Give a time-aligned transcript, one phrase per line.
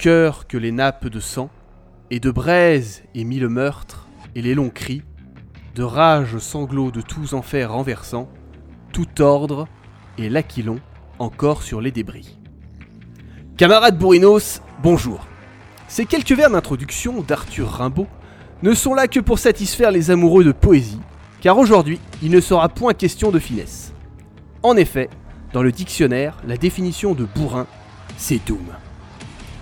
[0.00, 1.50] Cœur que les nappes de sang,
[2.10, 5.02] et de braise et mille meurtres, et les longs cris,
[5.74, 8.30] de rage sanglots de tous enfers renversants,
[8.94, 9.68] tout ordre,
[10.16, 10.80] et l'aquilon
[11.18, 12.38] encore sur les débris.
[13.58, 15.26] Camarades bourrinos, bonjour.
[15.86, 18.06] Ces quelques vers d'introduction d'Arthur Rimbaud
[18.62, 21.00] ne sont là que pour satisfaire les amoureux de poésie,
[21.42, 23.92] car aujourd'hui, il ne sera point question de finesse.
[24.62, 25.10] En effet,
[25.52, 27.66] dans le dictionnaire, la définition de bourrin,
[28.16, 28.79] c'est Doom.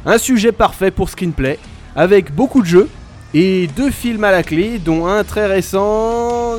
[0.07, 1.59] Un sujet parfait pour screenplay,
[1.97, 2.89] avec beaucoup de jeux,
[3.35, 6.57] et deux films à la clé, dont un très récent,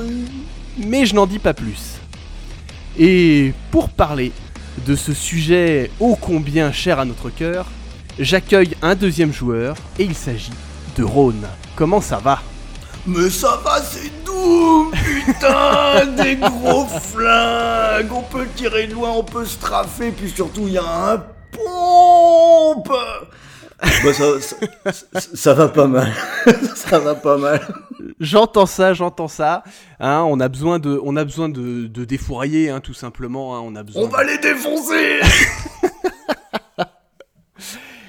[0.78, 2.00] mais je n'en dis pas plus.
[2.98, 4.32] Et pour parler
[4.86, 7.66] de ce sujet ô combien cher à notre cœur,
[8.20, 10.52] j'accueille un deuxième joueur, et il s'agit
[10.98, 11.48] de Rhône.
[11.76, 12.42] Comment ça va?
[13.08, 14.92] Mais ça va, c'est Doom,
[15.26, 19.58] putain Des gros flingues On peut tirer loin, on peut se
[20.12, 22.92] puis surtout, il y a un pompe
[24.04, 24.56] bah ça, ça,
[24.92, 26.12] ça- ça va pas mal.
[26.76, 27.62] ça va pas mal.
[28.20, 29.64] J'entends ça, j'entends ça.
[30.02, 33.56] Hein, on a besoin de, on a besoin de, de défourailler, hein, tout simplement.
[33.56, 34.04] hein, on a besoin.
[34.04, 35.22] On va les défoncer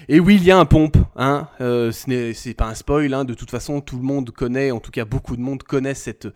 [0.09, 0.97] Et oui, il y a un pompe.
[1.15, 3.15] Hein, euh, ce n'est, c'est pas un spoil.
[3.15, 5.95] Hein, de toute façon, tout le monde connaît, en tout cas beaucoup de monde connaît
[5.95, 6.27] cette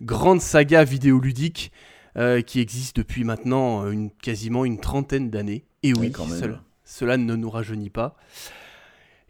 [0.00, 1.72] grande saga vidéoludique
[2.16, 5.64] euh, qui existe depuis maintenant euh, une, quasiment une trentaine d'années.
[5.88, 6.38] Et oui, quand même.
[6.40, 8.16] cela, cela ne nous rajeunit pas.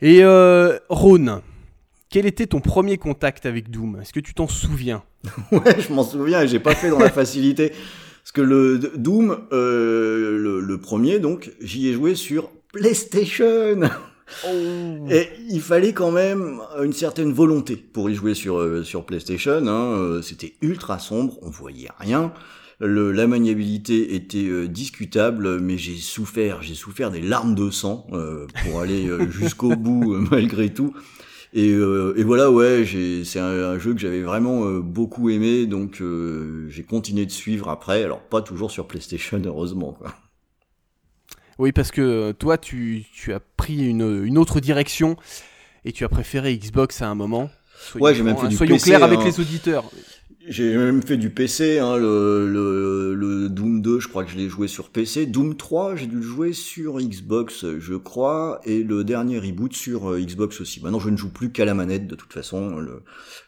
[0.03, 1.41] Et euh, Rhône,
[2.11, 3.99] quel était ton premier contact avec Doom?
[4.01, 5.03] Est-ce que tu t'en souviens?
[5.53, 7.71] Ouais, je m'en souviens et j'ai pas fait dans la facilité.
[8.23, 13.81] Parce que le Doom, euh, le, le premier, donc, j'y ai joué sur PlayStation.
[15.09, 19.67] Et il fallait quand même une certaine volonté pour y jouer sur, euh, sur PlayStation.
[19.67, 19.93] Hein.
[19.95, 22.33] Euh, C'était ultra sombre, on voyait rien.
[22.79, 28.07] Le, la maniabilité était euh, discutable, mais j'ai souffert, j'ai souffert des larmes de sang
[28.13, 30.95] euh, pour aller euh, jusqu'au bout euh, malgré tout.
[31.55, 32.85] Et, euh, et voilà, ouais,
[33.25, 37.31] c'est un, un jeu que j'avais vraiment euh, beaucoup aimé, donc euh, j'ai continué de
[37.31, 38.05] suivre après.
[38.05, 39.93] Alors pas toujours sur PlayStation, heureusement.
[39.93, 40.15] Quoi.
[41.59, 45.17] Oui, parce que toi, tu, tu as pris une, une autre direction
[45.87, 47.49] et tu as préféré Xbox à un moment.
[47.79, 49.25] Soyons Ouais, j'ai même fait hein, du Soyons PC, clairs avec hein.
[49.25, 49.85] les auditeurs.
[50.49, 54.69] J'ai même fait du PC, hein, le, Doom 2, je crois que je l'ai joué
[54.69, 55.27] sur PC.
[55.27, 60.13] Doom 3, j'ai dû le jouer sur Xbox, je crois, et le dernier reboot sur
[60.13, 60.81] euh, Xbox aussi.
[60.81, 62.79] Maintenant, je ne joue plus qu'à la manette, de toute façon.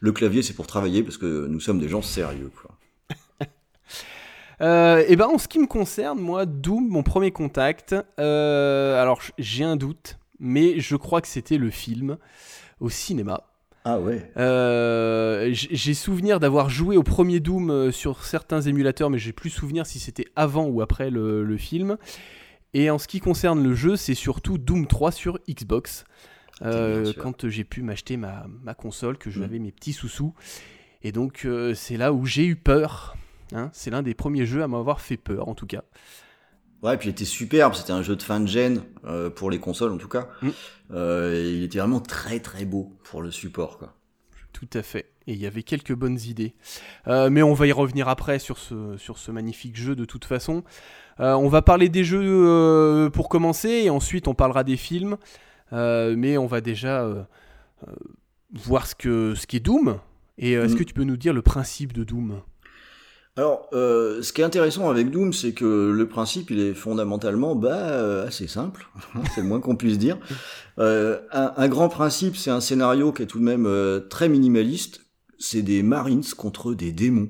[0.00, 2.76] Le, clavier, c'est pour travailler, parce que nous sommes des gens sérieux, quoi.
[4.60, 9.20] Euh, et ben, en ce qui me concerne, moi, Doom, mon premier contact, euh, alors
[9.38, 12.19] j'ai un doute, mais je crois que c'était le film
[12.80, 13.44] au cinéma.
[13.91, 19.19] Ah ouais Euh, j'ai souvenir d'avoir joué au premier Doom euh, sur certains émulateurs, mais
[19.19, 21.97] j'ai plus souvenir si c'était avant ou après le, le film.
[22.75, 26.04] Et en ce qui concerne le jeu, c'est surtout Doom 3 sur Xbox.
[26.62, 29.32] Euh, quand j'ai pu m'acheter ma, ma console, que Mm.
[29.32, 30.34] j'avais mes petits sous-sous.
[31.03, 33.16] Et donc, euh, c'est là où j'ai eu peur.
[33.54, 33.71] hein.
[33.72, 35.82] c'est l'un des premiers jeux à m'avoir fait peur, en tout cas.
[36.83, 39.59] Ouais, puis il était superbe, c'était un jeu de fin de gen, euh, pour les
[39.59, 40.28] consoles en tout cas.
[40.43, 40.49] Mm.
[40.93, 43.95] Euh, et il était vraiment très très beau pour le support, quoi.
[44.53, 45.10] Tout à fait.
[45.27, 46.54] Et il y avait quelques bonnes idées.
[47.07, 50.25] Euh, mais on va y revenir après sur ce, sur ce magnifique jeu de toute
[50.25, 50.65] façon.
[51.21, 55.16] On va parler des jeux pour commencer et ensuite on parlera des films.
[55.72, 57.27] Mais on va déjà
[58.54, 59.98] voir ce que ce qu'est Doom.
[60.39, 60.78] Et est-ce Mm.
[60.78, 62.41] que tu peux nous dire le principe de Doom?
[63.39, 67.55] Alors, euh, ce qui est intéressant avec Doom, c'est que le principe, il est fondamentalement
[67.55, 68.89] bah, euh, assez simple,
[69.33, 70.19] c'est le moins qu'on puisse dire.
[70.81, 73.69] Euh, un, un grand principe, c'est un scénario qui est tout de même
[74.11, 75.03] très minimaliste.
[75.39, 77.29] C'est des Marines contre des démons.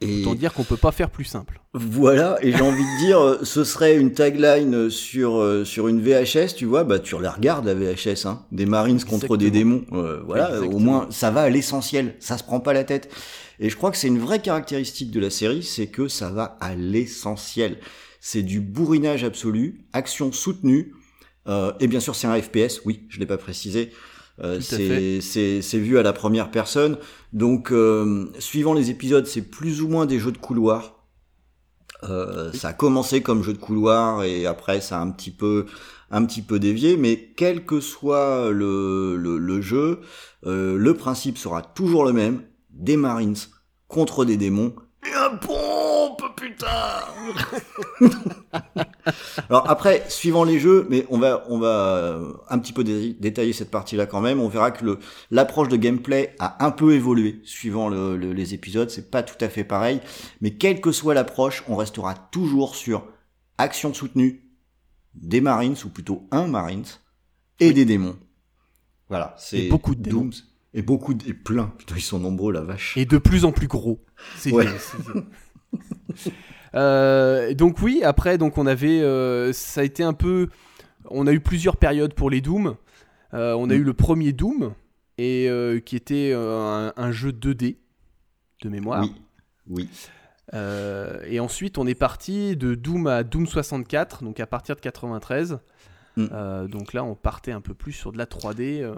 [0.00, 1.60] Et Autant dire qu'on peut pas faire plus simple.
[1.74, 6.64] voilà, et j'ai envie de dire, ce serait une tagline sur sur une VHS, tu
[6.64, 9.84] vois, bah tu la regardes la VHS, hein, des Marines contre des démons,
[10.26, 10.74] voilà, Exactement.
[10.74, 13.10] au moins ça va à l'essentiel, ça se prend pas la tête.
[13.62, 16.58] Et je crois que c'est une vraie caractéristique de la série, c'est que ça va
[16.60, 17.78] à l'essentiel.
[18.20, 20.94] C'est du bourrinage absolu, action soutenue,
[21.46, 23.92] euh, et bien sûr c'est un FPS, oui, je l'ai pas précisé.
[24.42, 26.98] Euh, c'est vu à la première personne,
[27.32, 31.06] donc euh, suivant les épisodes, c'est plus ou moins des jeux de couloir.
[32.02, 35.66] Euh, Ça a commencé comme jeu de couloir et après ça a un petit peu
[36.10, 40.00] un petit peu dévié, mais quel que soit le, le, le jeu,
[40.46, 43.36] euh, le principe sera toujours le même des Marines
[43.88, 44.74] contre des démons
[45.04, 47.00] et un pompe, putain
[49.50, 53.14] Alors après, suivant les jeux, mais on va on va euh, un petit peu dé-
[53.18, 54.40] détailler cette partie-là quand même.
[54.40, 54.98] On verra que le
[55.30, 58.90] l'approche de gameplay a un peu évolué suivant le- le- les épisodes.
[58.90, 60.00] C'est pas tout à fait pareil,
[60.40, 63.04] mais quelle que soit l'approche, on restera toujours sur
[63.58, 64.48] action soutenue
[65.14, 66.84] des Marines ou plutôt un Marines
[67.60, 68.16] et des démons.
[69.08, 70.22] Voilà, c'est beaucoup de démons.
[70.22, 70.32] Dooms.
[70.74, 71.72] Et beaucoup de, et plein.
[71.78, 72.96] Putain, ils sont nombreux, la vache.
[72.96, 74.04] Et de plus en plus gros.
[74.36, 74.66] C'est Ouais.
[76.74, 80.48] Euh, donc oui, après, donc on avait, euh, ça a été un peu,
[81.10, 82.76] on a eu plusieurs périodes pour les Doom.
[83.34, 83.80] Euh, on a Mm.
[83.80, 84.72] eu le premier Doom
[85.18, 87.76] et euh, qui était un, un jeu 2D
[88.62, 89.04] de mémoire.
[89.68, 89.88] Oui, oui.
[91.28, 95.58] Et ensuite, on est parti de Doom à Doom 64, donc à partir de 93.
[96.16, 96.66] Mm.
[96.68, 98.90] Donc là, on partait un peu plus sur de la 3D.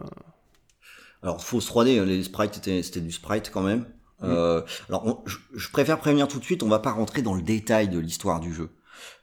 [1.25, 3.87] Alors, fausse 3D, hein, les sprites, c'était c'était du sprite quand même.
[4.23, 7.35] Euh, alors, on- je, je préfère prévenir tout de suite, on va pas rentrer dans
[7.35, 8.71] le détail de l'histoire du jeu.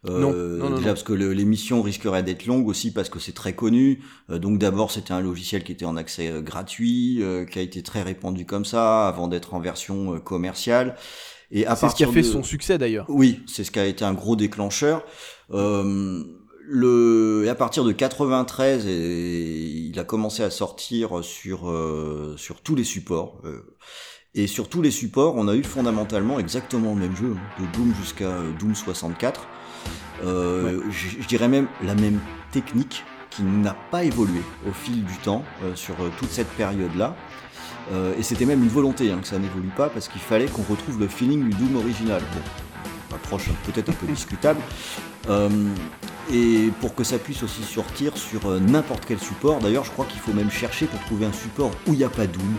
[0.07, 3.31] Euh, Non, non, non, déjà parce que l'émission risquerait d'être longue aussi parce que c'est
[3.31, 4.01] très connu.
[4.29, 7.61] Euh, donc d'abord c'était un logiciel qui était en accès euh, gratuit, euh, qui a
[7.63, 10.95] été très répandu comme ça avant d'être en version euh, commerciale.
[11.51, 13.05] Et à C'est ce qui a fait de- son succès d'ailleurs.
[13.09, 15.03] oui, c'est ce qui a été un gros déclencheur.
[15.51, 16.23] Euh,
[16.71, 21.23] le, et à partir de 93, et il a commencé à sortir sur
[21.63, 23.39] sur sur tous les supports.
[23.45, 23.75] euh,
[24.33, 27.65] et sur tous les supports, on a eu fondamentalement exactement le même jeu, hein, de
[27.77, 29.45] Doom jusqu'à euh, Doom 64.
[30.23, 32.19] Euh, je, je dirais même la même
[32.51, 37.15] technique qui n'a pas évolué au fil du temps euh, sur euh, toute cette période-là.
[37.91, 40.63] Euh, et c'était même une volonté hein, que ça n'évolue pas parce qu'il fallait qu'on
[40.63, 42.21] retrouve le feeling du Doom original.
[42.33, 42.41] Bon,
[43.13, 44.59] approche peut-être un peu discutable.
[45.29, 45.49] Euh,
[46.31, 49.59] et pour que ça puisse aussi sortir sur euh, n'importe quel support.
[49.59, 52.09] D'ailleurs, je crois qu'il faut même chercher pour trouver un support où il n'y a
[52.09, 52.55] pas Doom.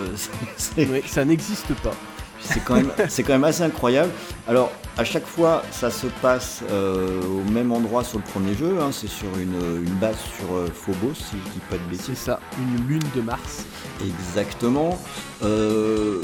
[0.00, 1.94] Euh, c'est- c'est- Oui, ça n'existe pas.
[2.40, 4.10] c'est quand même c'est quand même assez incroyable.
[4.46, 8.90] Alors à chaque fois ça se passe au même endroit sur le premier jeu, hein,
[8.92, 12.18] c'est sur une, une base sur Phobos si je dis pas de C'est bêtises.
[12.24, 13.64] ça, une lune de Mars.
[14.00, 14.96] Exactement.
[15.42, 16.22] Euh,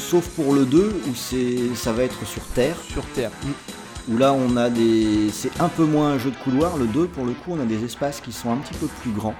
[0.00, 3.30] sauf pour le 2 où c'est ça va être sur Terre, Sur Terre.
[3.44, 4.12] Mm.
[4.12, 6.76] où là on a des c'est un peu moins un jeu de couloir.
[6.76, 9.12] Le 2 pour le coup on a des espaces qui sont un petit peu plus
[9.12, 9.36] grands.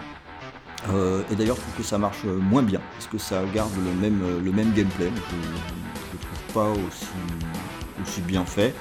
[0.91, 3.73] Euh, et d'ailleurs je trouve que ça marche euh, moins bien parce que ça garde
[3.77, 5.11] le même euh, le même gameplay.
[5.15, 7.07] Je, je le trouve pas aussi
[8.03, 8.75] aussi bien fait.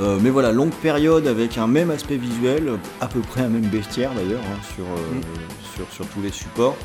[0.00, 3.66] Euh, mais voilà, longue période avec un même aspect visuel, à peu près un même
[3.66, 5.20] bestiaire d'ailleurs, hein, sur, euh,
[5.74, 6.76] sur, sur tous les supports.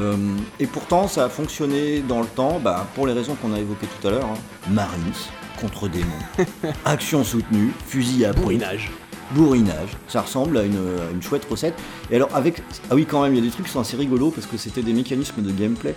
[0.00, 0.16] Euh,
[0.58, 3.86] et pourtant, ça a fonctionné dans le temps, bah, pour les raisons qu'on a évoquées
[4.00, 4.24] tout à l'heure.
[4.26, 4.70] hein.
[4.70, 5.12] Marines
[5.60, 6.06] contre démons,
[6.84, 8.90] action soutenue, fusil à Bourrinage.
[9.32, 9.90] bourrinage.
[10.08, 11.74] Ça ressemble à une, à une chouette recette.
[12.10, 13.96] Et alors avec, ah oui quand même, il y a des trucs qui sont assez
[13.96, 15.94] rigolos parce que c'était des mécanismes de gameplay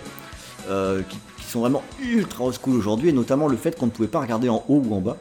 [0.70, 3.90] euh, qui, qui sont vraiment ultra old school aujourd'hui, et notamment le fait qu'on ne
[3.90, 5.16] pouvait pas regarder en haut ou en bas.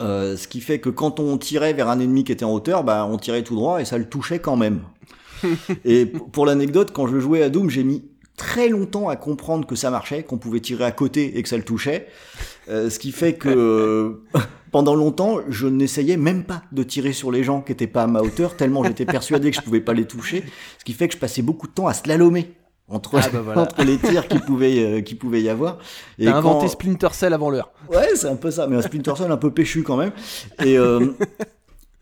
[0.00, 2.84] Euh, ce qui fait que quand on tirait vers un ennemi qui était en hauteur,
[2.84, 4.80] bah, on tirait tout droit et ça le touchait quand même.
[5.84, 8.04] et pour l'anecdote, quand je jouais à Doom, j'ai mis
[8.36, 11.56] très longtemps à comprendre que ça marchait, qu'on pouvait tirer à côté et que ça
[11.56, 12.06] le touchait.
[12.68, 14.22] Euh, ce qui fait que euh,
[14.70, 18.06] pendant longtemps, je n'essayais même pas de tirer sur les gens qui étaient pas à
[18.06, 20.44] ma hauteur, tellement j'étais persuadé que je pouvais pas les toucher.
[20.78, 22.52] Ce qui fait que je passais beaucoup de temps à slalomer
[22.86, 23.62] entre, Ah bah voilà.
[23.62, 25.78] entre les tirs qui pouvaient, euh, qui pouvaient y avoir.
[26.18, 27.72] Et T'as quand- inventé Splinter Cell avant l'heure.
[27.92, 30.12] Ouais, c'est un peu ça, mais un Splinter Cell un peu péchu quand même.
[30.64, 30.76] Et,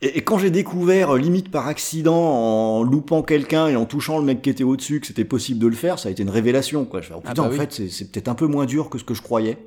[0.03, 4.25] et, quand j'ai découvert, euh, limite par accident, en loupant quelqu'un et en touchant le
[4.25, 6.85] mec qui était au-dessus, que c'était possible de le faire, ça a été une révélation.
[6.85, 7.01] Quoi.
[7.01, 7.57] Je fais, oh, Ah putain, bah en oui.
[7.57, 9.59] fait, c'est- c'est peut-être un peu moins dur que ce que je croyais.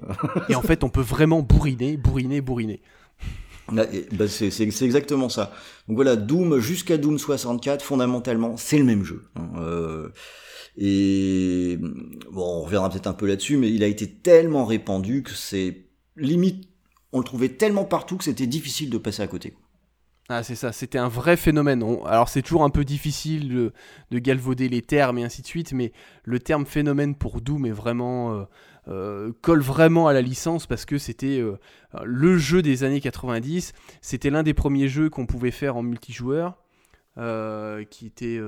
[0.50, 2.82] Et en fait, on peut vraiment bourriner, bourriner, bourriner.
[3.72, 3.86] Bah,
[4.28, 5.52] c'est c'est- c'est exactement ça.
[5.88, 9.24] Donc voilà, Doom jusqu'à Doom 64, fondamentalement, c'est le même jeu.
[9.36, 9.48] hein.
[9.60, 10.10] Euh,
[10.78, 11.78] et
[12.32, 15.86] bon, on reviendra peut-être un peu là-dessus, mais il a été tellement répandu que c'est
[16.18, 16.68] limite,
[17.12, 19.54] on le trouvait tellement partout que c'était difficile de passer à côté.
[20.32, 21.82] Ah, c'est ça, c'était un vrai phénomène.
[22.06, 23.74] Alors, c'est toujours un peu difficile de,
[24.12, 25.92] de galvauder les termes et ainsi de suite, mais
[26.24, 28.34] le terme phénomène pour Doom est vraiment.
[28.36, 28.44] euh,
[28.88, 31.58] euh, colle vraiment à la licence parce que c'était euh,
[32.04, 33.74] le jeu des années 90.
[34.02, 36.58] C'était l'un des premiers jeux qu'on pouvait faire en multijoueur.
[37.90, 38.40] qui était.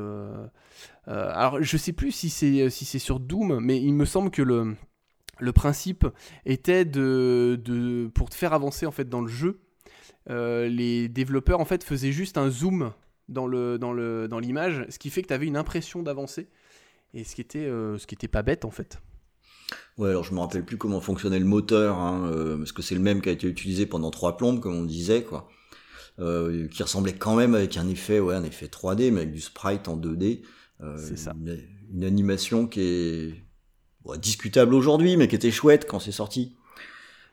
[1.07, 4.75] alors, je sais plus si c'est sur Doom, mais il me semble que le,
[5.39, 6.07] le principe
[6.45, 9.59] était de, de pour te faire avancer en fait dans le jeu
[10.29, 12.91] euh, les développeurs en fait faisaient juste un zoom
[13.29, 16.47] dans le dans le dans l'image, ce qui fait que tu avais une impression d'avancer
[17.13, 19.01] et ce qui était euh, ce qui était pas bête en fait.
[19.97, 22.95] Ouais, alors je me rappelle plus comment fonctionnait le moteur, hein, euh, parce que c'est
[22.95, 25.49] le même qui a été utilisé pendant trois plombes, comme on disait, quoi.
[26.17, 29.87] Qui ressemblait quand même avec un effet, ouais, un effet 3D, mais avec du sprite
[29.87, 30.43] en 2D.
[30.81, 31.33] Euh, C'est ça.
[31.35, 31.57] Une,
[31.93, 33.43] une animation qui est
[34.17, 36.55] discutable aujourd'hui, mais qui était chouette quand c'est sorti.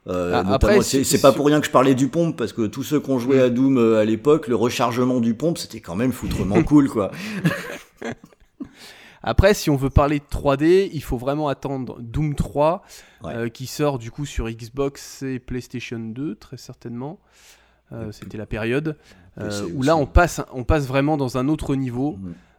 [0.09, 2.83] Euh, Ah, après, c'est pas pour rien que je parlais du pompe, parce que tous
[2.83, 5.97] ceux qui ont joué à Doom euh, à l'époque, le rechargement du pompe, c'était quand
[5.97, 7.11] même foutrement cool, quoi.
[9.23, 12.83] Après, si on veut parler de 3D, il faut vraiment attendre Doom 3,
[13.25, 13.35] Ouais.
[13.35, 17.19] euh, qui sort du coup sur Xbox et PlayStation 2, très certainement.
[17.93, 18.97] Euh, C'était la période
[19.41, 22.17] euh, où là on passe, on passe vraiment dans un autre niveau.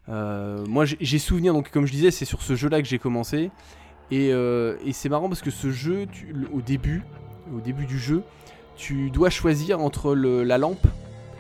[0.08, 0.64] Mm.
[0.68, 3.52] Moi j'ai- souvenir, donc comme je disais, c'est sur ce jeu-là que j'ai commencé.
[4.12, 7.04] Et, et c'est marrant parce que ce jeu, tu- au début,
[7.56, 8.24] au début du jeu,
[8.76, 10.86] tu dois choisir entre le- la lampe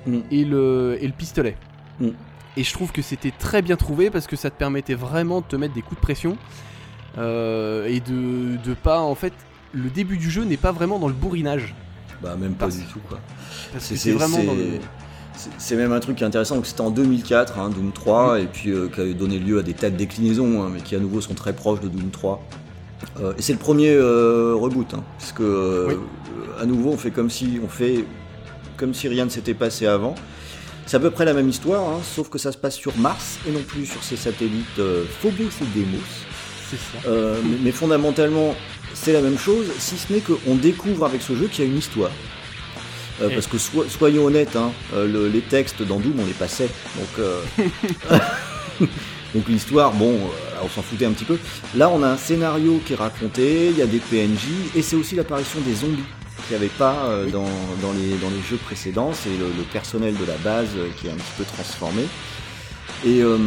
[0.06, 0.18] Mm.
[0.32, 1.56] et, le, et le pistolet.
[2.00, 2.08] Mm.
[2.58, 5.46] Et je trouve que c'était très bien trouvé parce que ça te permettait vraiment de
[5.46, 6.38] te mettre des coups de pression
[7.18, 9.34] euh, et de, de pas en fait.
[9.74, 11.76] Le début du jeu n'est pas vraiment dans le bourrinage.
[12.24, 13.20] Bah, même pas Parce- du tout, quoi.
[13.78, 14.80] C'est vraiment dans le.
[15.58, 16.56] c'est- même un truc qui est intéressant.
[16.56, 19.64] Donc, C'était en 2004, hein, Doom 3, et puis euh, qui a donné lieu à
[19.64, 22.42] des tas de déclinaisons, hein, mais qui à nouveau sont très proches de Doom 3.
[23.22, 25.94] Euh, et c'est le premier euh, reboot, hein, puisque euh, Oui.
[25.96, 28.04] euh, à nouveau on fait comme si on fait
[28.78, 30.16] comme si rien ne s'était passé avant.
[30.86, 33.38] C'est à peu près la même histoire, hein, sauf que ça se passe sur Mars
[33.48, 34.82] et non plus sur ces satellites
[35.22, 36.00] Phobos et Deimos.
[36.70, 37.10] C'est ça.
[37.44, 38.56] Mais, mais fondamentalement,
[38.96, 41.72] c'est la même chose, si ce n'est qu'on découvre avec ce jeu qu'il y a
[41.72, 42.12] une histoire.
[43.24, 46.70] Et- parce que so- soyons honnêtes, hein, le- les textes dans Doom, on les passait.
[46.96, 47.26] Donc,
[49.36, 50.18] donc l'histoire, bon,
[50.64, 51.38] on s'en foutait un petit peu.
[51.76, 54.96] Là, on a un scénario qui est raconté, il y a des PNJ, et c'est
[54.96, 56.04] aussi l'apparition des zombies
[56.48, 57.32] qu'il n'y avait pas euh, Oui.
[57.32, 57.44] dans,
[57.82, 59.12] dans, les, dans les jeux précédents.
[59.14, 62.04] C'est le, le personnel de la base euh, qui est un petit peu transformé.
[63.06, 63.38] Et euh,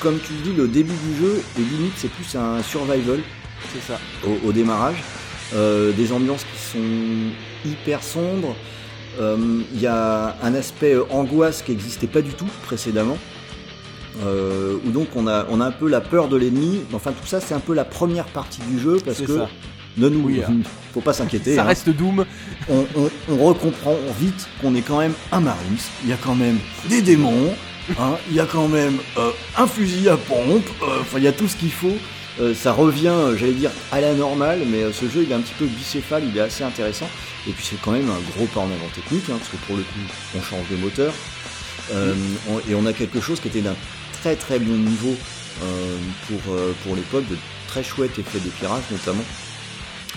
[0.00, 3.20] comme tu le dis, le début du jeu, et limite, c'est plus un survival
[3.72, 3.98] C'est ça.
[4.26, 5.02] au, au démarrage.
[5.52, 8.56] Des ambiances qui sont hyper sombres.
[9.20, 13.18] Il y a un aspect angoisse qui n'existait pas du tout précédemment.
[14.22, 16.80] Euh, où donc on a, on a un peu la peur de l'ennemi.
[16.92, 19.48] Enfin tout ça c'est un peu la première partie du jeu parce que ça.
[19.96, 20.52] ne nous Oui, hein.
[20.92, 21.56] faut pas s'inquiéter.
[21.56, 21.66] Ça hein.
[21.66, 22.24] reste Doom.
[22.70, 25.78] On, on, on recomprend vite qu'on est quand même un Marines.
[26.04, 27.52] Il y a quand même des démons.
[27.98, 28.16] hein.
[28.30, 30.64] Il y a quand même euh, un fusil à pompe.
[30.82, 31.96] euh, Enfin il y a tout ce qu'il faut.
[32.40, 35.34] Euh, ça revient, euh, j'allais dire, à la normale, mais euh, ce jeu il est
[35.34, 37.08] un petit peu bicéphale, il est assez intéressant.
[37.48, 39.76] Et puis c'est quand même un gros pas en avant technique, hein, parce que pour
[39.76, 40.00] le coup,
[40.36, 41.12] on change de moteur.
[41.92, 42.14] Euh,
[42.50, 43.76] on- et on a quelque chose qui était d'un
[44.24, 45.14] très très bon niveau
[45.62, 45.96] euh,
[46.28, 47.36] pour, euh, pour l'époque, de
[47.68, 49.22] très chouettes effets d'éclairage notamment.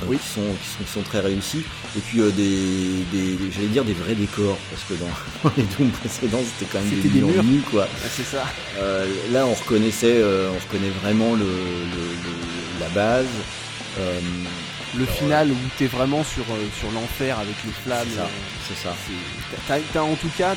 [0.02, 0.18] euh, Oui.
[0.18, 1.64] qui, sont, qui, sont, qui sont très réussis
[1.98, 6.40] et puis des, des j'allais dire des vrais décors parce que dans, les Doom précédents
[6.58, 8.46] c'était quand même des des murs nus quoi Ah, c'est ça.
[9.34, 13.26] là, on reconnaissait, on reconnaît vraiment le, le- le- la base.
[14.98, 16.46] Le final où t'es vraiment sur,
[16.80, 18.08] sur l'enfer avec les flammes.
[18.68, 18.96] c'est ça,
[19.94, 20.56] t'as en tout cas,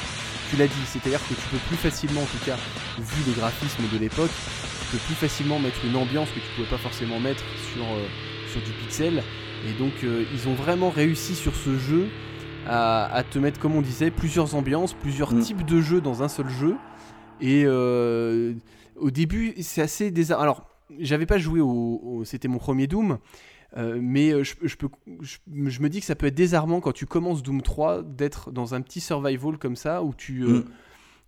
[0.50, 2.56] tu l'as dit, c'est-à-dire que tu peux plus facilement, en tout cas,
[2.98, 4.30] vu les graphismes de l'époque,
[4.80, 8.04] tu peux plus facilement mettre une ambiance que tu pouvais pas forcément mettre sur, euh,
[8.50, 9.22] sur du pixel.
[9.68, 12.08] Et donc, euh, ils ont vraiment réussi sur ce jeu
[12.66, 15.40] à, à te mettre, comme on disait, plusieurs ambiances, plusieurs Mm.
[15.40, 16.74] types de jeux dans un seul jeu.
[17.40, 18.54] Et euh,
[18.96, 20.40] au début, c'est assez désar...
[20.40, 20.64] Alors,
[20.98, 23.18] j'avais pas joué au, au- c'était mon premier Doom,
[23.76, 24.88] euh, mais euh, je, je peux,
[25.20, 28.50] je, je me dis que ça peut être désarmant quand tu commences Doom 3 d'être
[28.50, 30.64] dans un petit survival comme ça où tu, euh, Mm.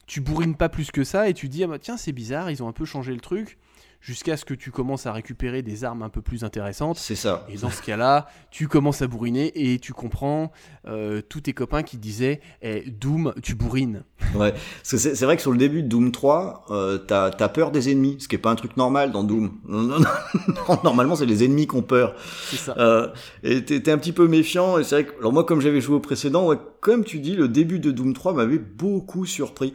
[0.07, 2.63] tu bourrines pas plus que ça et tu dis ah bah tiens c'est bizarre ils
[2.63, 3.59] ont un peu changé le truc
[4.03, 6.99] jusqu'à ce que tu commences à récupérer des armes un peu plus intéressantes.
[6.99, 7.47] C'est ça.
[7.49, 10.51] Et dans ce cas-là, tu commences à bourriner et tu comprends
[10.89, 14.03] euh, tous tes copains qui disaient eh, Doom, tu bourrines.
[14.35, 14.53] Ouais.
[14.53, 17.71] Parce que c'est vrai que sur le début de Doom 3, euh, t'as as peur
[17.71, 19.53] des ennemis, ce qui est pas un truc normal dans Doom.
[19.69, 19.99] Non, non,
[20.69, 22.15] non, Normalement, c'est les ennemis qui ont peur.
[22.49, 22.75] C'est ça.
[22.79, 23.09] Euh,
[23.43, 24.79] et t'es t'es un petit peu méfiant.
[24.79, 27.37] Et c'est vrai que, alors moi, comme j'avais joué au précédent, ouais, comme tu dis,
[27.37, 29.75] le début de Doom 3 m'avait beaucoup surpris.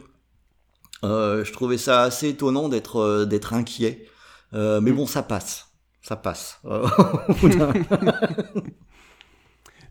[1.04, 4.06] Euh, je trouvais ça assez étonnant d'être euh, d'être inquiet.
[4.54, 5.72] Euh, mais bon, ça passe.
[6.02, 6.60] Ça passe.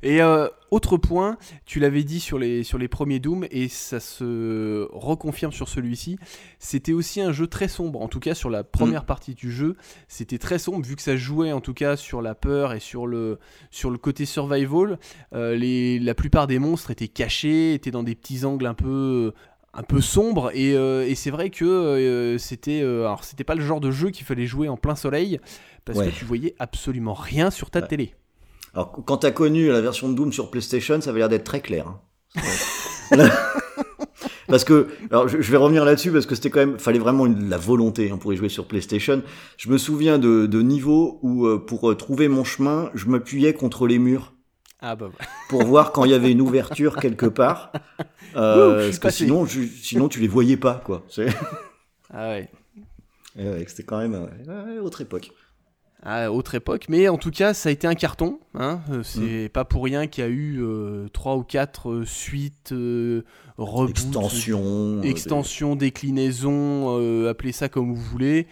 [0.03, 3.99] Et euh, autre point, tu l'avais dit sur les, sur les premiers Doom, et ça
[3.99, 6.19] se reconfirme sur celui-ci,
[6.59, 9.75] c'était aussi un jeu très sombre, en tout cas sur la première partie du jeu,
[10.07, 13.07] c'était très sombre, vu que ça jouait en tout cas sur la peur et sur
[13.07, 13.39] le,
[13.71, 14.99] sur le côté survival,
[15.33, 19.33] euh, les, la plupart des monstres étaient cachés, étaient dans des petits angles un peu
[19.77, 23.61] un peu sombre et, euh, et c'est vrai que euh, c'était alors c'était pas le
[23.61, 25.39] genre de jeu qu'il fallait jouer en plein soleil
[25.85, 26.07] parce Ouais.
[26.09, 27.87] que tu voyais absolument rien sur ta Ouais.
[27.87, 28.13] télé.
[28.73, 31.61] Alors, quand t'as connu la version de Doom sur PlayStation, ça avait l'air d'être très
[31.61, 31.87] clair.
[31.87, 32.41] hein.
[34.47, 37.25] parce que, alors je, je vais revenir là-dessus parce que c'était quand même, fallait vraiment
[37.25, 39.21] une- la volonté hein, pour y jouer sur PlayStation.
[39.57, 43.53] Je me souviens de, de niveaux où euh, pour euh, trouver mon chemin, je m'appuyais
[43.53, 44.33] contre les murs
[44.79, 45.25] Ah bah ouais.
[45.49, 47.71] pour voir quand il y avait une ouverture quelque part.
[48.35, 51.03] Euh, Ouh, parce que sinon, je- sinon tu les voyais pas, quoi.
[52.13, 52.49] Ah ouais.
[53.37, 54.13] Et ouais, C'était quand même
[54.47, 55.31] euh, ouais, autre époque.
[56.03, 56.85] à autre époque.
[56.89, 58.39] Mais en tout cas, ça a été un carton.
[58.53, 58.81] Hein.
[58.91, 59.49] Euh, C'est Mm.
[59.49, 63.23] pas pour rien qu'il y a eu euh, trois ou quatre euh, suites, euh,
[63.57, 64.61] reboots, Extension.
[64.63, 68.47] euh, extensions, déclinaisons, appelez ça comme vous voulez,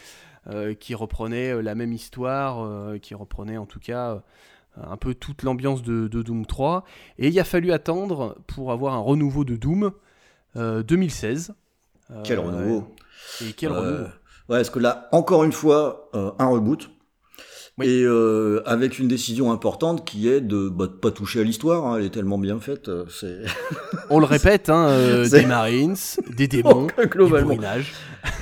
[0.79, 4.21] qui reprenaient la même histoire, qui reprenaient en tout cas
[4.77, 6.83] un peu toute l'ambiance de, de Doom 3.
[7.17, 9.91] Et il a fallu attendre pour avoir un renouveau de Doom
[10.55, 11.53] euh, 2016.
[12.09, 12.95] des- Quel Euh, renouveau.
[13.41, 14.03] Et quel Euh, renouveau
[14.47, 16.91] Ouais, parce que là, encore une fois, euh, un reboot.
[17.77, 17.87] Oui.
[17.87, 21.97] Et euh, avec une décision importante qui est de bah, pas toucher à l'histoire, hein,
[21.99, 23.39] elle est tellement bien faite, euh, c'est
[24.09, 25.97] On le répète, hein, euh, des Marines,
[26.37, 27.47] des démons, du globalement.
[27.55, 27.91] bourrinage.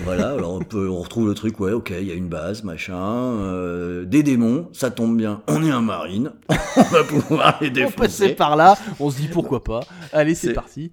[0.04, 0.34] voilà.
[0.34, 2.96] Alors on peut, on retrouve le truc, ouais, ok, il y a une base, machin,
[2.96, 6.32] euh, des démons, ça tombe bien, on est un marine,
[6.78, 8.36] on va pouvoir les On passait défoncer.
[8.36, 9.80] par là, on se dit pourquoi pas.
[10.12, 10.92] Allez, c'est parti.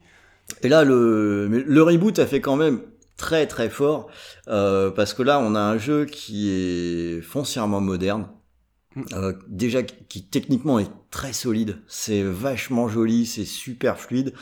[0.63, 2.81] Et là, le, le reboot a fait quand même
[3.21, 4.09] très très fort
[4.49, 8.29] euh, parce que là, on a un jeu qui est foncièrement moderne.
[8.97, 9.03] Mm.
[9.13, 14.33] Euh, déjà qui, techniquement est très solide, c'est vachement joli, c'est super fluide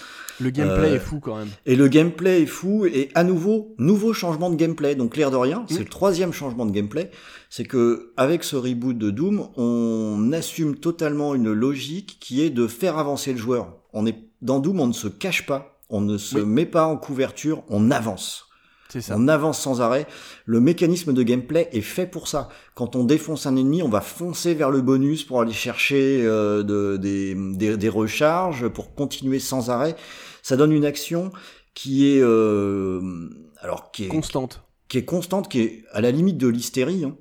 [0.40, 1.48] Le gameplay Euh, est fou quand même.
[1.66, 4.94] et le gameplay est fou et à nouveau nouveau changement de gameplay.
[4.94, 5.66] Donc l'air de rien, Mm.
[5.68, 7.10] c'est le troisième changement de gameplay,
[7.50, 12.66] c'est que avec ce reboot de Doom, on assume totalement une logique qui est de
[12.66, 13.74] faire avancer le joueur.
[13.92, 16.46] On est dans Doom, on ne se cache pas, on ne se Oui.
[16.46, 18.47] met pas en couverture, on avance.
[18.90, 19.14] C'est ça.
[19.18, 20.06] On avance sans arrêt.
[20.46, 22.48] Le mécanisme de gameplay est fait pour ça.
[22.74, 26.62] Quand on défonce un ennemi, on va foncer vers le bonus pour aller chercher euh,
[26.62, 29.94] de- des, des, des recharges, pour continuer sans arrêt.
[30.42, 31.32] Ça donne une action
[31.74, 33.28] qui est euh,
[33.60, 34.62] alors qui est, Constante.
[34.88, 37.04] qui est constante, qui est à la limite de l'hystérie.
[37.04, 37.14] hein.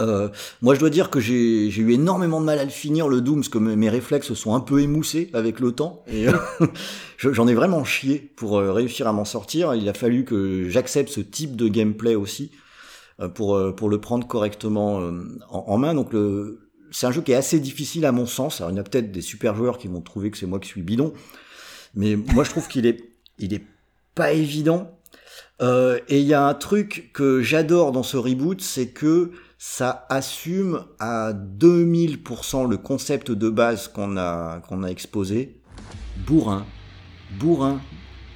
[0.00, 0.28] Euh,
[0.60, 3.40] moi, je dois dire que j'ai eu énormément de mal à le finir, le Doom,
[3.40, 6.04] parce que mes mes réflexes sont un peu émoussés avec le temps.
[6.06, 6.32] Et euh,
[7.16, 9.74] je- j'en ai vraiment chié pour euh, réussir à m'en sortir.
[9.74, 12.50] Il a fallu que j'accepte ce type de gameplay aussi
[13.34, 15.02] pour, le prendre correctement
[15.50, 15.94] en, main.
[15.94, 16.12] Donc,
[16.90, 18.62] c'est un jeu qui est assez difficile à mon sens.
[18.62, 20.68] Alors, il y a peut-être des super joueurs qui vont trouver que c'est moi qui
[20.68, 21.12] suis bidon.
[21.94, 23.62] Mais moi, je trouve qu'il est, il est
[24.14, 24.98] pas évident.
[25.60, 30.84] Et il y a un truc que j'adore dans ce reboot, c'est que ça assume
[31.00, 35.54] à 2000% le concept de base qu'on a, qu'on a exposé.
[36.26, 36.64] Bourrin,
[37.38, 37.78] bourrin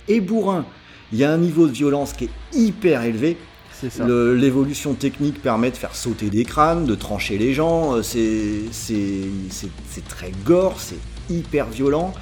[0.07, 0.67] et bourrin.
[1.13, 3.39] Il y a un niveau de violence qui est hyper élevé.
[4.35, 7.95] L'évolution technique permet de faire sauter des crânes, de trancher les gens.
[7.95, 10.99] euh, C'est c'est- c'est- c'est très gore, c'est
[11.31, 12.13] hyper violent.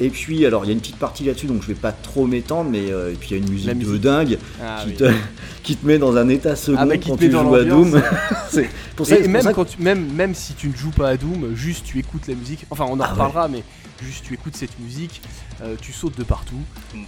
[0.00, 2.26] Et puis, alors, il y a une petite partie là-dessus, donc je vais pas trop
[2.26, 4.94] m'étendre, mais euh, et puis il y a une musique, de dingue Ah, qui, oui.
[4.96, 5.04] te,
[5.62, 7.64] qui te met dans un état second Ah bah, quand tu joues à.
[7.64, 8.00] Doom.
[8.50, 11.10] c'est pour ça, Et même, ça quand tu, même, même si tu ne joues pas
[11.10, 13.62] à Doom, juste tu écoutes la musique, enfin on en Ah reparlera, mais
[14.04, 15.20] juste tu écoutes cette musique,
[15.62, 16.56] euh, tu sautes de partout.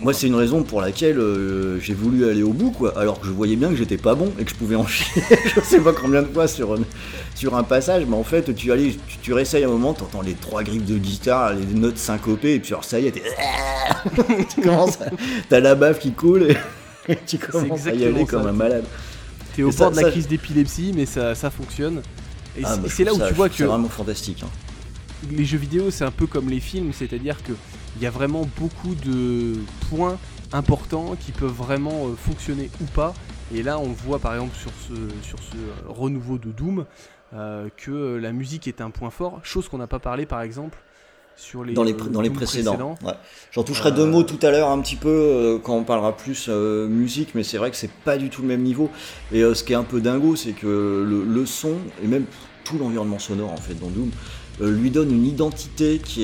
[0.01, 3.27] moi, c'est une raison pour laquelle euh, j'ai voulu aller au bout, quoi, alors que
[3.27, 5.23] je voyais bien que j'étais pas bon et que je pouvais en chier.
[5.57, 6.85] je sais pas combien de fois sur, un-
[7.35, 10.35] sur un passage, mais en fait, tu, allais, tu, tu réessayes un moment, t'entends les
[10.35, 13.23] trois griffes de guitare, les notes syncopées, et puis alors ça y est, t'es-
[14.55, 15.11] tu commences, à-
[15.49, 16.57] t'as la bave qui coule et,
[17.13, 18.85] et tu commences à y aller comme un malade.
[19.55, 22.03] T'es au bord de la ça- crise d'épilepsie, mais ça, ça fonctionne.
[22.57, 24.43] Et Ah, c'est- bah, et c'est là où ça- tu vois que C'est vraiment fantastique.
[24.45, 24.51] hein.
[25.31, 27.53] Les jeux vidéo, c'est un peu comme les films, c'est-à-dire que
[27.97, 29.55] il y a vraiment beaucoup de
[29.91, 30.19] points
[30.53, 33.15] importants qui peuvent vraiment euh, fonctionner ou pas.
[33.55, 34.95] Et là, on voit par exemple sur ce,
[35.27, 35.57] sur ce
[35.89, 36.87] renouveau de Doom
[37.35, 40.79] euh, que la musique est un point fort, chose qu'on n'a pas parlé par exemple
[41.37, 42.97] sur les, dans les, euh, dans les précédents.
[43.03, 43.13] Ouais.
[43.53, 46.17] J'en toucherai Euh, deux mots tout à l'heure un petit peu euh, quand on parlera
[46.17, 48.91] plus euh, musique, mais c'est vrai que c'est pas du tout le même niveau.
[49.33, 50.67] Et ce qui est un peu dingo, c'est que
[51.07, 52.25] le, le son et même
[52.65, 54.11] tout l'environnement sonore en fait dans Doom
[54.61, 56.23] lui donne une identité qui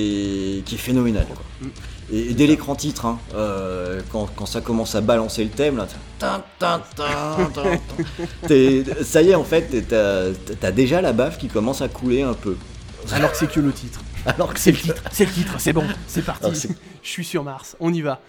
[0.58, 1.26] est, qui est phénoménale.
[1.26, 1.44] quoi.
[1.60, 1.66] Mm.
[2.10, 5.76] Et, et dès l'écran titre, hein, euh, quand, quand ça commence à balancer le thème,
[5.76, 5.86] là,
[6.18, 6.42] tin,
[9.02, 12.56] ça y est en fait, t'as déjà la baffe qui commence à couler un peu.
[13.12, 14.00] Alors que c'est que le titre.
[14.26, 16.68] Alors que C'est le titre, c'est le titre, c'est bon, c'est parti.
[17.02, 18.20] Je suis sur Mars, on y va.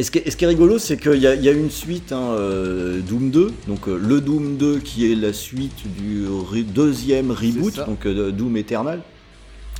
[0.00, 1.48] Et ce qui est, et ce qui est rigolo, c'est qu'il y, a- il y
[1.48, 5.32] a une suite, hein, euh, Doom 2, donc euh, le Doom 2 qui est la
[5.32, 9.00] suite du re- deuxième reboot, donc euh, Doom Eternal,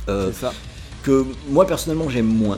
[0.07, 0.53] ça.
[1.03, 2.57] que moi personnellement j'aime moins.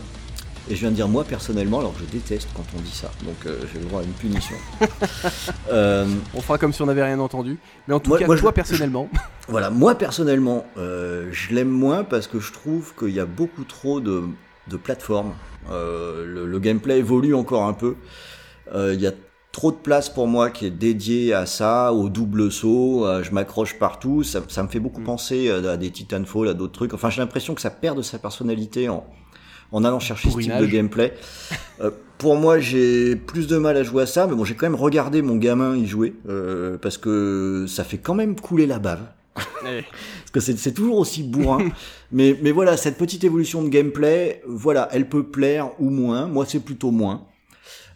[0.70, 3.36] Et je viens de dire moi personnellement, alors je déteste quand on dit ça, donc
[3.46, 4.56] euh, j'ai le droit à une punition.
[5.72, 7.58] Euh, On fera comme si on n'avait rien entendu.
[7.88, 9.10] Mais en tout Moi- cas, moi, je- toi personnellement,
[9.48, 13.64] Voilà, moi personnellement, euh, je l'aime moins parce que je trouve qu'il y a beaucoup
[13.64, 14.24] trop de,
[14.68, 15.34] de plateformes.
[15.72, 17.96] Euh, le, le gameplay évolue encore un peu.
[18.74, 19.12] Euh, Il y a
[19.52, 23.06] trop de place pour moi qui est dédiée à ça, au double saut.
[23.06, 24.24] à je m'accroche partout.
[24.24, 25.06] Ça, ça me fait beaucoup Mm.
[25.06, 26.94] penser à, des Titanfall, à d'autres trucs.
[26.94, 29.06] Enfin, j'ai l'impression que ça perd de sa personnalité en,
[29.72, 31.14] en allant chercher ce type de gameplay.
[31.82, 34.68] Euh, pour moi, j'ai plus de mal à jouer à ça, mais bon, j'ai quand
[34.68, 38.80] même regardé mon gamin y jouer euh, parce que ça fait quand même couler la
[38.80, 39.02] bave.
[39.62, 41.70] Parce que c'est toujours aussi bourrin.
[42.12, 46.28] mais, mais voilà, cette petite évolution de gameplay, voilà, elle peut plaire ou moins.
[46.28, 47.28] Moi, c'est plutôt moins.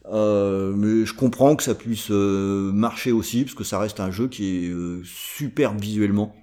[0.07, 4.11] Euh, mais je comprends que ça puisse euh, marcher aussi, parce que ça reste un
[4.11, 6.35] jeu qui est euh, super visuellement.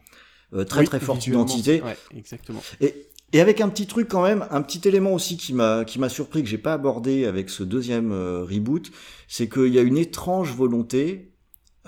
[0.55, 1.81] Euh, très oui, très forte identité.
[1.83, 2.61] Ouais, exactement.
[2.81, 5.99] Et, et avec un petit truc quand même, un petit élément aussi qui m'a qui
[5.99, 8.91] m'a surpris que j'ai pas abordé avec ce deuxième euh, reboot,
[9.29, 11.33] c'est qu'il y a une étrange volonté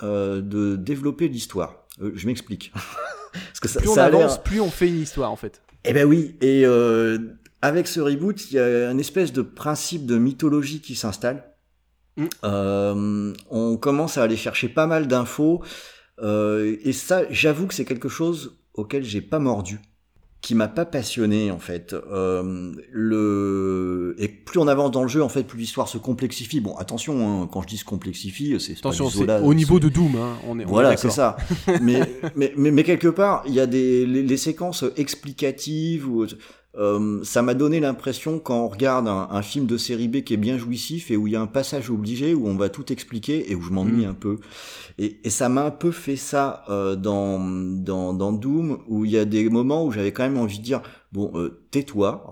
[0.01, 1.84] euh, de développer l'histoire.
[2.01, 2.71] Euh, je m'explique.
[3.33, 5.61] Parce que ça, Plus on ça avance, plus on fait une histoire en fait.
[5.83, 7.17] eh ben oui, et euh,
[7.61, 11.43] avec ce reboot, il y a un espèce de principe de mythologie qui s'installe.
[12.17, 12.25] Mm.
[12.45, 15.63] Euh, on commence à aller chercher pas mal d'infos,
[16.21, 19.79] et ça, j'avoue que c'est quelque chose auquel j'ai pas mordu,
[20.45, 21.93] qui m'a pas passionné en fait.
[21.95, 26.59] Euh, le et plus on avance dans le jeu, en fait, plus l'histoire se complexifie.
[26.59, 29.89] Bon, attention, hein, quand je dis se complexifie, c'est Attention, c'est au niveau c'est- de
[29.89, 31.35] Doom, hein, on est on voilà, c'est ça.
[31.81, 31.99] mais,
[32.35, 36.27] mais, mais, mais quelque part, il y a des les, les séquences explicatives où
[36.77, 40.33] euh, ça m'a donné l'impression quand on regarde un, un film de série B qui
[40.33, 42.91] est bien jouissif et où il y a un passage obligé où on va tout
[42.91, 44.09] expliquer et où je m'ennuie Mm.
[44.09, 44.39] un peu.
[44.97, 49.11] Et, et ça m'a un peu fait ça euh, dans, dans dans Doom où il
[49.11, 52.25] y a des moments où j'avais quand même envie de dire bon euh, tais-toi,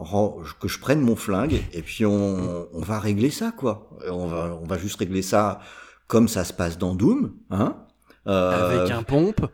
[0.60, 3.90] que je prenne mon flingue et puis on, on va régler ça quoi.
[4.10, 5.60] On va on va juste régler ça
[6.08, 7.76] comme ça se passe dans Doom, hein.
[8.28, 9.46] Euh, Avec un pompe.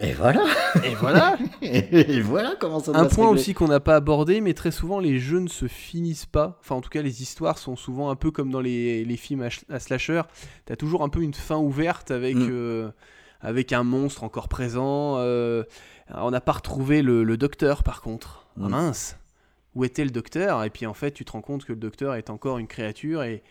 [0.00, 0.44] Et voilà.
[0.84, 1.36] Et voilà.
[1.60, 3.40] Et voilà comment ça un doit se point régler.
[3.40, 6.56] aussi qu'on n'a pas abordé, mais très souvent les jeux ne se finissent pas.
[6.60, 9.42] Enfin, en tout cas, les histoires sont souvent un peu comme dans les, les films
[9.42, 10.22] à, à slasher.
[10.66, 12.48] T'as toujours un peu une fin ouverte avec, Mm.
[12.50, 12.90] euh,
[13.40, 15.16] avec un monstre encore présent.
[15.18, 15.64] euh,
[16.14, 18.46] on n'a pas retrouvé le, le docteur, par contre.
[18.56, 18.70] Ah Mm.
[18.70, 19.16] mince
[19.74, 20.62] Où était le docteur?
[20.64, 23.22] Et puis en fait, tu te rends compte que le docteur est encore une créature
[23.24, 23.42] et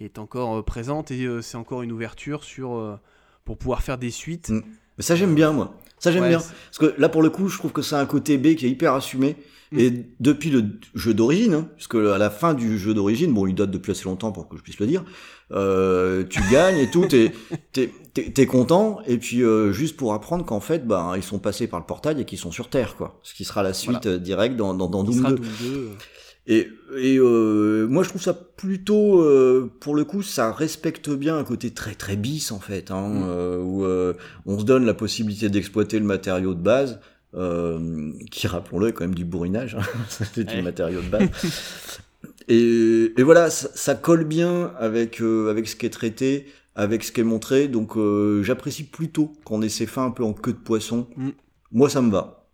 [0.00, 2.96] est encore euh, présente et euh, c'est encore une ouverture sur euh,
[3.44, 4.50] pour pouvoir faire des suites.
[4.50, 4.62] Mm.
[4.98, 5.74] Mais ça j'aime bien moi.
[5.98, 6.38] Ça j'aime Ouais, bien.
[6.38, 8.70] Parce que là pour le coup je trouve que c'est un côté B qui est
[8.70, 9.36] hyper assumé.
[9.70, 9.78] Mm.
[9.78, 13.54] Et depuis le jeu d'origine, hein, puisque à la fin du jeu d'origine, bon il
[13.54, 15.04] date depuis assez longtemps pour que je puisse le dire,
[15.52, 17.32] euh, tu gagnes et tout, t'es
[18.14, 21.78] t'es content, et puis euh, juste pour apprendre qu'en fait ben, ils sont passés par
[21.78, 23.20] le portail et qu'ils sont sur Terre, quoi.
[23.22, 25.36] Ce qui sera la suite euh, directe dans, dans, dans Qui Doom sera 2.
[25.36, 25.90] Doom 2.
[26.50, 31.36] Et, et euh, moi je trouve ça plutôt, euh, pour le coup, ça respecte bien
[31.36, 33.22] un côté très très bis en fait, hein, Mm.
[33.28, 37.00] euh, où on se donne la possibilité d'exploiter le matériau de base,
[38.30, 40.56] qui rappelons-le est quand même du bourrinage, hein, c'est Ouais.
[40.56, 41.28] du matériau de base.
[42.48, 47.12] et, et voilà, ça, ça colle bien avec avec ce qui est traité, avec ce
[47.12, 47.92] qui est montré, donc
[48.42, 51.08] j'apprécie plutôt qu'on ait ces fins un peu en queue de poisson.
[51.16, 51.28] Mm.
[51.72, 52.46] Moi ça me va.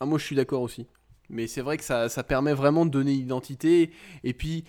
[0.00, 0.86] Ah, moi je suis d'accord aussi.
[1.32, 3.90] Mais c'est vrai que ça, ça permet vraiment de donner une identité.
[4.22, 4.64] Et puis,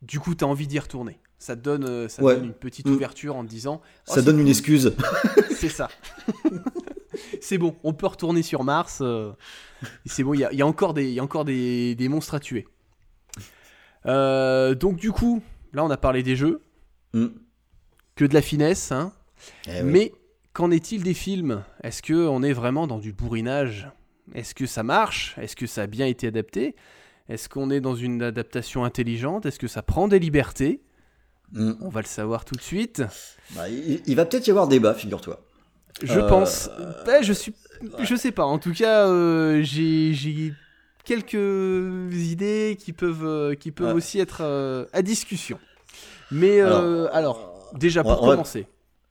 [0.00, 1.20] du coup, tu as envie d'y retourner.
[1.38, 2.34] Ça te donne, euh, ça Ouais.
[2.36, 2.92] donne une petite Mm.
[2.94, 4.94] ouverture en te disant Oh, Ça donne une excuse.
[5.54, 5.88] C'est ça.
[7.40, 8.98] c'est bon, on peut retourner sur Mars.
[9.02, 9.32] euh,
[10.06, 12.08] c'est bon, il y a, il y a encore, des, y a encore des, des
[12.08, 12.66] monstres à tuer.
[14.06, 16.62] Euh, donc, du coup, là, on a parlé des jeux.
[17.14, 17.26] Mm.
[18.14, 18.92] Que de la finesse.
[18.92, 19.12] Hein.
[19.66, 19.90] Eh oui.
[19.90, 20.12] Mais
[20.52, 21.62] qu'en est-il des films?
[21.82, 23.88] Est-ce que on est vraiment dans du bourrinage?
[24.34, 25.36] Est-ce que ça marche?
[25.40, 26.74] Est-ce que ça a bien été adapté?
[27.28, 29.46] Est-ce qu'on est dans une adaptation intelligente?
[29.46, 30.80] Est-ce que ça prend des libertés?
[31.52, 31.72] Mm.
[31.80, 33.02] On va le savoir tout de suite.
[33.54, 35.40] Bah, il, il va peut-être y avoir débat, figure-toi.
[36.02, 36.70] Je Euh, pense.
[37.06, 37.54] Ouais, je suis.
[38.00, 38.44] Je sais pas.
[38.44, 40.54] En tout cas, euh, j'ai
[41.04, 41.34] quelques
[42.14, 43.92] idées qui peuvent euh, qui peuvent Ouais.
[43.94, 45.58] aussi être euh, à discussion.
[46.30, 48.66] Mais alors, déjà on va- pour on va- commencer,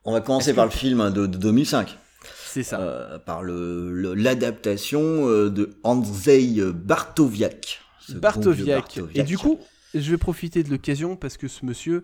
[0.06, 1.98] On va commencer par que- le film de, de 2005,
[2.54, 2.80] c'est ça.
[2.80, 7.80] euh, par le l'adaptation euh, de Andrzej Bartowiak.
[8.16, 8.68] Bartowiak.
[8.68, 9.16] Bartowiak.
[9.16, 9.60] Et du coup,
[9.94, 12.04] je vais profiter de l'occasion parce que ce monsieur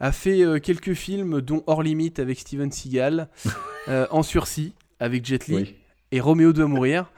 [0.00, 3.28] a fait euh, quelques films, dont Hors Limite avec Steven Seagal,
[3.88, 5.74] euh, En Sursis avec Jet Li Oui.
[6.12, 7.10] et Roméo doit mourir.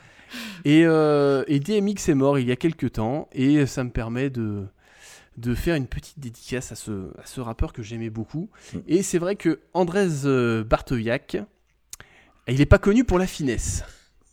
[0.64, 4.28] Et, euh, et DMX est mort il y a quelques temps, et ça me permet
[4.28, 4.64] de,
[5.38, 8.50] de faire une petite dédicace à ce, à ce rappeur que j'aimais beaucoup.
[8.74, 8.78] Mm.
[8.88, 10.64] Et c'est vrai que Andrés euh,
[12.48, 13.84] Il n'est pas connu pour la finesse.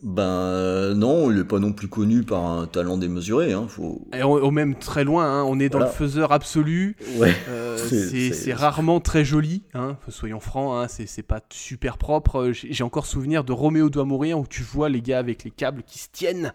[0.04, 3.54] Ben euh, non, il est pas non plus connu par un talent démesuré.
[3.54, 4.06] Hein, faut...
[4.14, 5.92] Et on, on même très loin, hein, on est dans Voilà.
[5.92, 6.96] le faiseur absolu.
[7.18, 7.34] Ouais.
[7.50, 12.50] Euh, C'est- rarement très joli, hein, soyons francs, c'est pas super propre.
[12.50, 15.52] Euh, J'ai encore souvenir de Roméo doit mourir où tu vois les gars avec les
[15.52, 16.54] câbles qui se tiennent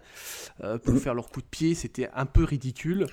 [0.63, 0.99] euh, pour Mhm.
[0.99, 3.07] faire leur coup de pied, c'était un peu ridicule.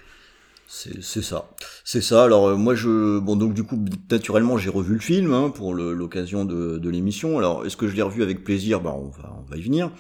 [0.71, 1.49] C'est c'est ça.
[1.83, 2.25] C'est ça.
[2.25, 5.73] Alors euh, moi je bon donc du coup naturellement j'ai revu le film hein, pour
[5.73, 7.39] l'occasion de, de l'émission.
[7.39, 8.81] Alors est-ce que je l'ai revu avec plaisir?
[8.81, 9.91] Ben on va on va y venir.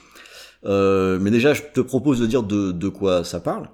[0.66, 3.70] Euh, mais déjà je te propose de dire de, de quoi ça parle.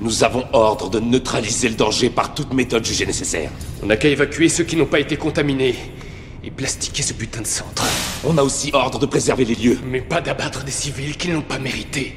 [0.00, 3.52] Nous avons ordre de neutraliser le danger par toute méthode jugée nécessaire.
[3.80, 5.76] On n'a qu'à évacuer ceux qui n'ont pas été contaminés
[6.42, 7.84] et plastiquer ce putain de centre.
[8.24, 9.78] On a aussi ordre de préserver les lieux.
[9.86, 12.16] Mais pas d'abattre des civils qui ne l'ont pas mérité.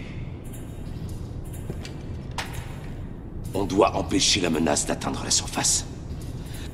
[3.57, 5.85] On doit empêcher la menace d'atteindre la surface.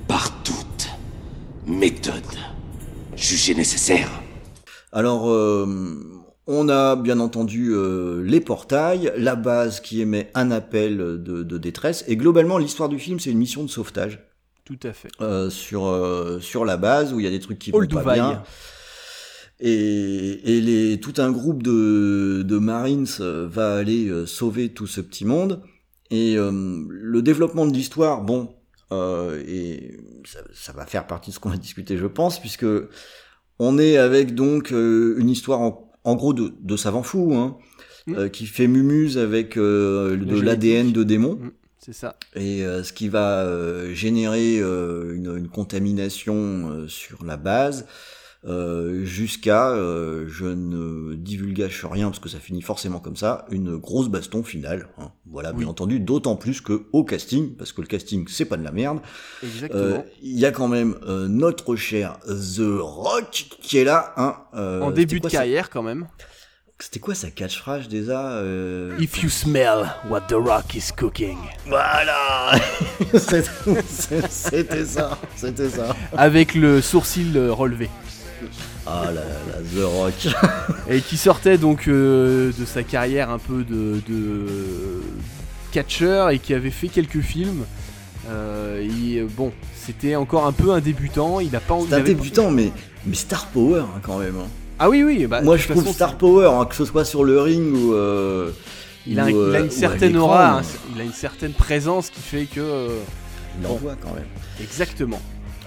[0.07, 0.89] Par toute
[1.67, 2.23] méthode
[3.15, 4.09] jugée nécessaire.
[4.91, 5.67] Alors euh,
[6.47, 11.57] on a bien entendu euh, les portails, la base qui émet un appel de, de
[11.57, 14.19] détresse et globalement l'histoire du film c'est une mission de sauvetage
[14.65, 15.09] Tout à fait.
[15.21, 18.13] euh, sur euh, sur la base où il y a des trucs qui vont pas
[18.15, 18.43] bien.
[19.63, 25.23] Et, et les, tout un groupe de, de Marines va aller sauver tout ce petit
[25.23, 25.61] monde.
[26.11, 26.51] Et euh,
[26.89, 28.53] le développement de l'histoire, bon,
[28.91, 32.65] euh, et ça, ça va faire partie de ce qu'on va discuter, je pense, puisque
[33.59, 37.57] on est avec donc euh, une histoire en, en gros de, de savant fou, hein,
[38.07, 38.15] Mm.
[38.15, 42.17] euh, qui fait mumuse avec euh, de l'ADN de démons Mm, C'est ça.
[42.35, 46.35] et euh, ce qui va euh, générer euh, une, une contamination
[46.71, 47.85] euh, sur la base
[48.43, 53.77] euh, jusqu'à, euh, je ne divulgage rien parce que ça finit forcément comme ça, une
[53.77, 54.87] grosse baston finale.
[54.97, 55.11] hein.
[55.29, 58.63] Voilà, bien entendu, d'autant plus que au casting, parce que le casting c'est pas de
[58.63, 58.99] la merde,
[59.43, 59.79] Exactement.
[59.81, 64.13] euh, il y a quand même euh, notre cher The Rock qui est là.
[64.17, 66.07] Hein, euh, en début de quoi carrière quand même.
[66.79, 71.37] C'était quoi sa catchphrase déjà euh, If you smell what the rock is cooking.
[71.67, 72.53] Voilà
[73.13, 75.95] C'était ça, c'était ça.
[76.17, 77.87] Avec le sourcil relevé.
[78.93, 80.27] Ah là, là, The Rock.
[80.89, 85.01] Et qui sortait donc euh, de sa carrière un peu de, de
[85.71, 87.63] catcheur et qui avait fait quelques films.
[88.29, 91.39] Euh, et, euh, bon, c'était encore un peu un débutant.
[91.39, 92.71] Il a pas C'est un débutant, mais,
[93.05, 94.35] mais Star Power hein, quand même.
[94.37, 94.47] hein.
[94.79, 95.25] Ah oui, oui.
[95.27, 97.93] Bah, Moi je trouve façon, Star Power, hein, que ce soit sur le ring ou.
[97.93, 98.51] euh,
[99.07, 100.61] Il a, il une certaine aura,
[100.95, 102.89] il a une certaine présence qui fait que.
[103.59, 104.25] Il envoie quand même.
[104.61, 105.21] exactement.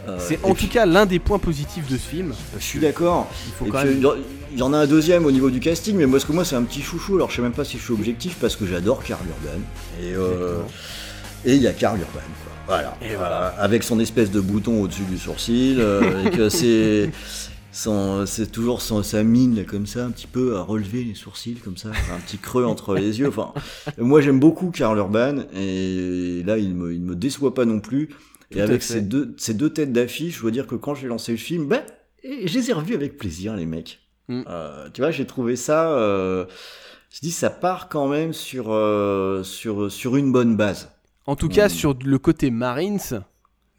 [0.08, 2.34] Euh, C'est en tout cas l'un des points positifs de ce film.
[2.58, 3.30] Je suis d'accord.
[3.64, 6.44] Il y en- a un deuxième au niveau du casting, mais moi, parce que moi
[6.44, 8.66] c'est un petit chouchou, alors je sais même pas si je suis objectif parce que
[8.66, 9.60] j'adore Karl Urban.
[10.02, 10.58] Et euh,
[11.44, 12.52] et il y a Karl Urban, quoi.
[12.66, 12.96] Voilà.
[13.02, 13.48] Et voilà.
[13.58, 17.10] Avec son espèce de bouton au-dessus du sourcil, euh, et que c'est.
[18.52, 21.76] toujours son, sa mine là, comme ça, un petit peu à relever les sourcils comme
[21.76, 23.28] ça, un petit creux entre les yeux.
[23.28, 23.52] Enfin,
[23.98, 28.10] moi j'aime beaucoup Karl Urban et là il me, il me déçoit pas non plus.
[28.50, 28.94] Tout Et avec fait.
[28.94, 31.66] ces deux, ces deux têtes d'affiche, je dois dire que quand j'ai lancé le film,
[31.66, 31.82] ben,
[32.22, 34.00] je les ai revus avec plaisir, les mecs.
[34.28, 34.42] Mm.
[34.48, 35.90] Euh, tu vois, j'ai trouvé ça.
[35.92, 36.46] Euh,
[37.10, 40.90] je dis, ça part quand même sur, euh, sur, sur une bonne base.
[41.26, 41.70] En tout cas, Mm.
[41.70, 42.98] sur le côté Marines,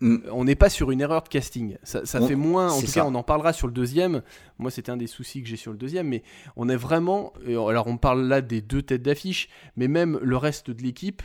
[0.01, 0.17] Mm.
[0.31, 1.77] on n'est pas sur une erreur de casting.
[1.83, 3.01] Ça, ça On- fait moins, en tout ça.
[3.01, 4.23] cas, on en parlera sur le deuxième.
[4.59, 6.21] Moi, c'était un des soucis que j'ai sur le deuxième, mais
[6.57, 7.31] on est vraiment.
[7.47, 9.47] euh, Alors, on parle là des deux têtes d'affiche,
[9.77, 11.21] mais même le reste de l'équipe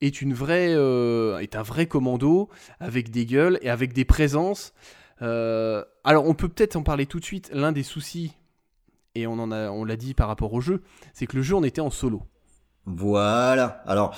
[0.00, 2.48] est une vraie, euh, est un vrai commando
[2.80, 4.72] avec des gueules et avec des présences.
[5.22, 7.50] Euh, alors, on peut peut-être en parler tout de suite.
[7.52, 8.32] L'un des soucis,
[9.14, 10.82] et on en a, on l'a dit par rapport au jeu,
[11.12, 12.22] c'est que le jeu, on était en solo.
[12.86, 13.82] Voilà.
[13.86, 14.14] Alors,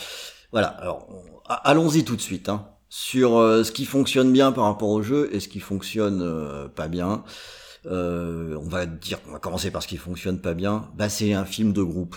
[0.53, 0.69] voilà.
[0.69, 1.09] Alors,
[1.47, 2.49] allons-y tout de suite.
[2.49, 6.69] Hein, sur euh, ce qui fonctionne bien par rapport au jeu et ce qui fonctionne
[6.75, 7.25] pas bien.
[7.87, 10.91] On va dire, on va commencer par ce qui fonctionne pas bien.
[10.97, 12.17] Bah, c'est un film de groupe.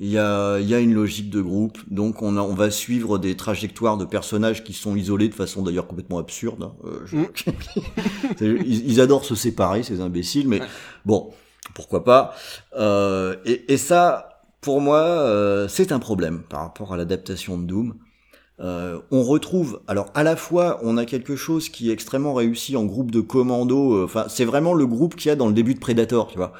[0.00, 3.18] Il y a, y a une logique de groupe, donc on, a, on va suivre
[3.18, 6.62] des trajectoires de personnages qui sont isolés de façon d'ailleurs complètement absurde.
[6.62, 6.72] hein.
[6.84, 7.16] Euh, je-
[8.38, 10.60] C'est- ils, ils adorent se séparer, ces imbéciles, mais
[11.04, 11.30] bon,
[11.74, 12.34] pourquoi pas.
[12.78, 17.64] Euh, et, et ça, pour moi, euh, c'est un problème par rapport à l'adaptation de
[17.64, 17.94] Doom.
[18.60, 22.76] Euh, on retrouve, alors à la fois, on a quelque chose qui est extrêmement réussi
[22.76, 23.94] en groupe de commando.
[23.96, 26.36] euh, Enfin, c'est vraiment le groupe qu'il y a dans le début de Predator, tu
[26.36, 26.52] vois,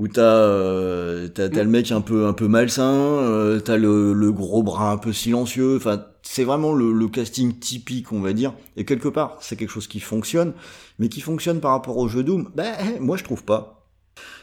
[0.00, 4.32] où t'as euh, t'as le mec un peu un peu malsain, euh, t'as le, le
[4.32, 5.76] gros bras un peu silencieux.
[5.76, 8.54] Enfin, c'est vraiment le, le casting typique, on va dire.
[8.78, 10.54] Et quelque part, c'est quelque chose qui fonctionne,
[10.98, 12.50] mais qui fonctionne par rapport au jeu Doom.
[12.54, 13.90] Ben, moi, je trouve pas.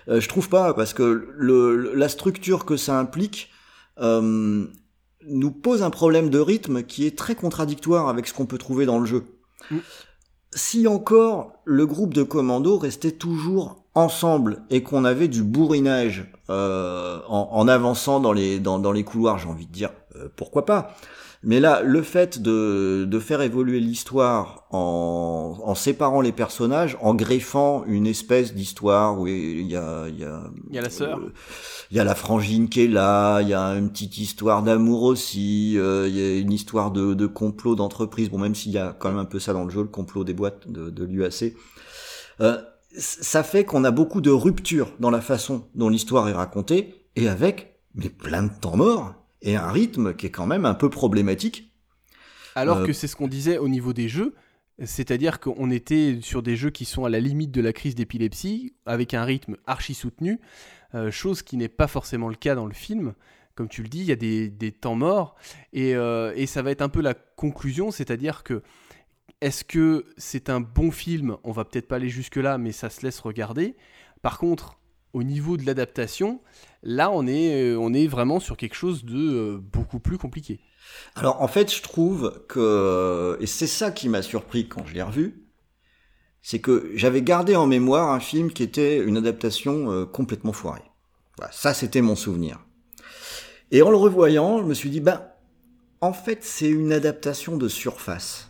[0.10, 3.50] Euh, je trouve pas parce que le, la structure que ça implique
[4.00, 4.64] euh,
[5.28, 8.86] nous pose un problème de rythme qui est très contradictoire avec ce qu'on peut trouver
[8.86, 9.24] dans le jeu.
[9.72, 9.78] Mm.
[10.52, 17.20] Si encore le groupe de commandos restait toujours ensemble et qu'on avait du bourrinage euh,
[17.28, 20.66] en, en avançant dans les dans, dans les couloirs, j'ai envie de dire euh, pourquoi
[20.66, 20.96] pas.
[21.44, 27.14] Mais là, le fait de, de faire évoluer l'histoire en, en séparant les personnages, en
[27.14, 30.90] greffant une espèce d'histoire où il y a, il y a, Il y a la
[30.90, 31.20] sœur.
[31.20, 31.32] euh,
[31.92, 35.04] il y a la frangine qui est là, il y a une petite histoire d'amour
[35.04, 38.80] aussi, euh, il y a une histoire de, de complot d'entreprise, bon même s'il y
[38.80, 41.04] a quand même un peu ça dans le jeu, le complot des boîtes de, de
[41.06, 41.54] l'UAC.
[42.42, 42.58] Euh,
[42.98, 47.28] ça fait qu'on a beaucoup de ruptures dans la façon dont l'histoire est racontée, et
[47.30, 50.90] avec mais plein de temps mort, et un rythme qui est quand même un peu
[50.90, 51.72] problématique.
[52.56, 54.36] Alors Euh, que c'est ce qu'on disait au niveau des jeux,
[54.84, 58.74] c'est-à-dire qu'on était sur des jeux qui sont à la limite de la crise d'épilepsie,
[58.86, 60.40] avec un rythme archi soutenu,
[60.96, 63.14] euh, chose qui n'est pas forcément le cas dans le film.
[63.56, 65.36] Comme tu le dis, il y a des, des temps morts,
[65.74, 68.62] et, euh, et ça va être un peu la conclusion, c'est-à-dire que
[69.42, 71.38] est-ce que c'est un bon film?
[71.44, 73.76] On va peut-être pas aller jusque-là, mais ça se laisse regarder.
[74.22, 74.80] Par contre,
[75.14, 76.42] au niveau de l'adaptation,
[76.84, 80.60] là, on est, euh, vraiment sur quelque chose de euh, beaucoup plus compliqué.
[81.16, 85.02] Alors en fait, je trouve que, et c'est ça qui m'a surpris quand je l'ai
[85.02, 85.44] revu,
[86.42, 90.84] c'est que j'avais gardé en mémoire un film qui était une adaptation euh, complètement foirée.
[91.38, 92.66] Voilà, ça c'était mon souvenir.
[93.72, 95.28] Et en le revoyant, je me suis dit, ben,
[96.00, 98.47] en fait, c'est une adaptation de surface.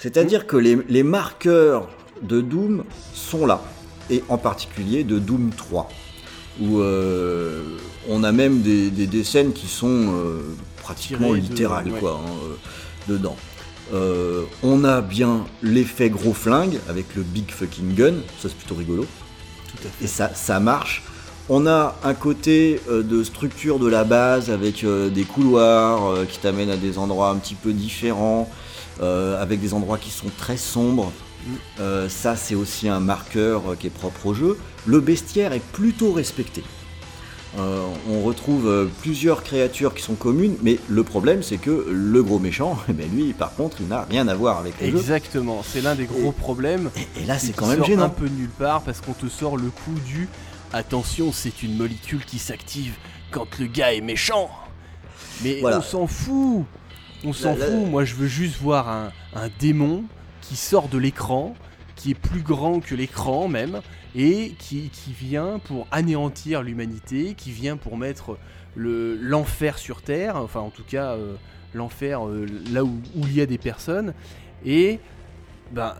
[0.00, 1.88] C'est-à-dire que les, les marqueurs
[2.22, 2.84] de Doom
[3.14, 3.62] sont là,
[4.08, 5.88] et en particulier de Doom 3,
[6.60, 7.62] où euh,
[8.08, 10.40] on a même des, des, des scènes qui sont euh,
[10.82, 11.98] pratiquement de- littérales, ouais.
[12.00, 13.36] quoi, hein, euh, dedans.
[14.62, 19.04] On a bien l'effet gros flingue avec le big fucking gun, ça c'est plutôt rigolo
[19.68, 20.04] Tout à fait.
[20.04, 21.02] et ça, ça marche.
[21.48, 26.24] On a un côté euh, de structure de la base avec euh, des couloirs euh,
[26.24, 28.48] qui t'amènent à des endroits un petit peu différents,
[29.00, 31.12] avec des endroits qui sont très sombres.
[31.78, 34.58] Euh, ça, c'est aussi un marqueur euh, qui est propre au jeu.
[34.84, 36.62] Le bestiaire est plutôt respecté.
[37.58, 42.22] Euh, on retrouve euh, plusieurs créatures qui sont communes, mais le problème c'est que le
[42.22, 44.98] gros méchant, eh ben lui par contre il n'a rien à voir avec le jeu.
[44.98, 46.90] Exactement, c'est l'un des gros problèmes.
[47.16, 48.04] Et, et là c'est quand même gênant.
[48.04, 50.28] un peu nulle part parce qu'on te sort le coup du
[50.72, 52.94] attention, c'est une molécule qui s'active
[53.32, 54.48] quand le gars est méchant.
[55.42, 55.78] Mais Voilà.
[55.78, 56.64] on s'en fout.
[57.24, 57.86] On s'en là- fout.
[57.88, 60.04] Moi, je veux juste voir un, un démon
[60.40, 61.54] qui sort de l'écran,
[61.96, 63.80] qui est plus grand que l'écran même,
[64.16, 68.38] et qui, qui vient pour anéantir l'humanité, qui vient pour mettre
[68.74, 71.34] le- l'enfer sur Terre, enfin en tout cas euh,
[71.74, 74.14] l'enfer euh, là où, où il y a des personnes.
[74.64, 74.98] Et
[75.72, 75.94] ben,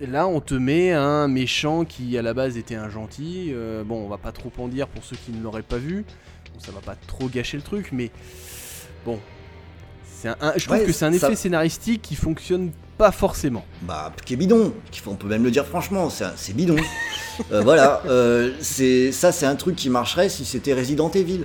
[0.00, 3.48] là, on te met un méchant qui à la base était un gentil.
[3.52, 6.04] Euh, bon, on va pas trop en dire pour ceux qui ne l'auraient pas vu.
[6.54, 8.10] Bon, ça va pas trop gâcher le truc, mais
[9.04, 9.18] bon.
[10.20, 13.12] C'est un, un- je trouve Ouais, que c'est un ça- effet scénaristique qui fonctionne pas
[13.12, 13.64] forcément.
[13.82, 14.72] Bah, qui est bidon.
[15.06, 16.76] On peut même le dire franchement, c'est bidon.
[17.52, 21.44] Euh, voilà, euh, c'est ça, c'est un truc qui marcherait si c'était Resident Evil.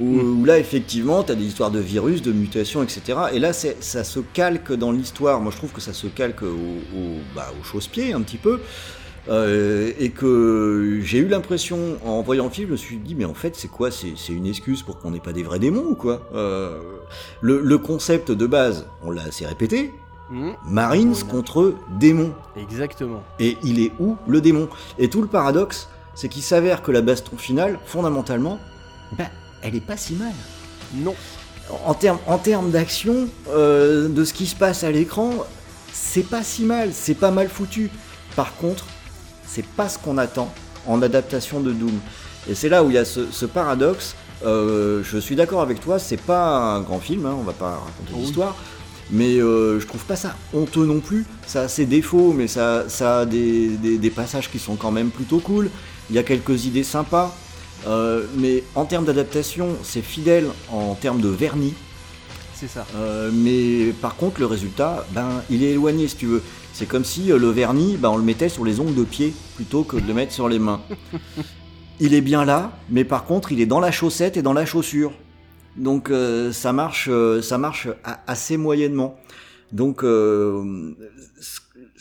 [0.00, 0.40] Où, Mm.
[0.40, 3.16] où là, effectivement, t'as des histoires de virus, de mutations, etc.
[3.32, 5.40] Et là, ça se calque dans l'histoire.
[5.40, 8.60] Moi, je trouve que ça se calque au, au, bah, au chausse-pied un petit peu.
[9.28, 13.24] Euh, et que j'ai eu l'impression, en voyant le film, je me suis dit, mais
[13.24, 13.90] en fait, c'est quoi?
[13.90, 16.28] C'est une excuse pour qu'on n'ait pas des vrais démons ou quoi?
[16.34, 16.80] Euh,
[17.40, 19.92] le, le concept de base, on l'a assez répété,
[20.28, 22.32] Hmm, Marines contre démons.
[22.56, 23.22] Exactement.
[23.38, 24.68] Et il est où le démon?
[24.98, 28.58] Et tout le paradoxe, c'est qu'il s'avère que la baston finale, fondamentalement,
[29.16, 29.26] bah,
[29.62, 30.32] elle est pas si mal.
[30.96, 31.14] Non.
[31.84, 35.30] En termes en termes d'action, euh, de ce qui se passe à l'écran,
[35.92, 37.88] c'est pas si mal, c'est pas mal foutu.
[38.34, 38.86] Par contre,
[39.46, 40.52] c'est pas ce qu'on attend
[40.86, 41.98] en adaptation de Doom.
[42.48, 44.14] Et c'est là où il y a ce, ce paradoxe.
[44.44, 47.70] Euh, je suis d'accord avec toi, c'est pas un grand film, hein, on va pas
[47.70, 48.54] raconter l'histoire.
[49.10, 51.24] Mais euh, je trouve pas ça honteux non plus.
[51.46, 54.90] Ça a ses défauts, mais ça, ça a des, des- des passages qui sont quand
[54.90, 55.70] même plutôt cool.
[56.10, 57.34] Il y a quelques idées sympas.
[57.86, 61.74] Euh, mais en termes d'adaptation, c'est fidèle en termes de vernis.
[62.54, 62.86] C'est ça.
[63.32, 66.42] Mais par contre, le résultat, ben, il est éloigné si tu veux.
[66.78, 69.32] C'est comme si euh, le vernis, ben, on le mettait sur les ongles de pied
[69.54, 70.82] plutôt que de le mettre sur les mains.
[72.00, 74.66] il est bien là, mais par contre, il est dans la chaussette et dans la
[74.66, 75.12] chaussure.
[75.76, 77.88] Donc euh, ça marche, euh, ça marche
[78.26, 79.16] assez moyennement.
[79.72, 80.92] Donc euh,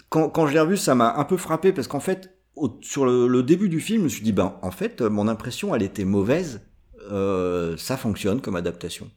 [0.10, 3.06] quand, quand je l'ai revu, ça m'a un peu frappé parce qu'en fait, au- sur
[3.06, 5.84] le, le début du film, je me suis dit, ben en fait, mon impression, elle
[5.84, 6.60] était mauvaise.
[7.12, 9.10] Euh, ça fonctionne comme adaptation.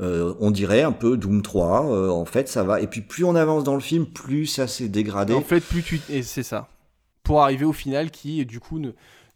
[0.00, 2.80] Euh, on dirait un peu Doom 3, euh, en fait ça va.
[2.80, 5.34] Et puis plus on avance dans le film, plus ça s'est dégradé.
[5.34, 6.00] En fait, plus tu.
[6.08, 6.68] Et c'est ça.
[7.22, 8.80] Pour arriver au final qui, du coup,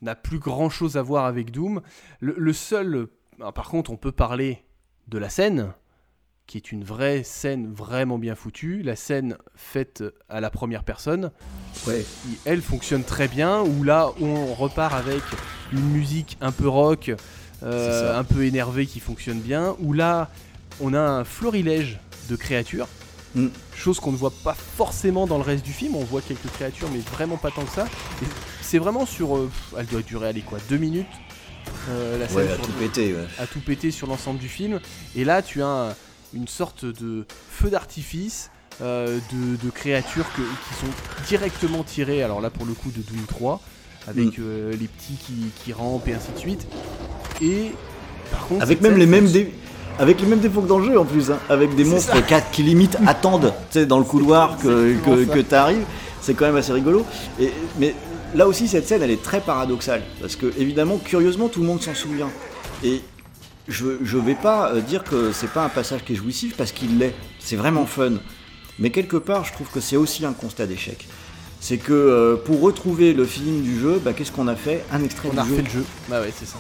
[0.00, 1.82] n'a plus grand chose à voir avec Doom.
[2.20, 3.08] Le, le seul.
[3.42, 4.64] ah, Par contre, on peut parler
[5.08, 5.72] de la scène,
[6.46, 8.82] qui est une vraie scène vraiment bien foutue.
[8.82, 11.30] La scène faite à la première personne,
[11.86, 12.04] Ouais.
[12.22, 13.60] qui, elle fonctionne très bien.
[13.62, 15.22] Où là, on repart avec
[15.72, 17.12] une musique un peu rock,
[17.62, 19.76] euh, un peu énervée qui fonctionne bien.
[19.80, 20.30] Où là,
[20.80, 21.98] on a un florilège
[22.28, 22.88] de créatures.
[23.34, 23.48] Mm.
[23.74, 25.96] Chose qu'on ne voit pas forcément dans le reste du film.
[25.96, 27.86] On voit quelques créatures, mais vraiment pas tant que ça.
[28.22, 28.26] Et
[28.62, 29.36] C'est vraiment sur.
[29.36, 31.06] euh, elle doit durer, allez quoi, deux minutes.
[31.88, 33.12] euh, la scène Ouais, à tout le- péter.
[33.14, 33.26] ouais.
[33.38, 34.80] à tout péter sur l'ensemble du film.
[35.16, 35.94] Et là, tu as un-
[36.34, 38.50] une sorte de feu d'artifice
[38.82, 40.92] euh, de, de créatures que- qui sont
[41.28, 43.60] directement tirées, alors là pour le coup de Doom 3,
[44.08, 44.70] avec Mm.
[44.72, 46.66] les petits qui, qui rampent et ainsi de suite.
[47.40, 47.70] Et
[48.32, 49.54] par contre, Avec même les mêmes dé-
[49.98, 51.38] avec les mêmes défauts que dans le jeu en plus, hein.
[51.48, 52.16] avec des monstres
[52.52, 55.34] qui, limite attendent, tu dans le couloir que, que, ça.
[55.34, 55.84] que t'arrives.
[56.20, 57.04] C'est quand même assez rigolo.
[57.38, 57.94] Et, mais
[58.34, 60.02] là aussi, cette scène, elle est très paradoxale.
[60.20, 62.30] Parce que, évidemment, curieusement, tout le monde s'en souvient.
[62.82, 63.02] Et
[63.68, 66.72] je, je vais pas euh, dire que c'est pas un passage qui est jouissif parce
[66.72, 67.14] qu'il l'est.
[67.38, 68.12] C'est vraiment fun.
[68.78, 71.06] Mais quelque part, je trouve que c'est aussi un constat d'échec.
[71.60, 74.84] C'est que euh, pour retrouver le feeling du jeu, bah, qu'est-ce qu'on a fait?
[74.92, 75.84] Un extrait On a du jeu refait le jeu.
[76.08, 76.58] Bah ouais, c'est ça.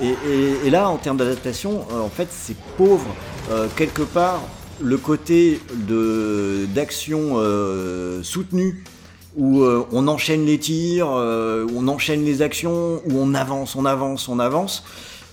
[0.00, 3.16] Et, et- et là, en termes d'adaptation, euh, en fait, c'est pauvre.
[3.50, 4.42] Euh, quelque part,
[4.80, 8.84] le côté de d'action euh, soutenue,
[9.36, 13.84] où euh, on enchaîne les tirs, euh, on enchaîne les actions, où on avance, on
[13.84, 14.84] avance, on avance,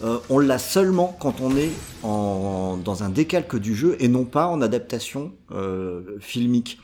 [0.03, 1.71] euh, on l'a seulement quand on est
[2.03, 5.31] en, dans un décalque du jeu et non pas en adaptation
[6.19, 6.79] filmique.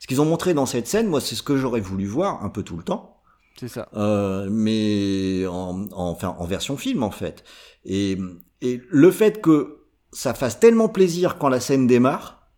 [0.00, 2.48] Ce qu'ils ont montré dans cette scène, moi, c'est ce que j'aurais voulu voir un
[2.48, 3.13] peu tout le temps.
[3.58, 3.88] C'est ça.
[3.94, 7.44] Euh, mais en, en- enfin, en version film en fait.
[7.84, 8.18] Et,
[8.62, 9.78] et le fait que
[10.12, 12.48] ça fasse tellement plaisir quand la scène démarre,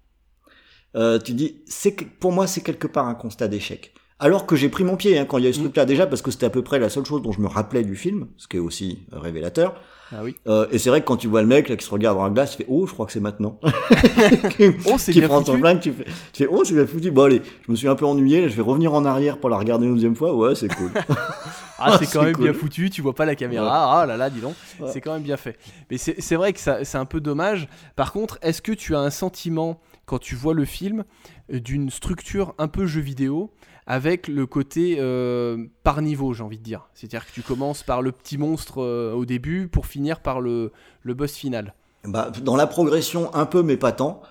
[0.96, 3.94] euh, tu dis, c'est que- pour moi c'est quelque part un constat d'échec.
[4.18, 5.64] Alors que j'ai pris mon pied hein, quand il y a eu ce Mm.
[5.64, 7.82] truc-là déjà parce que c'était à peu près la seule chose dont je me rappelais
[7.84, 9.78] du film, ce qui est aussi révélateur.
[10.12, 10.36] Ah oui.
[10.46, 12.24] Euh, et c'est vrai que quand tu vois le mec là qui se regarde dans
[12.24, 13.58] la glace, tu fais oh je crois que c'est maintenant.
[14.86, 15.58] Oh, c'est qui bien prend son foutu.
[15.60, 17.10] flingue, tu fais, tu fais oh c'est bien foutu.
[17.10, 19.50] Bon allez, je me suis un peu ennuyé, là, je vais revenir en arrière pour
[19.50, 20.34] la regarder une deuxième fois.
[20.34, 20.90] Ouais c'est cool.
[21.78, 22.60] Ah, c'est quand même bien cool.
[22.60, 24.00] foutu, tu vois pas la caméra.
[24.00, 24.88] Ah là là, dis donc, Ouais.
[24.90, 25.58] c'est quand même bien fait.
[25.90, 27.68] Mais c'est c'est vrai que ça- c'est un peu dommage.
[27.96, 31.04] Par contre, est-ce que tu as un sentiment, quand tu vois le film,
[31.52, 33.50] euh, d'une structure un peu jeu vidéo
[33.86, 38.02] avec le côté euh, par niveau, j'ai envie de dire C'est-à-dire que tu commences par
[38.02, 40.72] le petit monstre euh, au début pour finir par le,
[41.02, 41.74] le boss final.
[42.04, 44.22] Bah, dans la progression, un peu, mais pas tant.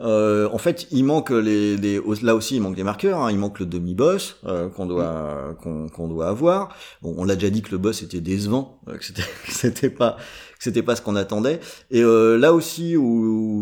[0.00, 3.20] Euh, en fait, il manque les, les- là aussi, il manque des marqueurs.
[3.22, 3.30] hein.
[3.32, 6.74] Il manque le demi-boss euh, qu'on doit qu'on qu'on doit avoir.
[7.02, 9.90] Bon, on l'a déjà dit que le boss était décevant, euh, que c'était que c'était
[9.90, 10.16] pas
[10.58, 11.60] que c'était pas ce qu'on attendait.
[11.90, 13.02] Et euh, là aussi où,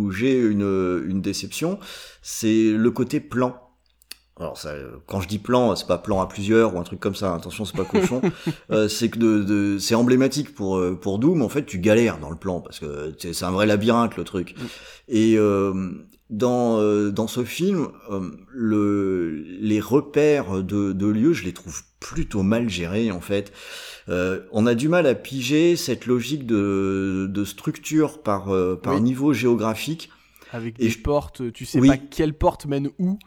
[0.05, 1.79] où j'ai une une déception,
[2.23, 3.57] c'est le côté plan.
[4.41, 4.75] Alors ça,
[5.07, 7.35] quand je dis plan, c'est pas plan à plusieurs ou un truc comme ça.
[7.35, 8.21] Attention, c'est pas cochon.
[8.71, 11.43] Euh, c'est que de, de- c'est emblématique pour euh, pour Doom.
[11.43, 14.55] En fait, tu galères dans le plan parce que c'est un vrai labyrinthe le truc.
[15.07, 15.93] Et euh,
[16.31, 21.83] dans euh, dans ce film, euh, le les repères de de lieux, je les trouve
[22.01, 23.53] plutôt mal gérés en fait.
[24.09, 28.47] Euh, on a du mal à piger cette logique de de structure par
[28.83, 29.01] par Oui.
[29.03, 30.11] niveau géographique.
[30.53, 31.89] Avec Et des je- portes, tu sais Oui.
[31.89, 33.19] pas quelle porte mène où.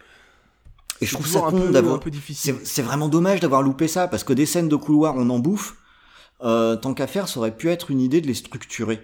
[1.02, 2.00] Et je C'est trouve ça un con d'avoir.
[2.34, 5.76] C'est vraiment dommage d'avoir loupé ça, parce que des scènes de couloir, on en bouffe.
[6.42, 9.00] Euh, tant qu'à faire, ça aurait pu être une idée de les structurer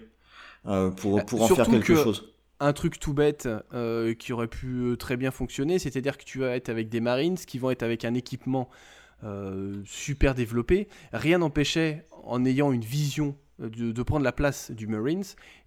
[0.68, 2.32] euh, pour, pour en faire quelque que- chose.
[2.60, 6.56] un truc tout bête euh, qui aurait pu très bien fonctionner, c'est-à-dire que tu vas
[6.56, 8.70] être avec des Marines qui vont être avec un équipement
[9.86, 10.90] super développé.
[11.14, 15.24] Rien n'empêchait, en ayant une vision, de, de prendre la place du Marines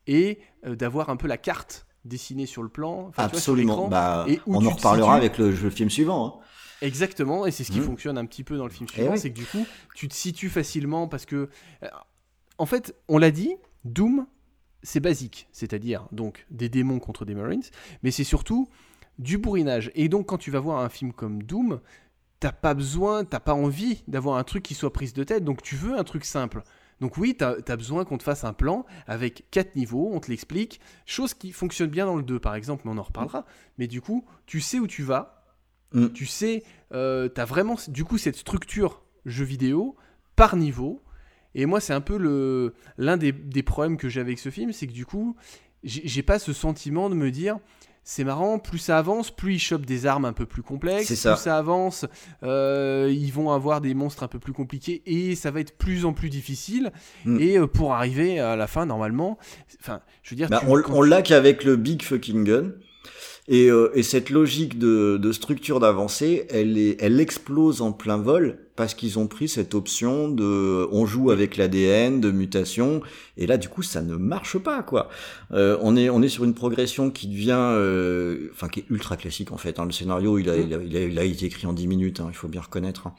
[0.07, 3.89] et d'avoir un peu la carte dessinée sur le plan, vois, Absolument.
[3.89, 6.27] Bah, et on en reparlera avec le, le film suivant.
[6.27, 6.41] hein.
[6.83, 7.85] Exactement, et c'est ce qui Mhm.
[7.85, 10.15] fonctionne un petit peu dans le film Eh suivant, c'est que du coup, tu te
[10.15, 11.49] situes facilement parce que,
[11.83, 11.89] euh,
[12.59, 13.55] en fait, on l'a dit,
[13.85, 14.27] Doom,
[14.83, 17.63] c'est basique, c'est-à-dire donc des démons contre des Marines,
[18.03, 18.69] mais c'est surtout
[19.19, 19.91] du bourrinage.
[19.95, 21.81] Et donc, quand tu vas voir un film comme Doom,
[22.41, 25.63] t'as pas besoin, t'as pas envie d'avoir un truc qui soit prise de tête, donc
[25.63, 26.63] tu veux un truc simple.
[27.01, 30.31] Donc oui, t'as as besoin qu'on te fasse un plan avec quatre niveaux, on te
[30.31, 33.45] l'explique, chose qui fonctionne bien dans le 2 par exemple, mais on en reparlera.
[33.79, 35.37] Mais du coup, tu sais où tu vas,
[35.93, 36.09] Mm.
[36.09, 39.97] tu sais, euh, t'as vraiment du coup cette structure jeu vidéo
[40.35, 41.03] par niveau.
[41.55, 44.73] Et moi, c'est un peu le l'un des, des problèmes que j'ai avec ce film,
[44.73, 45.37] c'est que du coup,
[45.85, 47.59] j'ai pas ce sentiment de me dire.
[48.09, 51.15] C'est marrant, plus ça avance, plus ils chopent des armes un peu plus complexes, C'est
[51.15, 51.35] plus ça.
[51.35, 52.05] ça avance,
[52.45, 56.05] euh, ils vont avoir des monstres un peu plus compliqués et ça va être plus
[56.05, 56.93] en plus difficile.
[57.25, 57.41] Mm.
[57.41, 59.39] Et euh, pour arriver à la fin, normalement,
[59.81, 62.45] enfin, je veux dire, Bah, tu- on quand on tu- l'a qu'avec le Big Fucking
[62.45, 62.71] Gun.
[63.49, 68.17] Et, euh, et cette logique de, de structure d'avancée, elle, est, elle explose en plein
[68.17, 73.01] vol parce qu'ils ont pris cette option de on joue avec l'ADN, de mutation,
[73.37, 75.09] et là du coup ça ne marche pas quoi.
[75.53, 79.17] Euh, on est on est sur une progression qui devient, euh, enfin qui est ultra
[79.17, 79.79] classique en fait.
[79.79, 79.87] Hein.
[79.87, 82.21] Le scénario il a, il a, il a, il a été écrit en 10 minutes,
[82.21, 83.07] hein, il faut bien reconnaître.
[83.07, 83.15] hein.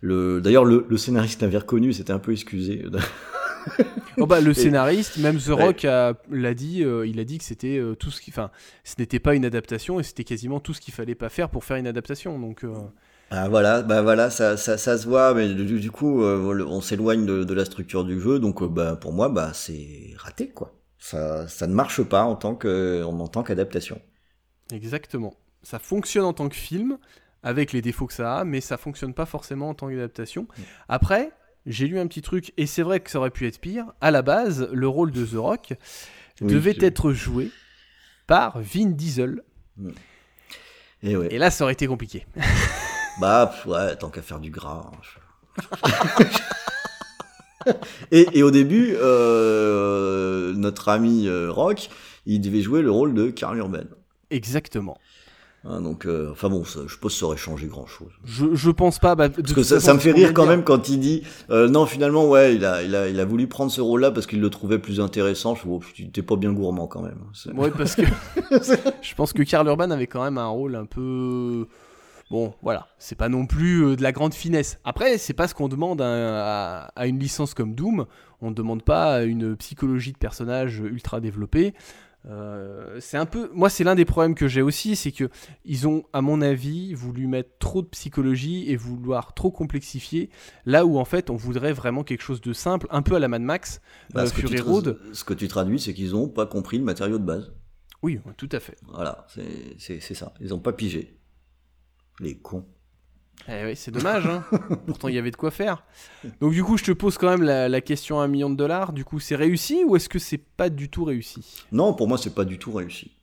[0.00, 2.84] Le, d'ailleurs le, le scénariste l'avait reconnu, c'était un peu excusé.
[4.18, 5.48] Oh bah, le scénariste, même The.
[5.48, 8.50] Rock l'a dit, euh, il a dit que c'était euh, tout ce qui, enfin,
[8.84, 11.64] ce n'était pas une adaptation et c'était quasiment tout ce qu'il fallait pas faire pour
[11.64, 12.38] faire une adaptation.
[12.38, 12.74] Donc, euh,
[13.32, 17.26] Ah voilà, bah voilà, ça, ça, ça se voit, mais du, du coup, on s'éloigne
[17.26, 20.76] de, de la structure du jeu, donc bah pour moi, bah c'est raté quoi.
[20.98, 24.00] Ça, ça ne marche pas en tant que, en tant qu'adaptation.
[24.72, 25.34] exactement.
[25.62, 26.98] Ça fonctionne en tant que film
[27.42, 30.46] avec les défauts que ça a, mais ça fonctionne pas forcément en tant qu'adaptation.
[30.88, 31.32] Après,
[31.66, 33.86] j'ai lu un petit truc et c'est vrai que ça aurait pu être pire.
[34.00, 35.74] À la base, le rôle de The Rock
[36.40, 37.50] Oui, devait être joué
[38.26, 39.42] par Vin Diesel.
[41.02, 41.28] Et ouais.
[41.30, 42.26] Et là, ça aurait été compliqué.
[43.20, 44.90] Bah ouais, tant qu'à faire du gras.
[45.60, 46.24] hein,
[48.10, 51.90] et, et au début, euh, notre ami euh, Rock,
[52.24, 53.82] il devait jouer le rôle de Karl Urban.
[54.30, 54.96] Exactement.
[55.64, 58.10] Hein, donc, euh, enfin bon, ça, je pense que ça aurait changé grand chose.
[58.24, 59.14] Je, je pense pas.
[59.14, 61.84] bah, Parce que ça, ça me fait rire quand même quand il dit euh, non
[61.84, 64.40] finalement ouais il a il a il a voulu prendre ce rôle là parce qu'il
[64.40, 67.70] le trouvait plus intéressant je trouve oh, t'es pas bien gourmand quand même C'est- Ouais,
[67.70, 68.02] parce que
[69.02, 71.66] je pense que Karl Urban avait quand même un rôle un peu.
[72.30, 74.78] Bon, voilà, c'est pas non plus euh, de la grande finesse.
[74.84, 78.06] Après, c'est pas ce qu'on demande à, à- à une licence comme Doom.
[78.40, 81.74] On ne demande pas une psychologie de personnage ultra développée.
[82.26, 85.30] Euh, c'est un peu, moi, c'est l'un des problèmes que j'ai aussi, c'est que
[85.64, 90.28] ils ont, à mon avis, voulu mettre trop de psychologie et vouloir trop complexifier,
[90.66, 93.28] là où en fait, on voudrait vraiment quelque chose de simple, un peu à la
[93.28, 93.80] Mad Max,
[94.12, 94.98] Bah, euh, ce, que tu Fury Road.
[95.12, 97.52] ce que tu traduis c'est qu'ils ont pas compris le matériau de base
[98.02, 98.76] Oui, tout à fait.
[98.86, 99.26] voilà
[99.78, 101.16] c'est ça ils ont pas pigé
[102.20, 102.66] les cons
[103.48, 104.44] Eh oui, c'est dommage, hein.
[104.86, 105.84] Pourtant, il y avait de quoi faire.
[106.40, 108.54] Donc, du coup, je te pose quand même la, la question à un million de
[108.54, 108.92] dollars.
[108.92, 111.64] Du coup, c'est réussi ou est-ce que c'est pas du tout réussi?
[111.72, 113.16] Non pour moi c'est pas du tout réussi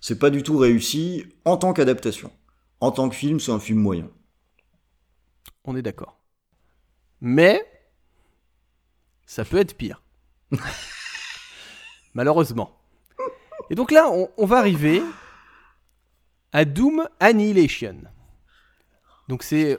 [0.00, 2.30] c'est pas du tout réussi en tant qu'adaptation
[2.80, 4.08] en tant que film c'est un film moyen
[5.64, 6.20] On est d'accord.
[7.20, 7.64] Mais,
[9.24, 10.02] ça peut être pire.
[12.14, 12.78] Malheureusement.
[13.70, 15.02] Et donc là, on, on va arriver
[16.52, 17.96] à Doom Annihilation.
[19.28, 19.78] Donc, c'est.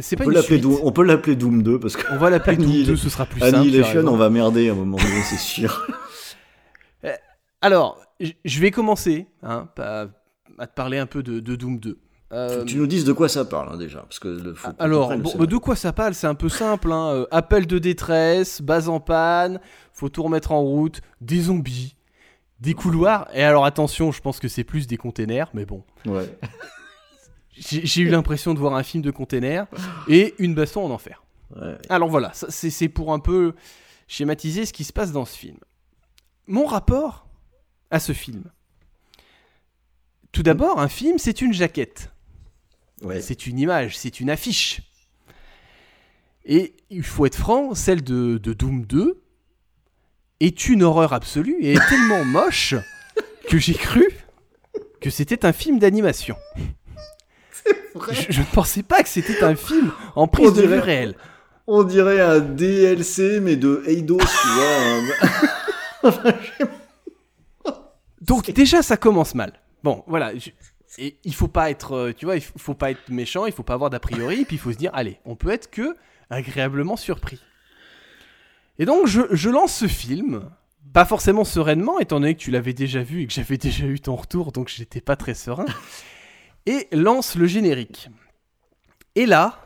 [0.00, 0.62] C'est on pas peut l'appeler suite.
[0.62, 3.08] Doom, on peut l'appeler Doom 2 parce que On va l'appeler Doom Annihil- 2, ce
[3.08, 3.54] sera plus simple.
[3.54, 5.86] Annihilation on va merder à un moment donné c'est sûr
[7.62, 11.98] Alors, j- je vais commencer hein, à te parler un peu de, de Doom 2.
[12.32, 15.16] Euh, tu nous dises de quoi ça parle hein, déjà parce que le faut alors,
[15.16, 16.90] bon, de quoi ça parle C'est un peu simple.
[16.90, 19.60] hein, euh, appel de détresse, base en panne,
[19.92, 21.94] faut tout remettre en route, des zombies,
[22.58, 23.28] des couloirs.
[23.32, 25.84] Et alors, attention, je pense que c'est plus des containers, mais bon.
[26.06, 26.28] ouais
[27.56, 29.66] J'ai eu l'impression de voir un film de containers
[30.08, 31.22] et une baston en enfer.
[31.56, 33.54] ouais Alors voilà, c'est c'est pour un peu
[34.08, 35.58] schématiser ce qui se passe dans ce film.
[36.46, 37.28] Mon rapport
[37.90, 38.44] à ce film.
[40.32, 42.10] Tout d'abord, un film, c'est une jaquette.
[43.02, 44.82] ouais C'est une image, c'est une affiche.
[46.44, 49.22] Et il faut être franc, celle de, de Doom 2
[50.40, 52.74] est une horreur absolue et est tellement moche
[53.48, 54.04] que j'ai cru
[55.00, 56.36] que c'était un film d'animation.
[58.10, 60.80] Je, je ne pensais pas que c'était un film en prise On de vue dirait-
[60.80, 61.14] réelle.
[61.66, 66.12] On dirait un DLC, mais de Eidos, tu vois.
[67.64, 67.72] un-
[68.20, 69.52] Donc déjà ça commence mal.
[69.82, 70.36] Bon, voilà.
[70.36, 70.50] je-
[70.98, 73.52] Et il faut pas être, euh, tu vois, il faut faut pas être méchant, il
[73.52, 75.70] faut pas avoir d'a priori, et puis il faut se dire, allez, on peut être
[75.70, 75.96] que
[76.30, 77.40] agréablement surpris.
[78.78, 80.48] Et donc je, je lance ce film,
[80.92, 84.00] pas forcément sereinement, étant donné que tu l'avais déjà vu et que j'avais déjà eu
[84.00, 85.66] ton retour, donc j'étais pas très serein,
[86.66, 88.10] et lance le générique.
[89.14, 89.60] Et là,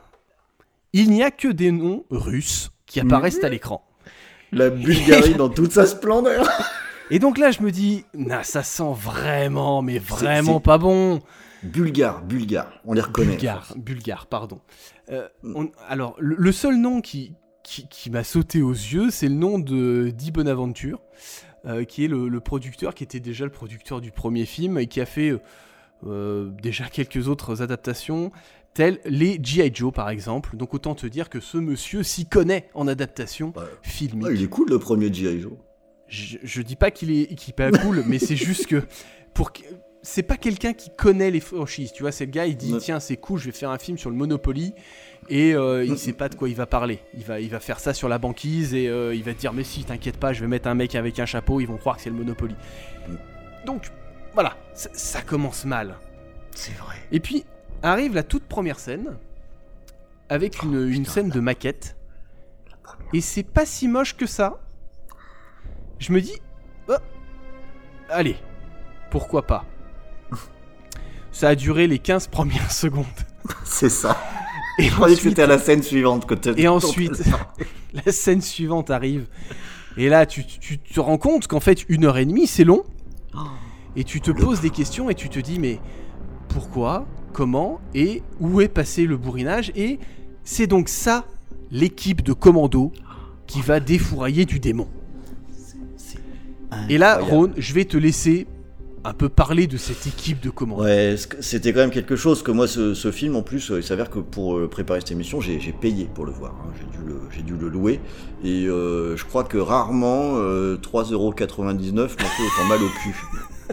[0.92, 3.84] il n'y a que des noms russes qui apparaissent à l'écran.
[4.52, 6.48] La Bulgarie dans toute sa splendeur.
[7.10, 11.20] Et donc là, je me dis, nah, ça sent vraiment, mais vraiment c'est- pas bon.
[11.62, 13.30] Bulgare, bulgare, on les reconnaît.
[13.32, 14.60] Bulgare, bulgare, pardon.
[15.10, 17.32] Euh, on- alors, le, le seul nom qui,
[17.64, 21.00] qui, qui m'a sauté aux yeux, c'est le nom de Di Bonaventure,
[21.66, 24.86] euh, qui est le, le producteur, qui était déjà le producteur du premier film et
[24.86, 25.40] qui a fait euh,
[26.06, 28.30] euh, déjà quelques autres adaptations,
[28.74, 29.70] telles les G.I.
[29.74, 30.56] Joe par exemple.
[30.56, 34.26] Donc autant te dire que ce monsieur s'y connaît en adaptation filmique.
[34.26, 35.40] Ouais, il est cool le premier G.I.
[35.40, 35.52] Joe.
[36.08, 38.82] Je, je dis pas qu'il est, qu'il est pas cool, mais c'est juste que
[39.34, 39.62] pour que-
[40.00, 42.12] c'est pas quelqu'un qui connaît les franchises, tu vois.
[42.12, 42.78] C'est le gars, il dit Ouais.
[42.78, 44.72] tiens c'est cool, je vais faire un film sur le Monopoly
[45.28, 47.00] et euh, il sait pas de quoi il va parler.
[47.14, 49.52] Il va, il va faire ça sur la banquise et euh, il va te dire
[49.52, 51.96] mais si t'inquiète pas, je vais mettre un mec avec un chapeau, ils vont croire
[51.96, 52.54] que c'est le Monopoly.
[53.66, 53.90] Donc
[54.38, 55.96] voilà, ça, commence mal.
[56.54, 56.94] C'est vrai.
[57.10, 57.44] Et puis
[57.82, 59.16] arrive la toute première scène
[60.28, 61.96] avec une, une scène de maquette.
[63.12, 64.60] Et c'est pas si moche que ça.
[65.98, 66.38] Je me dis,
[66.88, 66.92] oh,
[68.10, 68.36] allez,
[69.10, 69.64] pourquoi pas?
[71.32, 73.06] Ça a duré les 15 premières secondes.
[73.64, 74.16] C'est ça.
[74.78, 77.24] Et Je croyais que ensuite, c'était à la scène suivante que t'as- Et ensuite,
[77.92, 79.26] la scène suivante arrive.
[79.96, 82.62] Et là, tu, tu- tu te rends compte qu'en fait, une heure et demie, c'est
[82.62, 82.84] long.
[83.98, 85.80] Et tu te poses des questions et tu te dis, mais
[86.48, 89.98] pourquoi, comment et où est passé le bourrinage Et
[90.44, 91.24] c'est donc ça,
[91.72, 92.92] l'équipe de commando
[93.48, 94.86] qui va défourailler du démon.
[96.88, 97.18] Et là.
[97.20, 98.46] Ron, je vais te laisser
[99.04, 100.82] un peu parler de cette équipe de commando.
[100.84, 103.82] Ouais, c'était quand même quelque chose que moi, ce, ce film, en plus, euh, il
[103.82, 106.54] s'avère que pour euh, préparer cette émission, j'ai payé pour le voir.
[106.62, 106.70] hein.
[106.78, 108.00] J'ai dû, le- dû le louer.
[108.44, 113.16] Et euh, je crois que rarement, euh, 3,99€ m'ont fait autant mal au cul.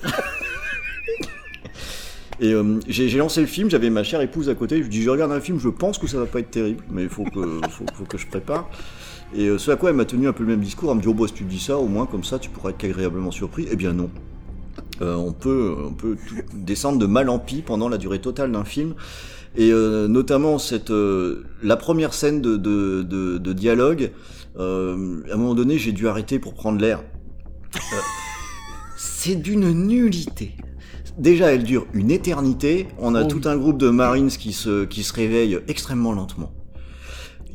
[2.42, 5.02] Et euh, j'ai lancé le film, j'avais ma chère épouse à côté, je lui dis
[5.02, 7.24] je regarde un film, je pense que ça va pas être terrible, mais il faut
[7.24, 8.70] que, faut, faut que je prépare.
[9.34, 11.02] Et euh, ce à quoi elle m'a tenu un peu le même discours, elle me
[11.02, 13.32] dit oh bah si tu dis ça, au moins comme ça tu pourras être agréablement
[13.32, 13.68] surpris.
[13.72, 14.10] Eh bien non.
[15.02, 18.52] Euh, on peut, on peut tout- descendre de mal en pis pendant la durée totale
[18.52, 18.96] d'un film.
[19.56, 20.92] Et euh, notamment cette,
[21.64, 24.12] la première scène de, de, de, de dialogue,
[24.60, 27.02] à un moment donné j'ai dû arrêter pour prendre l'air.
[29.26, 30.52] C'est d'une nullité.
[31.18, 32.88] Déjà, elle dure une éternité.
[33.00, 36.52] On a Oh tout un groupe de Marines qui se, qui se réveillent extrêmement lentement.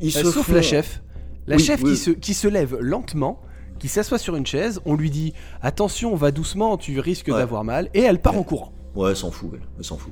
[0.01, 1.01] Ils Euh, se sauf font- la chef.
[1.47, 1.91] La Oui, chef oui.
[1.91, 3.41] Qui, se, qui se lève lentement,
[3.79, 7.33] qui s'assoit sur une chaise, on lui dit attention, va doucement, tu risques Ouais.
[7.37, 8.73] d'avoir mal, et elle part en courant.
[8.95, 10.11] Ouais, elle s'en fout, elle, elle s'en fout.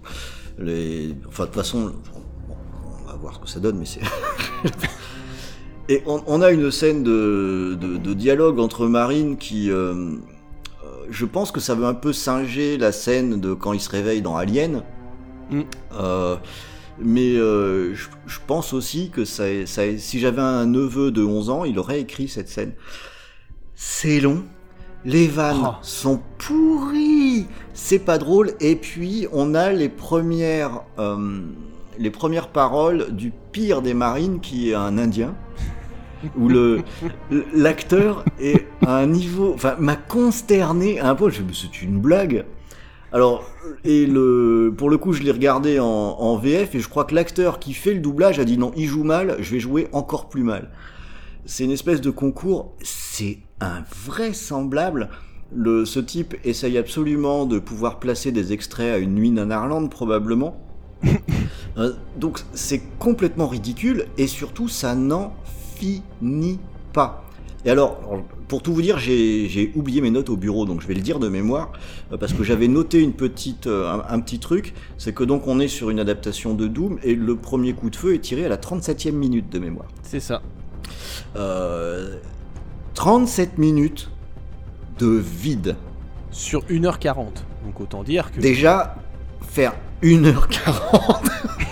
[0.60, 1.14] Les...
[1.28, 1.91] Enfin, de toute façon,
[3.03, 3.99] on va voir ce que ça donne, mais c'est.
[5.89, 9.72] Et on, on a une scène de, de, de dialogue entre Marine qui.
[9.72, 10.18] euh,
[11.10, 14.22] je pense que ça veut un peu singer la scène de quand il se réveille
[14.22, 14.84] dans Alien.
[15.49, 15.62] Mm.
[15.93, 16.36] Euh,
[17.01, 21.49] mais euh, je, je pense aussi que ça, ça, si j'avais un neveu de 11
[21.49, 22.74] ans, il aurait écrit cette scène.
[23.76, 24.43] C'est long.
[25.05, 25.74] Les vannes Oh.
[25.82, 27.47] sont pourries.
[27.74, 28.51] C'est pas drôle.
[28.60, 31.39] Et puis, on a les premières, euh,
[31.97, 35.36] les premières paroles du pire des marines qui est un indien.
[36.38, 36.82] Où le
[37.53, 41.30] l'acteur est à un niveau, enfin, m'a consterné à un point.
[41.30, 42.45] Je me suis dit, c'est une blague.
[43.11, 43.43] Alors,
[43.84, 47.15] et le, pour le coup, je l'ai regardé en, en VF et je crois que
[47.15, 50.30] l'acteur qui fait le doublage a dit non, il joue mal, je vais jouer encore
[50.30, 50.70] plus mal.
[51.45, 55.09] C'est une espèce de concours, c'est invraisemblable.
[55.51, 60.57] Le, ce type essaye absolument de pouvoir placer des extraits à une nuit nanarlande, probablement.
[61.78, 65.36] Euh, donc c'est complètement ridicule et surtout ça n'en
[65.80, 66.60] finit
[66.94, 67.24] pas.
[67.66, 68.00] Et alors,
[68.48, 71.20] pour tout vous dire, j'ai oublié mes notes au bureau, donc je vais le dire
[71.20, 71.74] de mémoire,
[72.12, 75.46] euh, parce que j'avais noté une petite, euh, un, un petit truc, c'est que donc
[75.48, 78.46] on est sur une adaptation de Doom, et le premier coup de feu est tiré
[78.46, 79.88] à la 37e minute de mémoire.
[80.04, 80.42] C'est ça.
[81.36, 82.18] Euh,
[82.94, 84.10] 37 minutes
[84.98, 85.76] de vide.
[86.32, 87.28] Sur 1h40.
[87.66, 88.40] Donc autant dire que.
[88.40, 88.96] Déjà,
[89.42, 91.30] faire 1h40.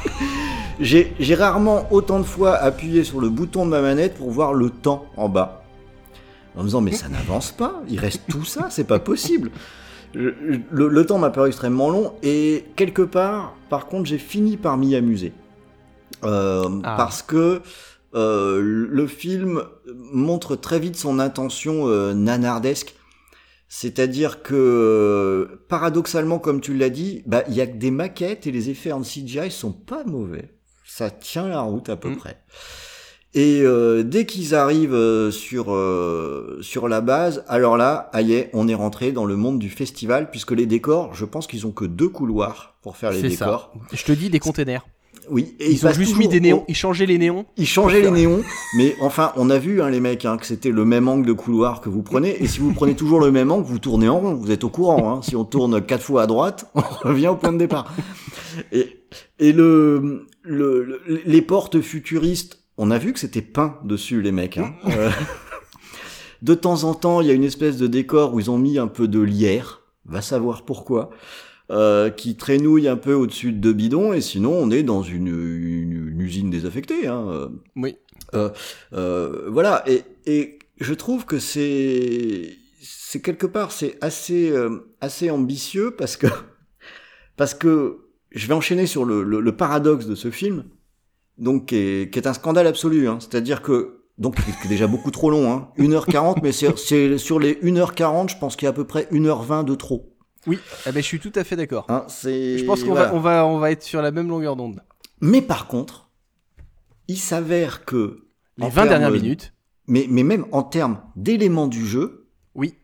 [0.80, 4.70] J'ai rarement autant de fois appuyé sur le bouton de ma manette pour voir le
[4.70, 5.64] temps en bas.
[6.56, 9.52] En me disant, mais ça n'avance pas, il reste tout ça, c'est pas possible.
[10.16, 14.18] Je- je- le, le temps m'a paru extrêmement long et quelque part, par contre, j'ai
[14.18, 15.34] fini par m'y amuser.
[16.24, 16.96] Euh, Ah.
[16.98, 17.62] Parce que
[18.16, 19.62] euh, le film
[20.14, 22.96] montre très vite son intention euh, nanardesque.
[23.70, 28.52] C'est-à-dire que, paradoxalement, comme tu l'as dit, bah, il y a que des maquettes et
[28.52, 30.54] les effets en CGI sont pas mauvais.
[30.98, 32.16] Ça tient la route à peu Mm.
[32.18, 32.38] près.
[33.36, 38.68] Et euh, dès qu'ils arrivent euh, sur euh, sur la base, alors là, aïe, on
[38.68, 41.86] est rentré dans le monde du festival puisque les décors, je pense qu'ils ont que
[41.86, 43.46] deux couloirs pour faire les ça.
[43.46, 43.74] décors.
[43.94, 44.88] Je te dis des containers.
[45.30, 47.46] Oui, et Ils, ont passent juste mis des néons, ils changeaient les néons.
[47.58, 48.42] ils changeaient les néons,
[48.78, 51.34] mais enfin, on a vu, hein, les mecs, hein, que c'était le même angle de
[51.34, 52.42] couloir que vous prenez.
[52.42, 54.34] Et si vous prenez toujours le même angle, vous tournez en rond.
[54.36, 55.12] Vous êtes au courant.
[55.18, 55.22] Hein.
[55.22, 57.94] Si on tourne quatre fois à droite, on revient au point de départ.
[58.72, 59.02] Et,
[59.40, 64.32] et le, le, le- les portes futuristes, on a vu que c'était peint dessus, les
[64.32, 64.58] mecs.
[64.58, 64.74] Hein.
[64.88, 65.10] Euh,
[66.42, 68.78] de temps en temps, il y a une espèce de décor où ils ont mis
[68.80, 69.82] un peu de lierre.
[70.06, 71.10] Va savoir pourquoi.
[71.70, 75.28] euh, qui traînouille un peu au-dessus de deux bidons, et sinon on est dans une,
[75.28, 77.08] une, une usine désaffectée.
[77.08, 77.26] Hein.
[77.30, 77.98] euh, Oui.
[78.94, 85.30] euh, voilà, et, et je trouve que c'est c'est quelque part c'est assez euh, assez
[85.30, 86.28] ambitieux parce que
[87.36, 87.98] parce que
[88.38, 90.66] je vais enchaîner sur le, le, le paradoxe de ce film,
[91.38, 93.08] donc qui est, qui est un scandale absolu.
[93.08, 93.18] Hein.
[93.20, 95.70] C'est-à-dire que donc qui est déjà beaucoup trop long, hein.
[95.78, 99.64] 1h40, mais c'est sur les 1h40, je pense qu'il y a à peu près 1h20
[99.66, 100.14] de trop.
[100.48, 101.86] Oui, eh ben, je suis tout à fait d'accord.
[101.90, 102.06] Hein.
[102.24, 103.08] Je pense qu'on voilà.
[103.08, 104.82] va, on va, on va être sur la même longueur d'onde.
[105.22, 106.10] Mais par contre,
[107.08, 108.28] il s'avère que
[108.58, 109.54] Les en 20 dernières minutes,
[109.88, 112.76] mais, mais même en termes d'éléments du jeu, oui.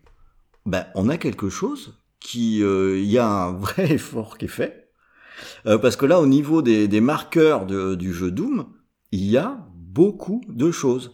[0.66, 4.50] ben, on a quelque chose qui, euh, il y a un vrai effort qui est
[4.50, 4.83] fait.
[5.66, 8.66] Euh, parce que là, au niveau des, des marqueurs de- du jeu Doom,
[9.12, 11.12] il y a beaucoup de choses.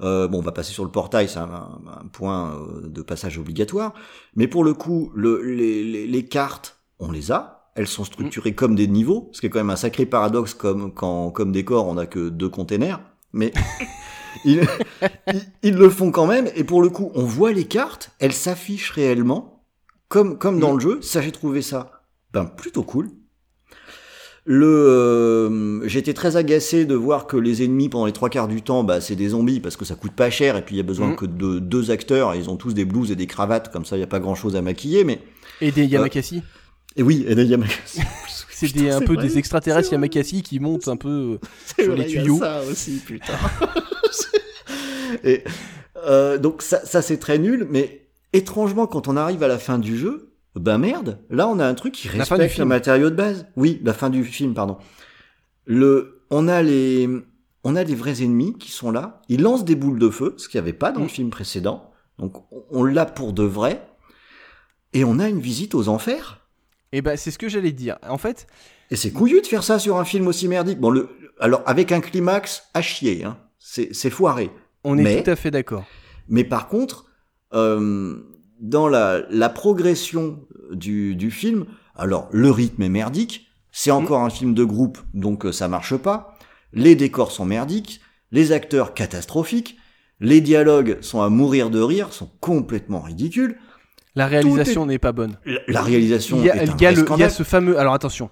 [0.00, 3.38] Euh, bon, on va passer sur le portail, c'est un, un point euh, de passage
[3.38, 3.94] obligatoire.
[4.34, 7.70] Mais pour le coup, le, les, les, les cartes, on les a.
[7.76, 10.92] Elles sont structurées comme des niveaux, ce qui est quand même un sacré paradoxe comme
[10.94, 13.00] quand, comme décor, on a que deux containers.
[13.32, 13.52] Mais
[14.44, 14.62] ils,
[15.32, 16.48] ils, ils le font quand même.
[16.54, 19.64] Et pour le coup, on voit les cartes, elles s'affichent réellement,
[20.08, 21.02] comme, comme dans le jeu.
[21.02, 22.02] Ça, j'ai trouvé ça
[22.32, 23.10] ben, plutôt cool.
[24.46, 28.60] Le, euh, j'étais très agacé de voir que les ennemis pendant les trois quarts du
[28.60, 30.80] temps, bah, c'est des zombies parce que ça coûte pas cher et puis il y
[30.80, 31.16] a besoin Mhm.
[31.16, 33.96] que de deux acteurs et ils ont tous des blouses et des cravates comme ça
[33.96, 35.20] il y a pas grand chose à maquiller mais
[35.62, 36.42] Et des Yamakasi.
[36.96, 38.00] et oui et des Yamakasi.
[38.56, 39.90] C'est des, un peu vrai, des extraterrestres.
[39.92, 41.38] Yamakasi qui montent un peu euh,
[41.82, 42.38] sur vrai, les il y a tuyaux.
[42.38, 43.32] ça aussi putain.
[45.24, 45.42] et
[46.06, 48.02] euh, donc ça, ça c'est très nul mais
[48.34, 51.74] étrangement quand on arrive à la fin du jeu ben merde là on a un
[51.74, 53.46] truc qui La fin du respecte le matériau de base.
[53.56, 54.78] Oui la fin du film pardon.
[55.66, 57.08] Le on a les
[57.64, 59.22] on a des vrais ennemis qui sont là.
[59.28, 61.10] Ils lancent des boules de feu ce qu'il n'y avait pas dans le Mm.
[61.10, 61.90] film précédent.
[62.18, 62.34] Donc
[62.70, 63.82] on- l'a pour de vrai.
[64.92, 66.46] Et on a une visite aux enfers.
[66.92, 67.98] Et ben, c'est ce que j'allais dire.
[68.08, 68.46] En fait,
[68.90, 70.78] et c'est couillu de faire ça sur un film aussi merdique.
[70.78, 71.08] Bon le
[71.40, 73.36] alors avec un climax à chier hein.
[73.58, 74.50] C'est c'est foiré.
[74.84, 75.84] On est Mais- tout à fait d'accord.
[76.28, 77.06] Mais par contre,
[77.54, 78.16] euh,
[78.60, 80.40] dans la, la progression
[80.72, 85.46] du, du film, alors le rythme est merdique, c'est encore un film de groupe, donc
[85.46, 86.36] euh, ça marche pas.
[86.72, 88.00] Les décors sont merdiques,
[88.30, 89.76] les acteurs catastrophiques,
[90.20, 93.58] les dialogues sont à mourir de rire, sont complètement ridicules.
[94.16, 95.36] La réalisation n'est pas bonne.
[95.44, 97.28] La, la réalisation Il y a, est un il y a le- il y a
[97.30, 97.78] ce fameux.
[97.80, 98.30] Alors attention,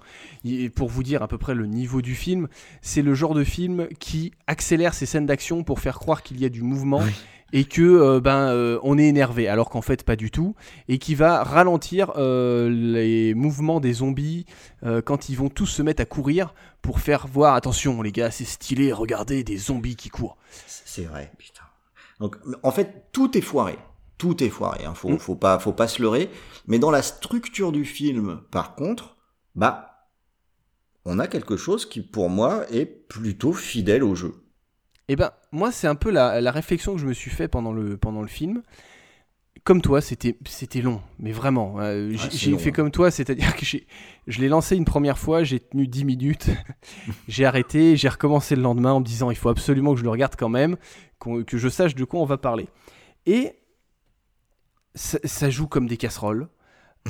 [0.75, 2.47] pour vous dire à peu près le niveau du film,
[2.81, 6.45] c'est le genre de film qui accélère ses scènes d'action pour faire croire qu'il y
[6.45, 7.11] a du mouvement Oui.
[7.53, 10.55] Et que euh, ben euh, on est énervé, alors qu'en fait pas du tout,
[10.89, 14.45] et qui va ralentir euh, les mouvements des zombies
[15.05, 18.43] quand ils vont tous se mettre à courir pour faire voir attention les gars, c'est
[18.43, 20.35] stylé, regardez des zombies qui courent.
[20.51, 21.63] C'est vrai, putain.
[22.19, 23.77] Donc, en fait, tout est foiré.
[24.17, 24.83] Tout est foiré.
[24.83, 24.93] Hein.
[24.93, 25.19] Faut, Mm.
[25.19, 26.29] faut pas, faut pas se leurrer.
[26.67, 29.15] Mais dans la structure du film, par contre,
[29.55, 30.07] bah,
[31.05, 34.42] on a quelque chose qui, pour moi, est plutôt fidèle au jeu.
[35.09, 37.73] Et ben, moi, c'est un peu la, la réflexion que je me suis fait pendant
[37.73, 38.61] le, pendant le film.
[39.63, 40.35] Comme toi, c'était
[40.81, 41.75] long, mais vraiment.
[41.79, 42.73] euh, j'ai fait hein.
[42.73, 46.49] comme toi, c'est-à-dire que je l'ai lancé une première fois, j'ai tenu 10 minutes,
[47.29, 50.09] j'ai arrêté, j'ai recommencé le lendemain en me disant il faut absolument que je le
[50.09, 50.75] regarde quand même,
[51.19, 52.67] que je sache de quoi on va parler.
[53.25, 53.53] Et
[54.95, 56.49] ça, ça joue comme des casseroles.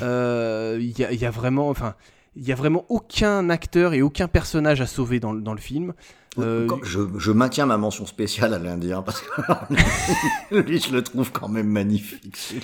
[0.04, 1.96] Euh, Il y, a, y a vraiment, enfin,
[2.36, 5.94] il y a vraiment aucun acteur et aucun personnage à sauver dans, dans le film.
[6.40, 11.32] Euh, je, je maintiens ma mention spéciale à l'Indien parce que lui, je le trouve
[11.32, 12.56] quand même magnifique.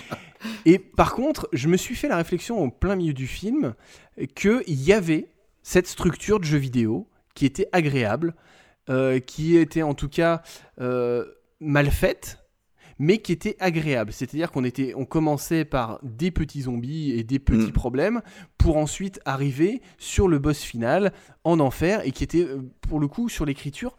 [0.65, 3.75] Et par contre, je me suis fait la réflexion au plein milieu du film
[4.35, 5.29] qu'il y avait
[5.61, 8.33] cette structure de jeu vidéo qui était agréable,
[8.89, 10.41] euh, qui était en tout cas
[10.81, 11.25] euh,
[11.59, 12.39] mal faite,
[12.99, 14.11] mais qui était agréable.
[14.11, 17.71] C'est-à-dire qu'on était, on commençait par des petits zombies et des petits Mm.
[17.71, 18.21] problèmes
[18.57, 21.13] pour ensuite arriver sur le boss final
[21.45, 23.95] en enfer et qui était, euh, pour le coup, sur l'écriture,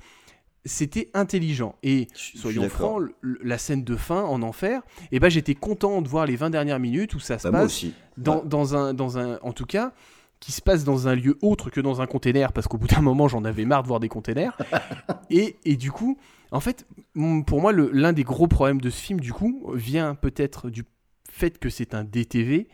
[0.67, 1.75] c'était intelligent.
[1.83, 3.03] Et soyons francs,
[3.43, 6.79] la scène de fin en enfer, et ben j'étais content de voir les 20 dernières
[6.79, 7.95] minutes où ça se Bah, moi passe aussi.
[8.19, 8.43] dans, Ouais.
[8.45, 9.93] dans un, dans un, en tout cas,
[10.39, 13.01] qui se passe dans un lieu autre que dans un container, parce qu'au bout d'un
[13.01, 14.57] moment, j'en avais marre de voir des containers.
[15.31, 16.19] et, et du coup,
[16.53, 16.87] en fait,
[17.47, 20.85] pour moi, l'un des gros problèmes de ce film, du coup, vient peut-être du
[21.31, 22.69] fait que c'est un DTV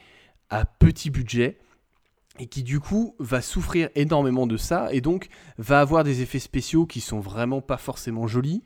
[0.49, 1.59] à petit budget
[2.39, 6.39] et qui du coup va souffrir énormément de ça et donc va avoir des effets
[6.39, 8.63] spéciaux qui sont vraiment pas forcément jolis.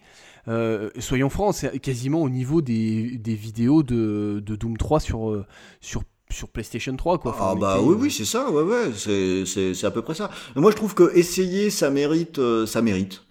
[0.49, 5.31] Euh, soyons francs, c'est quasiment au niveau des, des vidéos de, de Doom 3 sur,
[5.31, 5.47] euh,
[5.81, 7.19] sur, sur PlayStation 3.
[7.19, 7.33] Quoi.
[7.33, 10.15] Enfin, Ah bah était, oui, euh, oui, c'est ça, ouais, ouais, c'est, à peu près
[10.15, 10.31] ça.
[10.57, 13.23] Moi, je trouve que essayer, ça mérite, euh, ça mérite.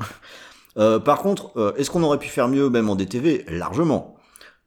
[0.80, 4.16] Euh, par contre, euh, est-ce qu'on aurait pu faire mieux même en DTV Largement?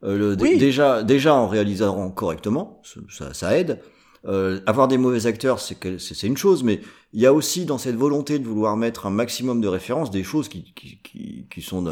[0.03, 0.57] Euh, le- d- Oui.
[0.57, 3.79] déjà, déjà en réalisant correctement, ça, ça aide.
[4.25, 6.79] Euh, avoir des mauvais acteurs, c'est, une chose, mais
[7.11, 10.23] il y a aussi dans cette volonté de vouloir mettre un maximum de références des
[10.23, 11.85] choses qui, qui, qui, qui sont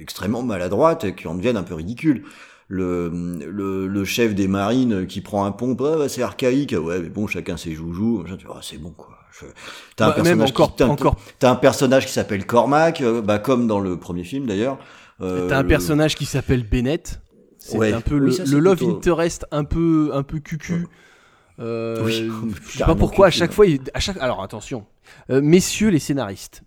[0.00, 2.24] extrêmement maladroites et qui en deviennent un peu ridicules.
[2.70, 3.08] Le,
[3.50, 7.08] le, le chef des marines qui prend un pompe, ah, bah, c'est archaïque, ouais, mais
[7.08, 9.14] bon, chacun ses joujoux, ah, c'est bon, quoi.
[9.40, 9.46] Je-
[9.96, 13.22] T'as un bah, personnage encore, qui, un- encore T'as un personnage qui s'appelle Cormac, euh,
[13.22, 14.78] bah, comme dans le premier film d'ailleurs.
[15.22, 17.20] Euh, T'as un le- personnage qui s'appelle Bennett.
[17.58, 17.92] C'est Ouais.
[17.92, 20.86] un peu Oui, le, ça, c'est le love plutôt- interest un peu, un peu cucu.
[21.60, 22.28] Euh, Oui,
[22.68, 23.54] je sais pas pourquoi à chaque ouais.
[23.56, 24.84] fois, il- à chaque, alors attention,
[25.30, 26.62] Euh, messieurs les scénaristes,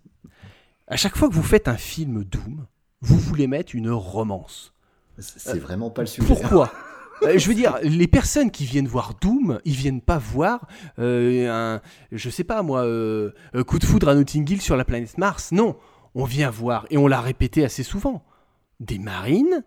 [0.88, 2.66] à chaque fois que vous faites un film Doom,
[3.02, 4.72] vous voulez mettre une romance.
[5.18, 6.26] C'est vraiment pas le sujet.
[6.26, 6.72] Pourquoi
[7.24, 10.66] Euh, Je veux dire, les personnes qui viennent voir Doom, ils viennent pas voir
[10.98, 14.76] euh, un, je sais pas moi, euh, euh, coup de foudre à Notting Hill sur
[14.76, 15.52] la planète Mars.
[15.52, 15.76] Non,
[16.16, 18.24] on vient voir et on l'a répété assez souvent,
[18.80, 19.62] des marines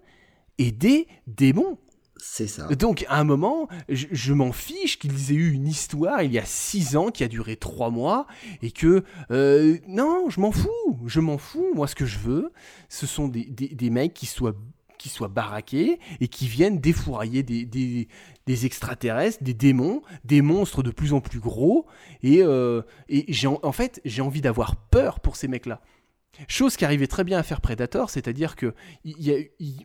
[0.58, 1.78] et des démons.
[2.18, 2.68] C'est ça.
[2.76, 6.40] Donc, à un moment, je, je m'en fiche qu'ils aient eu une histoire il y
[6.40, 8.26] a six ans qui a duré trois mois
[8.64, 9.04] et que.
[9.32, 10.70] euh, non, je m'en fous.
[11.06, 11.68] Je m'en fous.
[11.74, 12.52] Moi, ce que je veux,
[12.90, 14.56] ce sont des, des- des mecs qui soient,
[15.06, 18.08] qui soient baraqués et qui viennent défourailler des, des-
[18.48, 21.86] des extraterrestres, des démons, des monstres de plus en plus gros.
[22.24, 25.80] Et, euh, et j'ai, en fait, j'ai envie d'avoir peur pour ces mecs-là.
[26.48, 29.38] Chose qui arrivait très bien à faire Predator, c'est-à-dire que y a-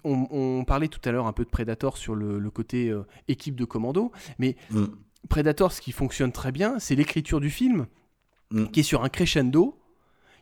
[0.04, 3.02] on, on parlait tout à l'heure un peu de Predator sur le, le côté euh,
[3.28, 4.84] équipe de commando, mais Mm.
[5.28, 7.86] Predator, ce qui fonctionne très bien, c'est l'écriture du film,
[8.52, 8.68] Mm.
[8.68, 9.79] qui est sur un crescendo,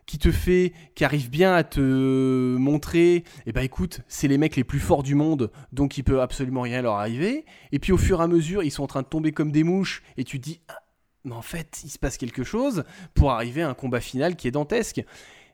[0.09, 4.57] qui te fait, qui arrive bien à te montrer, eh ben écoute, c'est les mecs
[4.57, 7.45] les plus forts du monde, donc il peut absolument rien leur arriver.
[7.73, 9.65] Et puis au fur et à mesure, ils sont en train de tomber comme des
[9.65, 10.79] mouches, et tu te dis, ah,
[11.25, 14.49] mais en fait, il se passe quelque chose pour arriver à un combat final qui
[14.49, 15.05] est dantesque.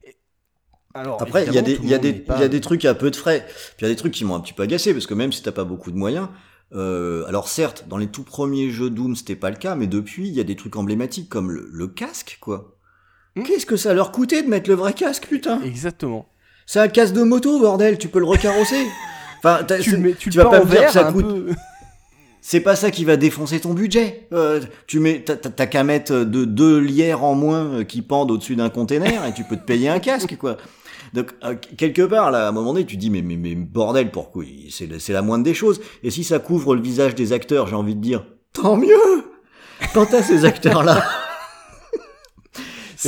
[0.05, 0.14] Et-
[0.94, 2.48] Alors, Après, il y, a des- y, a monde des- n'est pas- il y a
[2.48, 3.44] des trucs à peu de frais.
[3.48, 5.32] Puis il y a des trucs qui m'ont un petit peu agacé, parce que même
[5.32, 6.28] si t'as pas beaucoup de moyens,
[6.74, 10.28] euh, alors certes, dans les tout premiers jeux Doom, c'était pas le cas, mais depuis,
[10.28, 12.74] il y a des trucs emblématiques comme le, le casque, quoi.
[13.37, 13.43] Hmm.
[13.43, 16.26] Qu'est-ce que ça leur coûtait de mettre le vrai casque, putain Exactement.
[16.66, 18.87] C'est un casque de moto, bordel, tu peux le recarrosser.
[19.47, 21.53] Enfin, Tu le, mets, tu tu le vas pas me dire que ça coûte- peu.
[22.41, 24.26] c'est pas ça qui va défoncer ton budget.
[24.32, 28.57] Euh, tu mets, t'as- qu'à mettre de deux lières en moins euh, qui pendent au-dessus
[28.57, 30.57] d'un container et tu peux te payer un casque, quoi.
[31.12, 34.11] Donc euh, quelque part là, à un moment donné, tu dis mais mais, mais bordel,
[34.11, 35.82] pourquoi C'est la- moindre des choses.
[36.03, 38.24] Et si ça couvre le visage des acteurs, j'ai envie de dire
[38.55, 39.24] tant mieux.
[39.93, 41.05] Quand t'as ces acteurs là.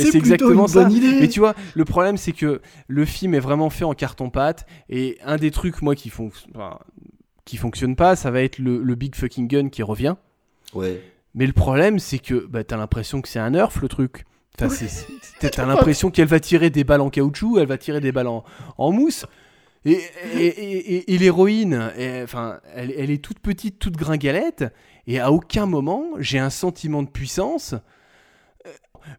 [0.03, 0.95] C'est exactement une bonne ça.
[0.95, 1.19] idée.
[1.19, 5.17] Mais tu vois, le problème c'est que le film est vraiment fait en carton-pâte et
[5.23, 6.79] un des trucs moi qui font enfin,
[7.45, 10.15] qui fonctionne pas, ça va être le, le big fucking gun qui revient.
[10.73, 11.01] Ouais.
[11.35, 14.25] Mais le problème c'est que bah, t'as l'impression que c'est un nerf le truc.
[14.59, 14.73] Enfin,
[15.39, 18.43] t'as l'impression qu'elle va tirer des balles en caoutchouc, elle va tirer des balles en,
[18.77, 19.25] en mousse.
[19.85, 19.91] Et,
[20.35, 24.65] et, et- et- et l'héroïne, et, enfin, elle, elle est toute petite, toute gringalette,
[25.05, 27.75] et à aucun moment j'ai un sentiment de puissance.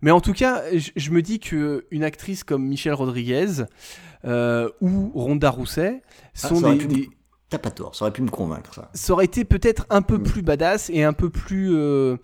[0.03, 0.63] Mais en tout cas,
[0.97, 3.65] je, me dis que une actrice comme Michelle Rodriguez
[4.25, 6.03] euh, ou Ronda Rousset
[6.43, 7.09] Ah, sont ça aurait des, pu me- des-
[7.51, 8.91] T'as pas tort, ça aurait pu me convaincre ça.
[8.93, 10.23] ça aurait été peut-être un peu Mm.
[10.23, 11.75] plus badass et un peu plus.
[11.75, 12.17] euh,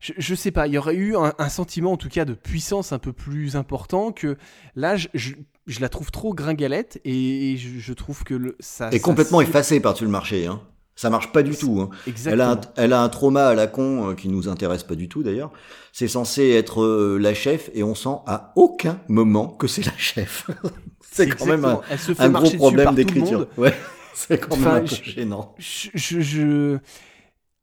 [0.00, 2.34] je, je sais pas, il y aurait eu un, un sentiment en tout cas de
[2.34, 4.36] puissance un peu plus important que
[4.76, 5.34] là, je, je-
[5.66, 8.90] je la trouve trop gringalette et, je, trouve que le, ça.
[8.90, 10.46] Ça complètement cible- effacé par-dessus le marché.
[10.46, 10.60] Hein.
[11.00, 11.80] Ça marche pas du tout.
[11.80, 11.90] Hein.
[12.26, 14.96] Elle a, un, elle a un trauma à la con euh, qui nous intéresse pas
[14.96, 15.52] du tout d'ailleurs.
[15.92, 19.96] C'est censé être euh, la chef et on sent à aucun moment que c'est la
[19.96, 20.50] chef.
[21.00, 23.46] c'est quand même un, exactement- Elle se fait un gros problème d'écriture.
[23.56, 23.72] Ouais,
[24.14, 25.54] c'est quand même un peu je- gênant.
[25.58, 26.78] je, je- je-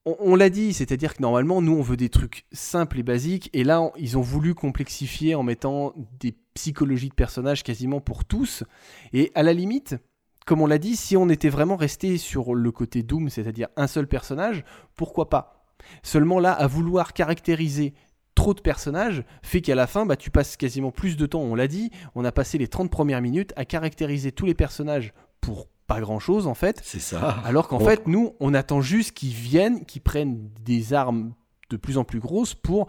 [0.05, 3.49] On, on l'a dit, c'est-à-dire que normalement, nous, on veut des trucs simples et basiques,
[3.51, 8.23] et là, on- ils ont voulu complexifier en mettant des psychologies de personnages quasiment pour
[8.23, 8.63] tous.
[9.11, 9.97] Et à la limite,
[10.46, 13.88] comme on l'a dit, si on était vraiment resté sur le côté Doom, c'est-à-dire un
[13.88, 14.64] seul personnage,
[14.96, 15.66] pourquoi pas?
[16.04, 17.93] Seulement là, à vouloir caractériser
[18.36, 21.56] trop de personnages, fait qu'à la fin, bah, tu passes quasiment plus de temps, on
[21.56, 25.68] l'a dit, on a passé les 30 premières minutes à caractériser tous les personnages pour
[25.88, 26.82] pas grand-chose en fait.
[26.84, 27.30] C'est ça.
[27.46, 27.86] Alors qu'en Bon.
[27.86, 31.34] fait, nous, on attend juste qu'ils viennent, qu'ils prennent des armes
[31.70, 32.88] de plus en plus grosses pour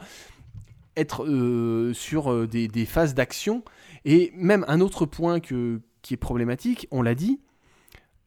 [0.96, 3.62] être euh, sur euh, des, des phases d'action.
[4.04, 7.40] Et même un autre point que, qui est problématique, on l'a dit,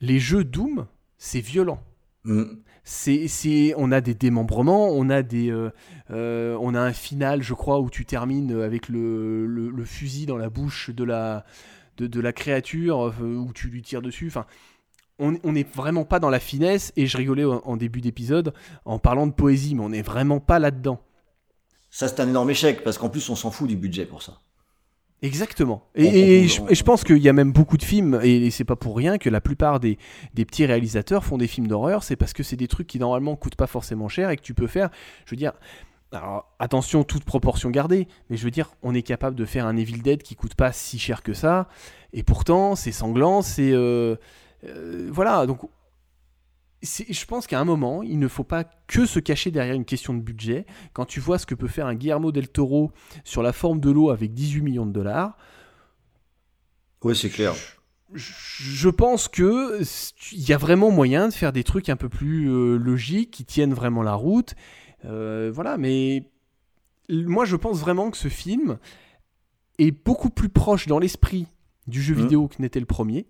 [0.01, 0.87] les jeux Doom,
[1.17, 1.81] c'est violent.
[2.23, 2.43] Mm.
[2.83, 5.69] C'est, c'est, on a des démembrements, on a des, euh,
[6.09, 10.25] euh, on a un final, je crois, où tu termines avec le, le- le fusil
[10.25, 11.45] dans la bouche de la,
[11.97, 14.27] de, de la créature, euh, où tu lui tires dessus.
[14.27, 14.45] Enfin,
[15.19, 16.91] on on n'est vraiment pas dans la finesse.
[16.95, 18.53] Et je rigolais en, en début d'épisode
[18.85, 20.99] en parlant de poésie, mais on n'est vraiment pas là-dedans.
[21.91, 24.39] Ça, c'est un énorme échec parce qu'en plus, on s'en fout du budget pour ça.
[25.21, 25.83] Exactement.
[25.97, 27.83] On- Et, et on- je, on- et je pense qu'il y a même beaucoup de
[27.83, 29.97] films, et, et c'est pas pour rien que la plupart des,
[30.33, 33.35] des petits réalisateurs font des films d'horreur, c'est parce que c'est des trucs qui normalement
[33.35, 34.89] coûtent pas forcément cher et que tu peux faire.
[35.25, 35.51] Je veux dire,
[36.13, 39.75] alors attention, toute proportion gardée, mais je veux dire, on est capable de faire un
[39.75, 41.67] Evil Dead qui coûte pas si cher que ça,
[42.13, 43.71] et pourtant c'est sanglant, c'est.
[43.73, 44.15] euh,
[44.65, 45.59] euh, voilà, donc.
[46.81, 50.13] Je pense qu'à un moment, il ne faut pas que se cacher derrière une question
[50.13, 50.65] de budget.
[50.93, 52.91] Quand tu vois ce que peut faire un Guillermo del Toro
[53.25, 55.37] sur la forme de l'eau avec 18 millions de dollars,
[57.03, 57.53] Ouais, c'est clair.
[58.13, 59.81] je pense que
[60.33, 63.45] il y a vraiment moyen de faire des trucs un peu plus euh, logiques, qui
[63.45, 64.55] tiennent vraiment la route.
[65.05, 66.29] Euh, voilà, mais
[67.09, 68.79] moi je pense vraiment que ce film
[69.77, 71.47] est beaucoup plus proche dans l'esprit
[71.87, 72.21] du jeu Mhm.
[72.21, 73.27] vidéo que n'était le premier.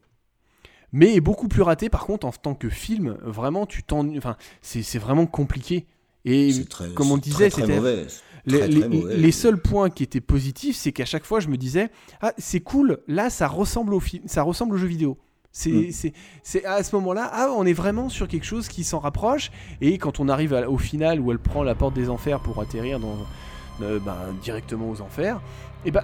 [0.91, 3.17] Mais est beaucoup plus raté par contre en tant que film.
[3.23, 4.17] Vraiment, tu t'ennuies.
[4.17, 5.85] Enfin, c'est vraiment compliqué.
[6.25, 7.79] Et très, comme on disait, c'était
[8.45, 8.67] les,
[9.17, 11.89] les- seuls points qui étaient positifs, c'est qu'à chaque fois, je me disais
[12.21, 15.17] ah c'est cool, là ça ressemble au film, ça ressemble au jeu vidéo.
[15.51, 15.91] C'est Mm.
[15.91, 16.13] c'est-
[16.43, 19.49] c'est à ce moment-là, ah on est vraiment sur quelque chose qui s'en rapproche.
[19.81, 22.59] Et quand on arrive à- au final où elle prend la porte des enfers pour
[22.61, 23.17] atterrir dans
[23.81, 25.41] euh, ben, directement aux enfers,
[25.85, 26.03] et ben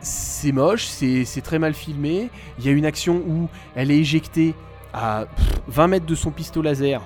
[0.00, 2.30] c'est moche, c'est c'est très mal filmé.
[2.58, 4.54] Il y a une action où elle est éjectée
[4.92, 7.02] à pff, 20 mètres de son pistolet laser.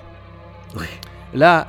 [1.33, 1.67] Là,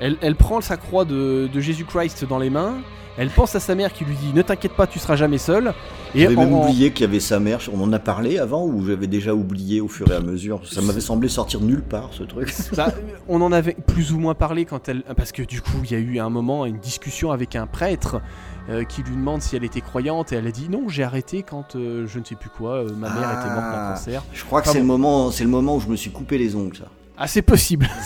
[0.00, 2.74] elle, elle prend sa croix de, de Jésus-Christ dans les mains.
[3.20, 5.74] Elle pense à sa mère qui lui dit Ne t'inquiète pas, tu seras jamais seul.
[6.14, 7.58] Et J'avais même en- oublié qu'il y avait sa mère.
[7.74, 10.60] On en a parlé avant ou j'avais déjà oublié au fur et à mesure?
[10.64, 12.54] Ça m'avait semblé sortir nulle part ce truc.
[13.28, 15.02] On en avait plus ou moins parlé quand elle.
[15.16, 18.20] Parce que du coup, il y a eu un moment une discussion avec un prêtre
[18.68, 20.32] euh, qui lui demande si elle était croyante.
[20.32, 22.92] Et elle a dit Non, j'ai arrêté quand euh, je ne sais plus quoi, euh,
[22.94, 23.94] ma mère était morte d'un Ah.
[23.94, 24.22] cancer.
[24.32, 24.80] Je crois que c'est bon.
[24.80, 26.76] le moment, c'est le moment où je me suis coupé les ongles.
[26.76, 26.84] Ça.
[27.16, 27.88] Ah, c'est possible.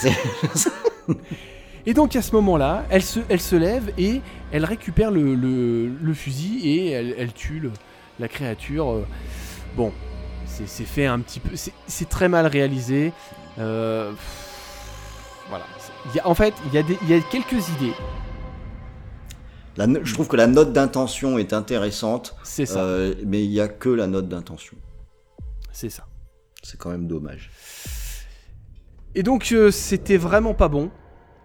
[1.86, 4.20] Et donc à ce moment-là, elle se, elle se lève et
[4.52, 7.72] elle récupère le, le- le fusil et elle, elle tue le-
[8.20, 9.00] la créature.
[9.76, 9.92] Bon,
[10.46, 11.56] c'est fait un petit peu.
[11.56, 13.12] c'est- très mal réalisé.
[13.56, 14.12] Voilà.
[15.78, 17.94] C'est- il y a- en fait, il y, a des- il y a quelques idées.
[19.76, 22.80] La je trouve que la note d'intention est intéressante, C'est ça.
[22.84, 24.76] euh, mais il n'y a que la note d'intention.
[25.72, 26.06] C'est ça.
[26.62, 27.50] C'est quand même dommage.
[29.14, 30.90] Et donc euh, c'était vraiment pas bon.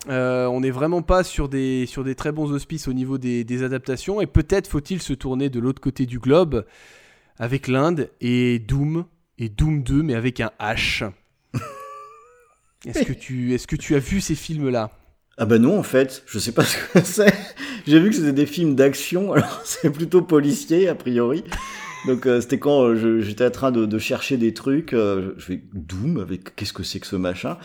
[0.09, 3.43] Euh, on n'est vraiment pas sur des, sur des très bons auspices au niveau des,
[3.43, 4.21] des adaptations.
[4.21, 6.65] Et peut-être faut-il se tourner de l'autre côté du globe
[7.37, 9.05] avec l'Inde et Doom
[9.37, 11.09] et Doom 2 mais avec un H.
[12.85, 14.91] Est-ce que tu est-ce que tu as vu ces films là
[15.39, 17.33] Ah bah non en fait, je sais pas ce que c'est.
[17.85, 21.43] J'ai vu que c'était des films d'action, alors c'est plutôt policier a priori.
[22.07, 25.45] Donc euh, c'était quand euh, j'étais en train de, de chercher des trucs, euh, je
[25.45, 27.57] fais Doom avec qu'est-ce que c'est que ce machin.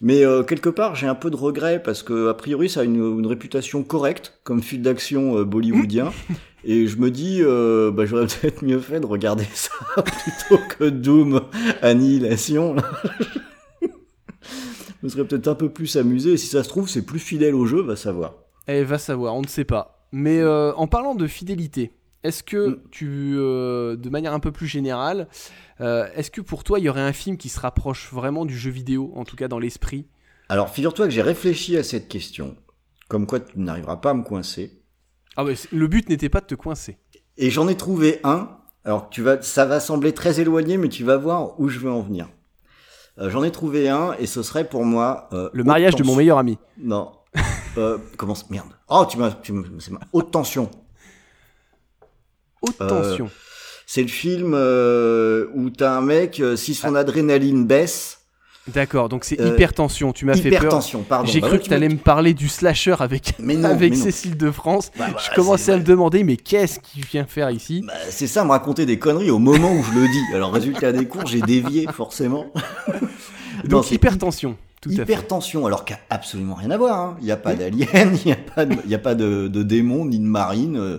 [0.00, 2.84] Mais euh, quelque part j'ai un peu de regret parce que a priori ça a
[2.84, 6.12] une, une réputation correcte comme film d'action euh, bollywoodien.
[6.64, 9.70] Et je me dis, bah, j'aurais peut-être mieux fait de regarder ça
[10.02, 11.42] plutôt que Doom
[11.82, 12.76] Annihilation.
[15.02, 16.32] Me serais peut-être un peu plus amusé.
[16.32, 18.34] Et si ça se trouve, c'est plus fidèle au jeu, va savoir.
[18.66, 20.06] Eh va savoir, on ne sait pas.
[20.12, 21.92] Mais euh, en parlant de fidélité,
[22.24, 22.80] est-ce que Mm.
[22.90, 25.28] tu, euh, de manière un peu plus générale,
[25.80, 28.56] euh, est-ce que pour toi il y aurait un film qui se rapproche vraiment du
[28.58, 30.06] jeu vidéo, en tout cas dans l'esprit?
[30.48, 32.56] Alors, figure-toi que j'ai réfléchi à cette question.
[33.08, 34.82] Comme quoi, tu n'arriveras pas à me coincer.
[35.36, 36.96] Ah ouais, c'est- le but n'était pas de te coincer.
[37.36, 38.50] Et j'en ai trouvé un.
[38.84, 41.90] Alors, tu vas, ça va sembler très éloigné, mais tu vas voir où je veux
[41.90, 42.28] en venir.
[43.18, 45.28] Euh, j'en ai trouvé un, et ce serait pour moi.
[45.32, 46.58] euh, Le mariage de mon meilleur ami.
[46.80, 47.10] Non.
[47.76, 48.68] euh, comment Merde.
[48.88, 49.30] Oh, tu m'as.
[49.32, 50.70] tu m'as- c'est ma- Haute tension.
[52.62, 53.30] Haute Euh, tension.
[53.86, 58.17] C'est le film euh, où t'as un mec, si son adrénaline baisse.
[58.72, 60.12] D'accord, donc c'est euh, hypertension.
[60.12, 60.58] Tu m'as fait peur.
[60.60, 61.26] Hypertension, pardon.
[61.30, 63.90] J'ai Bah cru ouais, que tu allais me parler du slasher avec, Mais non, avec
[63.92, 63.96] mais.
[63.96, 64.90] Cécile de France.
[64.98, 67.82] Bah, je commençais à me demander, mais qu'est-ce qu'il vient faire ici?
[67.86, 70.34] Bah, c'est ça, me raconter des conneries au moment où je le dis.
[70.34, 72.46] Alors, résultat des cours, j'ai dévié, forcément.
[73.64, 74.56] Donc hypertension.
[74.80, 74.90] Tout.
[74.92, 77.00] Hypertension, alors qu'il n'y a absolument rien à voir.
[77.00, 77.16] hein.
[77.20, 79.62] Il n'y a pas d'alien, il n'y a pas de, y a pas de, de
[79.64, 80.98] démon, ni de marine, euh,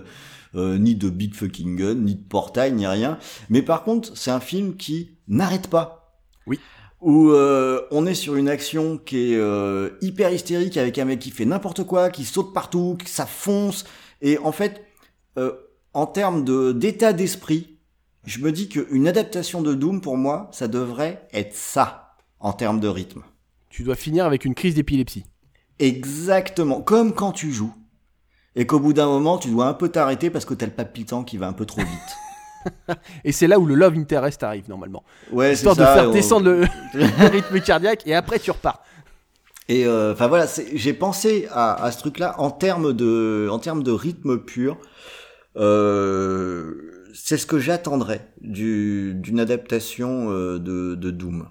[0.54, 3.16] euh, ni de big fucking gun, ni de portail, ni rien.
[3.48, 6.18] Mais par contre, c'est un film qui n'arrête pas.
[6.46, 6.60] Oui.
[7.00, 11.18] Où euh, on est sur une action qui est euh, hyper hystérique avec un mec
[11.18, 13.84] qui fait n'importe quoi, qui saute partout, que ça fonce.
[14.20, 14.84] Et en fait,
[15.38, 15.52] euh,
[15.94, 17.78] en termes de d'état d'esprit,
[18.24, 22.80] je me dis qu'une adaptation de Doom, pour moi, ça devrait être ça, en termes
[22.80, 23.22] de rythme.
[23.70, 25.24] Tu dois finir avec une crise d'épilepsie.
[25.78, 27.74] Exactement, comme quand tu joues.
[28.56, 31.24] Et qu'au bout d'un moment, tu dois un peu t'arrêter parce que t'as le palpitant
[31.24, 31.88] qui va un peu trop vite.
[33.24, 35.02] Et c'est là où le love interest arrive normalement.
[35.32, 35.94] Ouais, Histoire de ça.
[35.94, 36.60] faire on- descendre le,
[36.94, 38.82] le rythme cardiaque et après tu repars.
[39.68, 43.82] Et euh, enfin voilà, j'ai pensé à, à ce truc-là en termes de, en termes
[43.84, 44.76] de rythme pur.
[45.56, 46.74] Euh,
[47.14, 51.48] c'est ce que j'attendrais du, d'une adaptation euh, de, de Doom.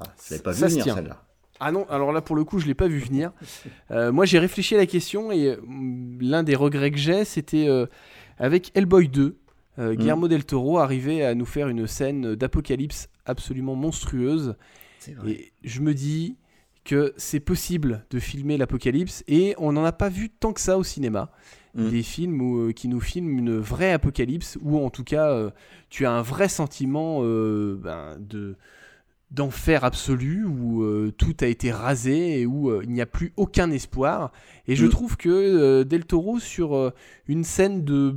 [0.00, 1.22] Ah, je l'avais pas vu Ça venir celle-là.
[1.58, 3.32] Ah non, alors là pour le coup je l'ai pas vu venir.
[3.92, 5.56] Euh, moi j'ai réfléchi à la question et euh,
[6.20, 7.68] l'un des regrets que j'ai c'était
[8.38, 9.38] avec Hellboy 2.
[9.78, 14.54] Euh, Guillermo del Toro arrivait à nous faire une scène d'apocalypse absolument monstrueuse
[15.16, 15.30] vrai.
[15.32, 16.36] et je me dis
[16.84, 20.78] que c'est possible de filmer l'apocalypse et on n'en a pas vu tant que ça
[20.78, 21.30] au cinéma.
[21.74, 21.88] Mm.
[21.90, 25.50] Des films où, euh, qui nous filment une vraie apocalypse ou en tout cas euh,
[25.90, 28.56] tu as un vrai sentiment euh, ben, de
[29.32, 33.32] d'enfer absolu où euh, tout a été rasé et où euh, il n'y a plus
[33.36, 34.30] aucun espoir.
[34.68, 34.90] Et je Mm.
[34.90, 36.92] trouve que euh, Del Toro, sur
[37.26, 38.16] une scène de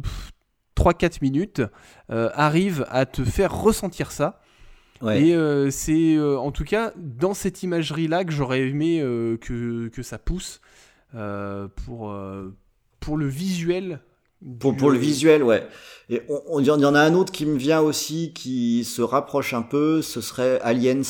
[0.79, 1.61] 3-4 minutes,
[2.09, 4.39] euh, arrive à te faire ressentir ça.
[5.01, 5.21] Ouais.
[5.21, 9.87] Et euh, c'est euh, en tout cas dans cette imagerie-là que j'aurais aimé euh, que,
[9.89, 10.61] que ça pousse
[11.11, 12.15] pour,
[12.99, 14.01] pour le visuel.
[14.59, 15.67] Pour, pour le visuel, ouais.
[16.09, 19.53] Et on, il y en a un autre qui me vient aussi, qui se rapproche
[19.53, 21.01] un peu, ce serait Aliens.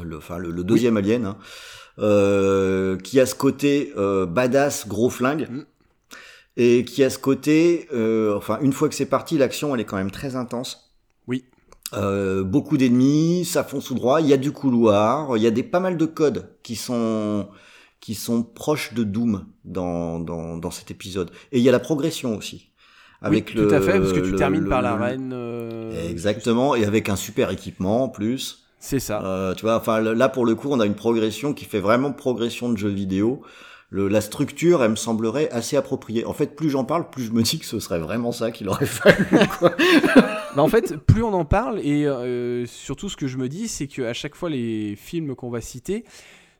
[0.00, 2.98] Le, enfin, le, le deuxième Alien, hein.
[3.02, 5.48] Qui a ce côté badass, gros flingue.
[5.50, 5.64] Mm.
[6.56, 9.84] Et qui a ce côté, euh, enfin, une fois que c'est parti, l'action, elle est
[9.84, 10.94] quand même très intense.
[11.26, 11.44] Oui.
[11.92, 15.50] Euh, beaucoup d'ennemis, ça fonce tout droit, il y a du couloir, il y a
[15.50, 17.46] des pas mal de codes qui sont
[18.00, 21.30] qui sont proches de Doom dans, dans, dans cet épisode.
[21.50, 22.70] Et il y a la progression aussi.
[23.22, 25.02] Avec oui, le, tout à fait, parce que tu le- termines le- par la le-
[25.02, 25.30] reine.
[25.34, 28.64] euh, Exactement, et avec un super équipement en plus.
[28.78, 29.22] C'est ça.
[29.24, 32.12] Euh, tu vois, enfin là pour le coup, on a une progression qui fait vraiment
[32.12, 33.42] progression de jeu vidéo.
[33.92, 36.24] La structure, elle me semblerait assez appropriée.
[36.24, 38.68] En fait, plus j'en parle, plus je me dis que ce serait vraiment ça qu'il
[38.68, 39.26] aurait fallu.
[40.56, 43.68] Bah, en fait, plus on en parle, et euh, surtout ce que je me dis,
[43.68, 46.04] c'est qu'à chaque fois, les films qu'on va citer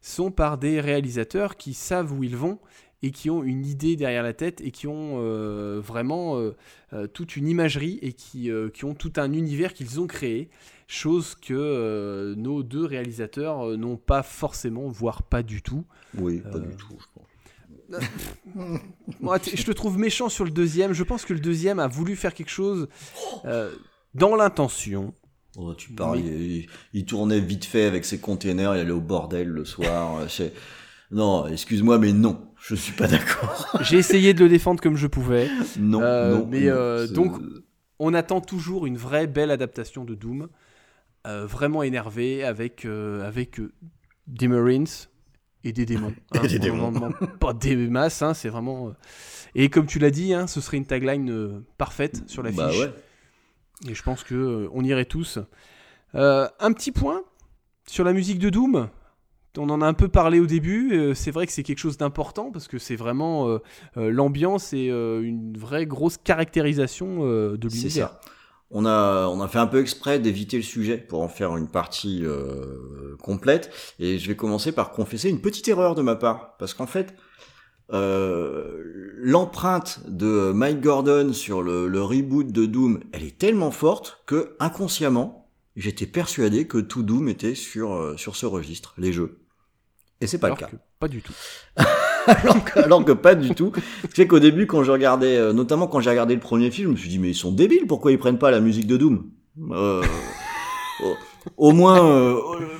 [0.03, 2.59] sont par des réalisateurs qui savent où ils vont
[3.03, 7.37] et qui ont une idée derrière la tête et qui ont euh, vraiment euh, toute
[7.37, 8.51] une imagerie et qui
[8.85, 10.51] ont tout un univers qu'ils ont créé,
[10.87, 15.85] chose que euh, nos deux réalisateurs euh, n'ont pas forcément, voire pas du tout.
[16.17, 16.97] Oui, pas Euh, du tout.
[17.91, 17.99] je.
[19.21, 20.93] Moi, t- je te trouve méchant sur le deuxième.
[20.93, 22.89] Je pense que le deuxième a voulu faire quelque chose
[23.45, 23.73] euh,
[24.15, 25.15] dans l'intention.
[25.59, 29.01] Oh, tu parles, il, il- il tournait vite fait avec ses containers, il allait au
[29.01, 30.29] bordel le soir.
[30.31, 30.53] c'est-
[31.11, 33.79] Non, excuse-moi, mais non, je suis pas d'accord.
[33.81, 35.49] J'ai essayé de le défendre comme je pouvais.
[35.79, 36.47] non, Euh, non.
[36.51, 37.41] mais, non, euh, donc-
[37.99, 40.47] On attend toujours une vraie belle adaptation de Doom, euh,
[41.47, 43.73] vraiment énervé avec euh, avec euh,
[44.27, 44.87] des Marines
[45.65, 46.15] et des démons.
[46.45, 47.13] Et des on démons.
[47.41, 48.89] pas des masses, hein, c'est vraiment.
[48.89, 48.93] euh,
[49.55, 52.59] Et comme tu l'as dit, hein, ce serait une tagline euh, parfaite sur l'affiche.
[52.59, 52.93] Bah ouais.
[53.89, 55.39] Et je pense que euh, on irait tous.
[56.15, 57.23] Euh, un petit point
[57.87, 58.89] sur la musique de Doom.
[59.59, 60.93] On en a un peu parlé au début.
[60.95, 63.59] euh, c'est vrai que c'est quelque chose d'important parce que c'est vraiment euh,
[63.97, 68.09] euh, l'ambiance et euh, une vraie grosse caractérisation euh, de C'est l'univers.
[68.11, 68.21] ça.
[68.71, 71.69] On a, on a fait un peu exprès d'éviter le sujet pour en faire une
[71.69, 73.71] partie euh, complète.
[74.01, 76.57] Et je vais commencer par confesser une petite erreur de ma part.
[76.59, 77.15] Parce qu'en fait,
[77.93, 78.83] euh,
[79.17, 84.57] l'empreinte de Mike Gordon sur le, le reboot de Doom, elle est tellement forte que
[84.59, 89.39] inconsciemment, j'étais persuadé que tout Doom était sur, euh, sur ce registre, les jeux.
[90.21, 90.73] Et c'est pas Alors le cas.
[90.99, 91.35] pas du tout.
[92.43, 93.73] alors, que, alors que pas du tout.
[94.03, 96.71] Ce qui fait qu'au début, quand je regardais, euh, notamment quand j'ai regardé le premier
[96.71, 98.87] film, je me suis dit, mais ils sont débiles, pourquoi ils prennent pas la musique
[98.87, 99.25] de Doom?
[99.71, 100.03] Euh,
[101.03, 101.15] au,
[101.69, 102.37] au moins, euh,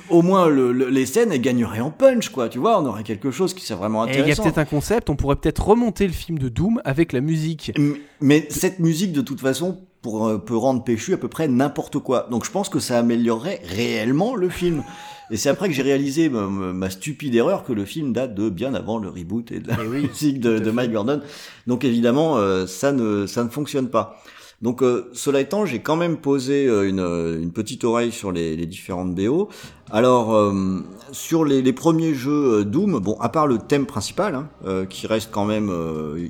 [0.09, 2.49] au moins le- le- les scènes, elles gagneraient en punch, quoi.
[2.49, 4.43] Tu vois, on aurait quelque chose qui serait vraiment Et il y a intéressant.
[4.43, 5.09] peut-être un concept.
[5.09, 7.71] On pourrait peut-être remonter le film de Doom avec la musique.
[7.75, 11.99] M- Mais cette musique, de toute façon, pour, peut rendre péchu à peu près n'importe
[11.99, 12.27] quoi.
[12.31, 14.83] Donc je pense que ça améliorerait réellement le film.
[15.29, 18.73] Et c'est après que j'ai réalisé ma, stupide erreur que le film date de bien
[18.73, 20.71] avant le reboot et de la Eh oui, musique de.
[20.71, 21.21] Mike Gordon.
[21.65, 24.21] Donc évidemment, euh, ça ne ça ne fonctionne pas.
[24.61, 26.99] Donc euh, cela étant, j'ai quand même posé euh, une,
[27.43, 29.49] une petite oreille sur les, les différentes BO.
[29.91, 30.79] Alors euh,
[31.11, 35.05] sur les, les premiers jeux Doom, bon à part le thème principal, hein, euh, qui
[35.05, 35.71] reste quand même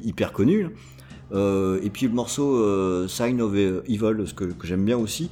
[0.03, 0.69] hyper connu,
[1.33, 5.29] et puis le morceau Sign of Evil, ce que, que j'aime bien aussi.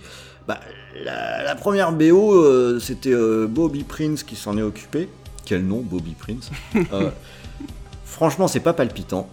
[0.48, 0.60] Bah,
[1.04, 5.10] la, la première BO, euh, c'était euh, Bobby Prince qui s'en est occupé.
[5.46, 6.50] Quel nom, Bobby Prince
[6.94, 7.10] Euh,
[8.06, 9.28] Franchement, c'est pas palpitant.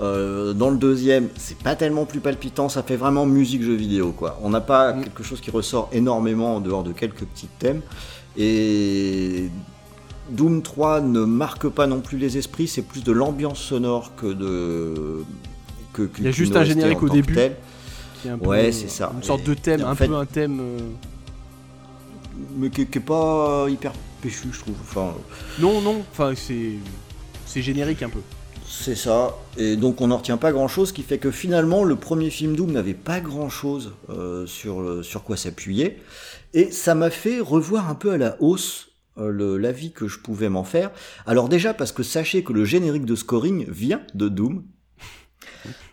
[0.00, 4.12] Euh, dans le deuxième, c'est pas tellement plus palpitant, ça fait vraiment musique jeu vidéo
[4.12, 4.38] quoi.
[4.42, 5.04] On n'a pas Mm.
[5.04, 7.80] quelque chose qui ressort énormément en dehors de quelques petits thèmes.
[8.36, 9.50] Et
[10.30, 14.26] Doom 3 ne marque pas non plus les esprits, c'est plus de l'ambiance sonore que
[14.32, 15.24] de.
[15.92, 17.34] Que, que- Il y a juste un générique au début.
[18.18, 18.22] Telle.
[18.22, 19.12] qui est un peu, Ouais, euh, c'est ça.
[19.16, 20.58] Une sorte de thème, un fait- peu un thème.
[20.60, 20.78] euh,
[22.56, 23.92] mais qui, qui est pas hyper
[24.22, 24.74] péchu, je trouve.
[24.82, 25.14] Enfin,
[25.58, 26.02] Non, non.
[26.12, 28.20] Enfin, c'est générique un peu.
[28.68, 29.34] c'est ça.
[29.56, 32.30] Et donc on n'en retient pas grand chose, ce qui fait que finalement le premier
[32.30, 33.94] film Doom n'avait pas grand chose
[34.46, 35.98] sur, le- sur quoi s'appuyer.
[36.54, 38.86] Et ça m'a fait revoir un peu à la hausse
[39.18, 40.90] euh, l'avis que je pouvais m'en faire.
[41.26, 44.62] Alors déjà parce que sachez que le générique de scoring vient de Doom.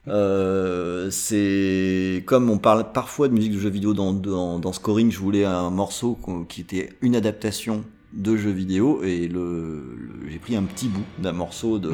[0.07, 5.11] Euh, c'est comme on parle parfois de musique de jeux vidéo dans, dans, dans scoring,
[5.11, 6.17] je voulais un morceau
[6.47, 11.03] qui était une adaptation de jeux vidéo et le, le- j'ai pris un petit bout
[11.17, 11.93] d'un morceau de,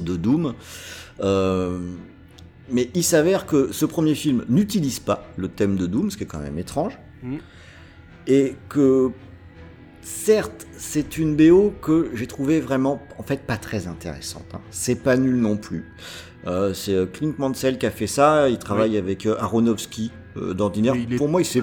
[0.00, 0.54] de Doom.
[1.20, 1.78] Euh,
[2.70, 6.24] mais il s'avère que ce premier film n'utilise pas le thème de Doom, ce qui
[6.24, 6.98] est quand même étrange.
[7.22, 7.38] Mhm.
[8.28, 9.10] et que
[10.02, 14.44] certes c'est une BO que j'ai trouvé vraiment en fait pas très intéressante.
[14.52, 14.60] hein.
[14.70, 15.84] C'est pas nul non plus.
[16.46, 18.48] Euh, c'est euh, Clint Mansell qui a fait ça.
[18.48, 20.92] Il travaille avec euh, Aronofsky euh, d'ordinaire.
[20.94, 21.62] Oui, il est- Pour moi, il s'est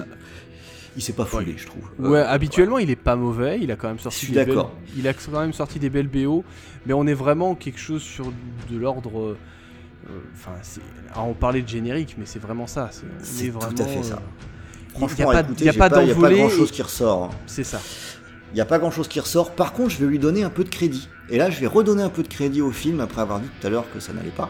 [0.96, 1.82] il s'est pas foulé, je trouve.
[1.98, 4.44] Ouais, Euh, habituellement il est pas mauvais, il a quand même sorti Je suis des
[4.44, 4.62] belles-
[4.96, 6.44] il a quand même sorti des belles BO,
[6.86, 8.26] mais on est vraiment quelque chose sur
[8.70, 9.36] de l'ordre euh,
[10.34, 10.52] enfin
[11.16, 14.14] on parlait de générique mais c'est vraiment ça, c'est est tout vraiment à fait ça.
[14.14, 14.18] euh,
[14.90, 17.24] Franchement, il y a pas, a a grand chose et- qui ressort.
[17.24, 17.30] hein.
[17.46, 17.80] c'est ça.
[18.52, 19.50] Il n'y a pas grand chose qui ressort.
[19.50, 21.08] Par contre, je vais lui donner un peu de crédit.
[21.28, 23.66] Et là, je vais redonner un peu de crédit au film après avoir dit tout
[23.66, 24.48] à l'heure que ça n'allait pas.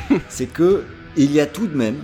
[0.28, 0.84] C'est que
[1.16, 1.96] il y a tout de même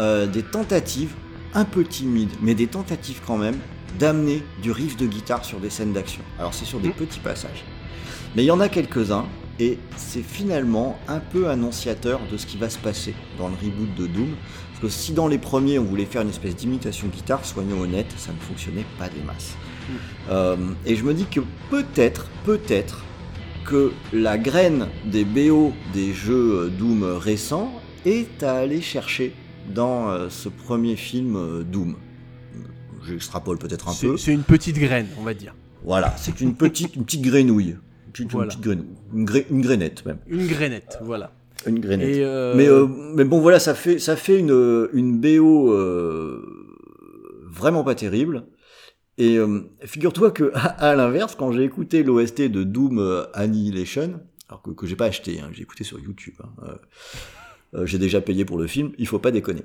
[0.00, 1.12] euh, des tentatives
[1.54, 3.56] un peu timides, mais des tentatives quand même
[3.98, 6.22] d'amener du riff de guitare sur des scènes d'action.
[6.38, 6.92] Alors c'est sur des Mm.
[6.92, 7.64] petits passages,
[8.34, 9.26] mais il y en a quelques-uns
[9.58, 13.94] et c'est finalement un peu annonciateur de ce qui va se passer dans le reboot
[13.96, 14.34] de Doom.
[14.70, 18.12] Parce que si dans les premiers on voulait faire une espèce d'imitation guitare, soyons honnêtes,
[18.16, 19.54] ça ne fonctionnait pas des masses.
[20.30, 23.04] Euh, et je me dis que peut-être, peut-être
[23.70, 27.70] que la graine des BO des jeux euh, Doom récents
[28.04, 29.32] est à aller chercher
[29.72, 31.94] dans euh, ce premier film euh, Doom.
[33.06, 34.16] J'extrapole peut-être un peu.
[34.16, 35.54] c'est une petite graine, on va dire.
[35.84, 37.76] Voilà, c'est une petite, une petite grenouille.
[38.06, 38.48] Une petite, une Voilà.
[38.48, 38.86] petite grenouille.
[39.14, 40.18] Une, gra- une grainette même.
[40.26, 41.32] Une grainette, voilà.
[41.66, 42.08] Une grainette.
[42.08, 46.42] Et euh, Mais, euh, mais bon, voilà, ça fait, ça fait une, une BO euh,
[47.50, 48.42] vraiment pas terrible.
[49.20, 54.18] Et euh, figure-toi que, à, à l'inverse, quand j'ai écouté l'OST de Doom euh, Annihilation,
[54.48, 56.74] alors que, que j'ai pas acheté, hein, j'ai écouté sur YouTube, hein,
[57.74, 59.62] euh, j'ai déjà payé pour le film, il faut pas déconner.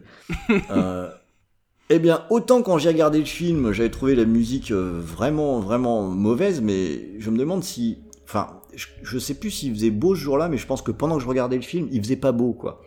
[1.89, 6.61] eh bien, autant quand j'ai regardé le film, j'avais trouvé la musique vraiment, vraiment mauvaise,
[6.61, 7.99] mais je me demande si.
[8.25, 11.15] Enfin, je, je sais plus s'il faisait beau ce jour-là, mais je pense que pendant
[11.15, 12.81] que je regardais le film, il faisait pas beau, quoi.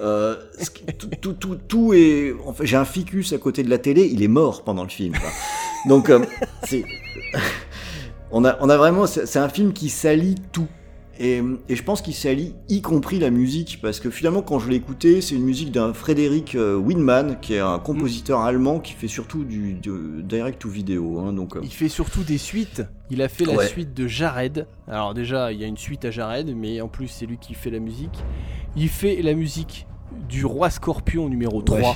[0.00, 0.36] Euh,
[0.98, 2.34] tout, tout, tout, tout est.
[2.44, 4.88] En fait, j'ai un ficus à côté de la télé, il est mort pendant le
[4.88, 5.14] film.
[5.14, 5.30] quoi.
[5.86, 6.24] Donc, euh,
[6.64, 6.84] c'est.
[8.30, 9.06] on, a, on a vraiment.
[9.06, 10.66] C'est un film qui salit tout.
[11.20, 14.68] Et, et je pense qu'il s'allie y compris la musique, parce que finalement, quand je
[14.68, 18.94] l'ai écouté, c'est une musique d'un Frédéric euh, Winman, qui est un compositeur allemand qui
[18.94, 21.20] fait surtout du, du direct to vidéo.
[21.20, 22.82] Hein, donc, euh, Il fait surtout des suites.
[23.10, 23.68] Il a fait la Ouais.
[23.68, 24.66] suite de Jared.
[24.88, 27.54] Alors déjà, il y a une suite à Jared, mais en plus c'est lui qui
[27.54, 28.24] fait la musique.
[28.74, 29.86] Il fait la musique
[30.28, 31.78] du Roi Scorpion numéro 3.
[31.78, 31.86] Ouais.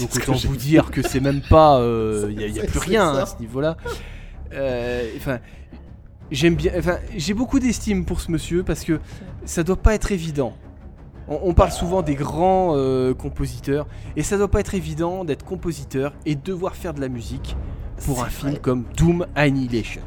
[0.00, 1.78] Donc autant vous dire que c'est même pas...
[1.80, 3.22] euh, Il n'y a, plus rien ça.
[3.22, 3.76] à ce niveau-là.
[4.52, 5.38] Euh, Enfin...
[6.32, 9.00] J'aime bien, enfin, j'ai beaucoup d'estime pour ce monsieur parce que
[9.44, 10.52] ça doit pas être évident.
[11.26, 15.44] On, on parle souvent des grands euh, compositeurs et ça doit pas être évident d'être
[15.44, 17.56] compositeur et devoir faire de la musique
[18.06, 18.60] pour un film vrai.
[18.60, 20.02] comme Doom Annihilation.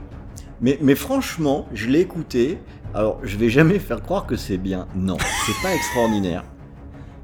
[0.61, 2.57] Mais, mais franchement, je l'ai écouté.
[2.93, 4.87] Alors, je vais jamais faire croire que c'est bien.
[4.95, 6.45] Non, c'est pas extraordinaire.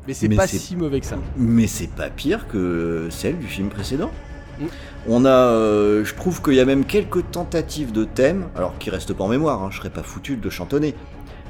[0.09, 1.17] Mais c'est pas si mauvais que ça.
[1.37, 4.11] Mais c'est pas pire que celle du film précédent.
[4.59, 4.65] Mm.
[5.07, 8.89] On a, euh, je trouve qu'il y a même quelques tentatives de thèmes, alors qui
[8.89, 10.95] restent pas en mémoire, hein, je serais pas foutu de le chantonner.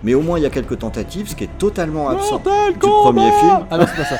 [0.03, 2.79] Mais au moins il y a quelques tentatives, ce qui est totalement absent Mortal du
[2.79, 3.65] premier film.
[3.71, 4.17] Ah non, c'est pas ça.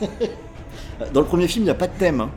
[1.12, 2.20] Dans le premier film, il n'y a pas de thème.
[2.20, 2.30] hein.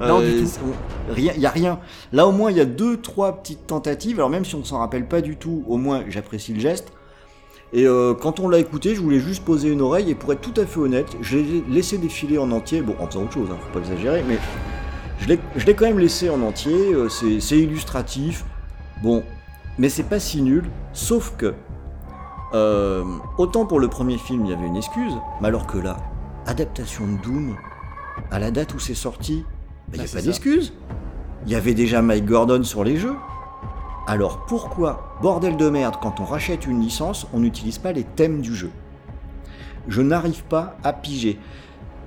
[0.00, 0.46] Non, du tout.
[0.46, 1.78] c'est- on- Rien, il y a rien.
[2.12, 4.16] Là, au moins, il y a deux, trois petites tentatives.
[4.18, 6.92] Alors même si on ne s'en rappelle pas du tout, au moins, j'apprécie le geste.
[7.72, 10.10] Et euh, quand on l'a écouté, je voulais juste poser une oreille.
[10.10, 12.82] Et pour être tout à fait honnête, je l'ai laissé défiler en entier.
[12.82, 14.38] Bon, en faisant autre chose, hein, faut pas exagérer, mais
[15.20, 16.92] je l'ai quand même laissé en entier.
[16.92, 18.44] euh, c'est illustratif.
[19.02, 19.22] Bon,
[19.78, 20.64] mais c'est pas si nul.
[20.92, 21.54] Sauf que
[22.54, 23.02] euh,
[23.38, 25.96] autant pour le premier film, il y avait une excuse, mais alors que là,
[26.46, 27.56] adaptation de Doom,
[28.30, 29.44] à la date où c'est sorti,
[29.92, 30.72] il n'y a c'est pas d'excuse.
[31.46, 33.16] Il y avait déjà Mike Gordon sur les jeux.
[34.06, 38.42] Alors pourquoi, bordel de merde, quand on rachète une licence, on n'utilise pas les thèmes
[38.42, 38.70] du jeu?
[39.88, 41.38] Je n'arrive pas à piger.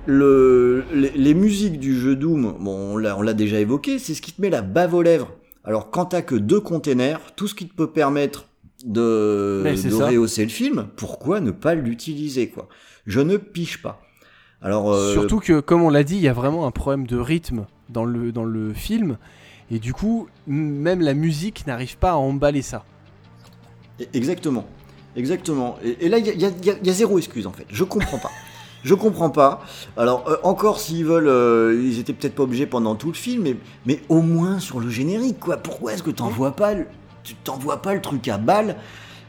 [0.06, 4.32] Le- les, les musiques du jeu Doom, bon, on l'a déjà évoqué, c'est ce qui
[4.32, 5.30] te met la bave aux lèvres.
[5.64, 8.46] Alors quand t'as que deux containers, tout ce qui te peut permettre
[8.84, 9.62] de,
[10.00, 12.68] rehausser le film, pourquoi ne pas l'utiliser quoi?
[13.06, 14.00] Je ne pige pas.
[14.62, 17.18] Alors euh, Surtout que, comme on l'a dit, il y a vraiment un problème de
[17.18, 19.18] rythme dans le, dans le film.
[19.70, 22.84] Et du coup, même la musique n'arrive pas à emballer ça.
[24.14, 24.66] Exactement.
[25.16, 25.76] Exactement.
[25.82, 27.66] Et, là, il y a, zéro excuse en fait.
[27.68, 28.30] Je comprends pas.
[28.84, 29.60] Je comprends pas.
[29.96, 33.56] Alors, euh, encore s'ils veulent, euh, ils étaient peut-être pas obligés pendant tout le film,
[33.84, 35.56] mais, au moins sur le générique, quoi.
[35.56, 36.74] Pourquoi est-ce que t'envoies pas,
[37.24, 37.34] tu
[37.82, 38.76] pas le truc à balle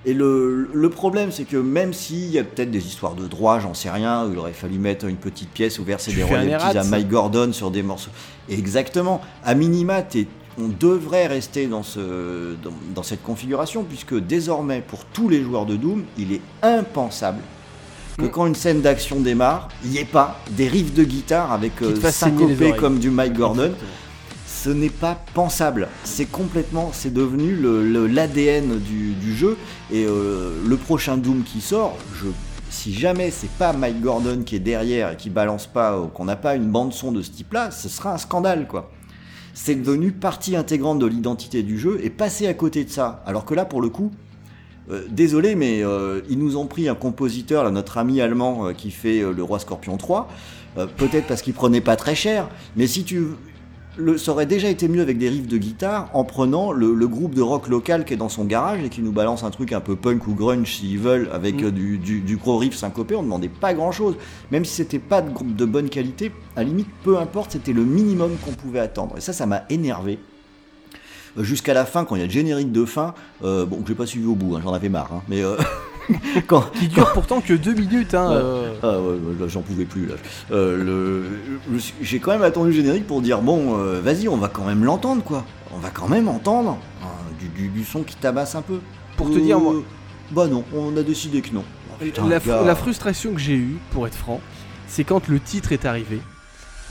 [0.05, 3.59] Et le, le problème, c'est que même s'il y a peut-être des histoires de droit,
[3.59, 6.25] j'en sais rien, où il aurait fallu mettre une petite pièce ou verser des un
[6.25, 6.83] royalties à.
[6.85, 8.11] Mike Gordon sur des morceaux.
[8.49, 9.19] Exactement.
[9.43, 10.27] À minima, t'es-
[10.57, 15.65] on devrait rester dans, ce, dans, dans cette configuration, puisque désormais, pour tous les joueurs
[15.65, 17.39] de Doom, il est impensable
[18.17, 18.29] que Mm.
[18.31, 21.93] quand une scène d'action démarre, il n'y ait pas des riffs de guitare avec euh,
[22.77, 23.63] comme du Mike Gordon.
[23.63, 23.89] Exactement.
[24.49, 25.87] Ce n'est pas pensable.
[26.03, 27.55] C'est complètement, c'est devenu
[28.07, 29.57] l'ADN du, jeu.
[29.91, 31.97] Et euh, le prochain Doom qui sort,
[32.69, 36.25] si jamais c'est pas Mike Gordon qui est derrière et qui balance pas, euh, qu'on
[36.25, 38.91] n'a pas une bande son de ce type-là, ce sera un scandale, quoi.
[39.53, 43.23] C'est devenu partie intégrante de l'identité du jeu et passer à côté de ça.
[43.25, 44.11] Alors que là, pour le coup,
[44.89, 45.83] euh, désolé, mais
[46.29, 49.97] ils nous ont pris un compositeur, là, notre ami allemand qui fait Le Roi Scorpion
[49.97, 50.27] 3.
[50.97, 52.47] Peut-être parce qu'il prenait pas très cher,
[52.77, 53.25] mais si tu
[54.17, 57.41] ça aurait déjà été mieux avec des riffs de guitare en prenant le, groupe de
[57.41, 59.95] rock local qui est dans son garage et qui nous balance un truc un peu
[59.95, 61.65] punk ou grunge s'ils veulent avec mm.
[61.65, 63.15] euh, du, gros riff syncopé.
[63.15, 64.15] On ne demandait pas grand chose.
[64.51, 67.83] Même si c'était pas de groupe de bonne qualité, à limite, peu importe, c'était le
[67.83, 69.17] minimum qu'on pouvait attendre.
[69.17, 70.19] Et ça, ça m'a énervé.
[71.37, 73.13] Euh, jusqu'à la fin, quand il y a le générique de fin,
[73.43, 75.41] euh, bon, j'ai pas suivi au bout, hein, j'en avais marre, hein, mais
[76.79, 78.13] qui dure pourtant que deux minutes.
[78.13, 78.73] Hein, euh.
[78.81, 80.07] Ah ouais, j'en pouvais plus.
[80.07, 80.15] Là.
[80.51, 81.23] Euh,
[82.01, 84.83] j'ai quand même attendu le générique pour dire bon, euh, vas-y, on va quand même
[84.83, 85.45] l'entendre quoi.
[85.73, 87.07] On va quand même entendre hein,
[87.55, 88.79] du, son qui tabasse un peu.
[89.17, 89.75] Pour te dire, moi.
[90.31, 91.63] Bah non, on a décidé que non.
[92.27, 94.41] la, frustration que j'ai eue, pour être franc,
[94.87, 96.21] c'est quand le titre est arrivé.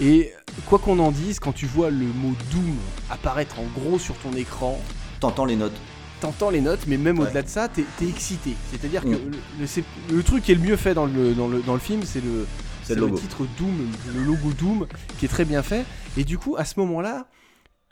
[0.01, 0.33] Et
[0.67, 2.77] quoi qu'on en dise, quand tu vois le mot Doom
[3.11, 4.79] apparaître en gros sur ton écran,
[5.21, 5.79] t'entends les notes
[6.21, 8.55] t'entends les notes, mais même au-delà de ça, t'es es excité.
[8.71, 9.31] C'est-à-dire que mm.
[9.61, 12.03] le, le, truc qui est le mieux fait dans le, dans le, dans le film,
[12.05, 12.47] c'est le,
[12.95, 14.87] le, titre Doom, le logo Doom,
[15.19, 15.85] qui est très bien fait.
[16.17, 17.27] Et du coup, à ce moment-là,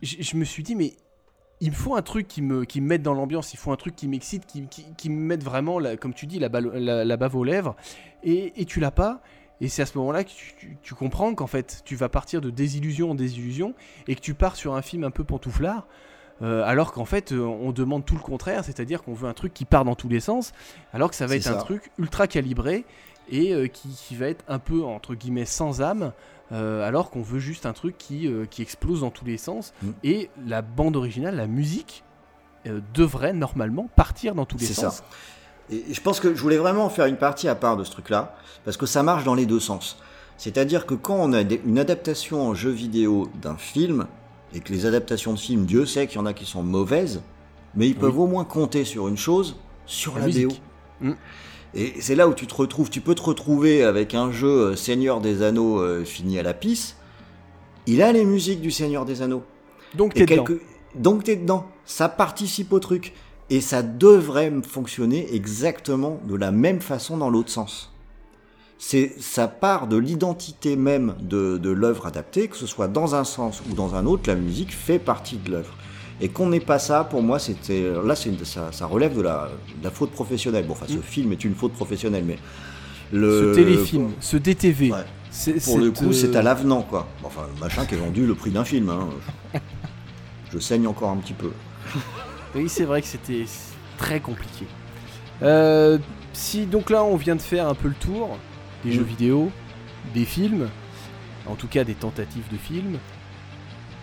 [0.02, 0.94] je me suis dit, mais
[1.60, 3.76] il me faut un truc qui me, qui me mette dans l'ambiance, il faut un
[3.76, 7.36] truc qui m'excite, qui, qui, qui, me mette vraiment, comme tu dis, la, la, bave
[7.36, 7.76] aux lèvres.
[8.22, 9.22] Et, et tu l'as pas.
[9.60, 12.50] Et c'est à ce moment-là que tu, tu comprends qu'en fait, tu vas partir de
[12.50, 13.74] désillusion en désillusion
[14.06, 15.86] et que tu pars sur un film un peu pantouflard.
[16.42, 19.54] Euh, alors qu'en fait euh, on demande tout le contraire, c'est-à-dire qu'on veut un truc
[19.54, 20.52] qui part dans tous les sens,
[20.92, 22.84] alors que ça va être un truc ultra calibré
[23.30, 26.12] et euh, qui, va être un peu entre guillemets sans âme,
[26.50, 29.72] alors qu'on veut juste un truc qui, qui explose dans tous les sens.
[29.82, 29.90] Mm.
[30.04, 32.04] Et la bande originale, la musique,
[32.94, 34.96] devrait normalement partir dans tous les sens.
[34.96, 35.04] Ça.
[35.70, 38.34] Et je pense que je voulais vraiment faire une partie à part de ce truc-là,
[38.64, 39.98] parce que ça marche dans les deux sens.
[40.36, 44.06] C'est-à-dire que quand on a une adaptation en jeu vidéo d'un film,
[44.54, 47.22] et que les adaptations de films, Dieu sait qu'il y en a qui sont mauvaises,
[47.74, 49.56] mais ils peuvent au moins compter sur une chose,
[49.86, 50.48] sur la, la
[51.00, 51.14] mm.
[51.74, 54.76] Et c'est là où tu te retrouves, tu peux te retrouver avec un jeu euh,
[54.76, 56.96] Seigneur des Anneaux euh, fini à la pisse.
[57.86, 59.42] Il a les musiques du Seigneur des Anneaux.
[59.94, 60.44] Donc t'es dedans.
[60.94, 61.66] Donc t'es dedans.
[61.84, 63.12] Ça participe au truc.
[63.48, 67.92] Et ça devrait fonctionner exactement de la même façon dans l'autre sens
[68.78, 73.24] c'est ça part de l'identité même de, de l'œuvre adaptée, que ce soit dans un
[73.24, 75.74] sens ou dans un autre, la musique fait partie de l'œuvre.
[76.20, 79.50] Et qu'on n'ait pas ça, pour moi, c'était là, ça, ça, relève de la,
[79.82, 80.66] la, faute professionnelle.
[80.66, 81.02] Bon, enfin, ce mm.
[81.02, 82.38] film est une faute professionnelle, mais
[83.12, 84.92] le ce téléfilm, ce DTV,
[85.64, 87.06] pour le coup, c'est à l'avenant, quoi.
[87.22, 88.88] Enfin, le machin qui est vendu le prix d'un film.
[88.88, 89.08] Hein.
[90.52, 91.50] Je, saigne encore un petit peu.
[92.54, 93.44] oui, c'est vrai que c'était
[93.98, 94.66] très compliqué.
[95.42, 95.98] Euh,
[96.32, 98.38] si donc là, on vient de faire un peu le tour
[98.84, 99.50] des jeux vidéo,
[100.14, 100.68] des films,
[101.46, 102.98] en tout cas des tentatives de films,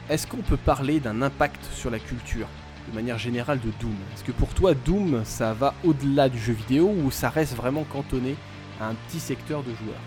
[0.10, 2.48] est-ce qu'on peut parler d'un impact sur la culture
[2.90, 3.96] de manière générale de Doom?
[4.14, 7.84] Est-ce que pour toi Doom ça va au-delà du jeu vidéo ou ça reste vraiment
[7.84, 8.36] cantonné
[8.82, 10.02] à un petit secteur de joueurs?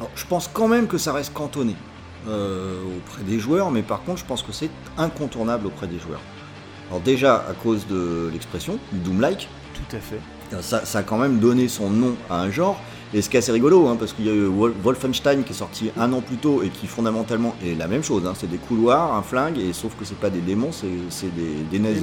[0.00, 1.76] Alors, Je pense quand même que ça reste cantonné
[2.26, 6.20] euh, auprès des joueurs, mais par contre je pense que c'est incontournable auprès des joueurs.
[6.88, 9.48] Alors déjà à cause de l'expression, Doom-like.
[9.74, 10.20] Tout à fait.
[10.60, 12.78] Ça, ça, a quand même donné son nom à un genre,
[13.14, 15.56] et ce qui est assez rigolo, hein, parce qu'il y a eu Wolfenstein qui est
[15.56, 18.24] sorti un an plus tôt et qui fondamentalement est la même chose.
[18.26, 21.34] Hein, c'est des couloirs, un flingue, et sauf que c'est pas des démons, c'est
[21.70, 22.02] des, nazis.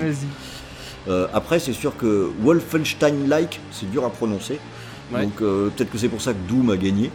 [1.07, 4.59] Euh, après, c'est sûr que Wolfenstein-like, c'est dur à prononcer.
[5.11, 7.09] Donc euh, peut-être que c'est pour ça que Doom a gagné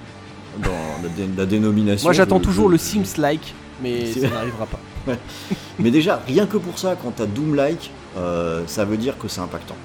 [0.63, 0.73] dans
[1.37, 2.07] la, dénomination.
[2.07, 4.81] Moi j'attends toujours le Sims-like, mais ça n'arrivera pas.
[5.79, 9.41] mais déjà, rien que pour ça, quand t'as Doom-like, euh, ça veut dire que c'est
[9.41, 9.77] impactant.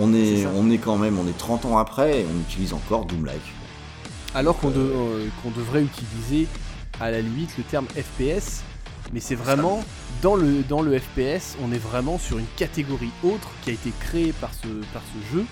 [0.00, 3.04] On est, on est quand même, on est 30 ans après et on utilise encore
[3.04, 3.40] Doom-like.
[4.34, 6.48] Alors qu'on euh, devrait utiliser
[7.00, 8.62] à la limite le terme FPS,
[9.12, 9.84] mais c'est vraiment
[10.22, 13.90] dans le, dans le FPS, on est vraiment sur une catégorie autre qui a été
[14.00, 15.44] créée par ce, par ce jeu.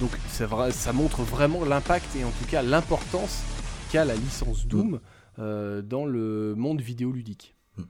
[0.00, 3.42] Donc ça, ça montre vraiment l'impact et en tout cas l'importance
[3.90, 5.00] qu'a la licence Doom mm.
[5.38, 7.54] euh, dans le monde vidéoludique.
[7.78, 7.82] Mm.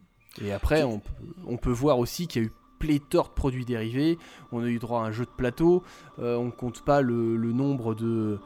[0.45, 1.01] Et après, on,
[1.49, 4.19] on peut voir aussi qu'il y a eu pléthore de produits dérivés.
[4.53, 5.83] On a eu droit à un jeu de plateau.
[6.19, 8.39] Euh, on ne compte pas le, nombre de,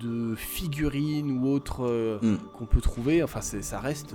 [0.00, 2.36] de, figurines ou autres euh, mm.
[2.56, 3.22] qu'on peut trouver.
[3.22, 4.14] Enfin, ça reste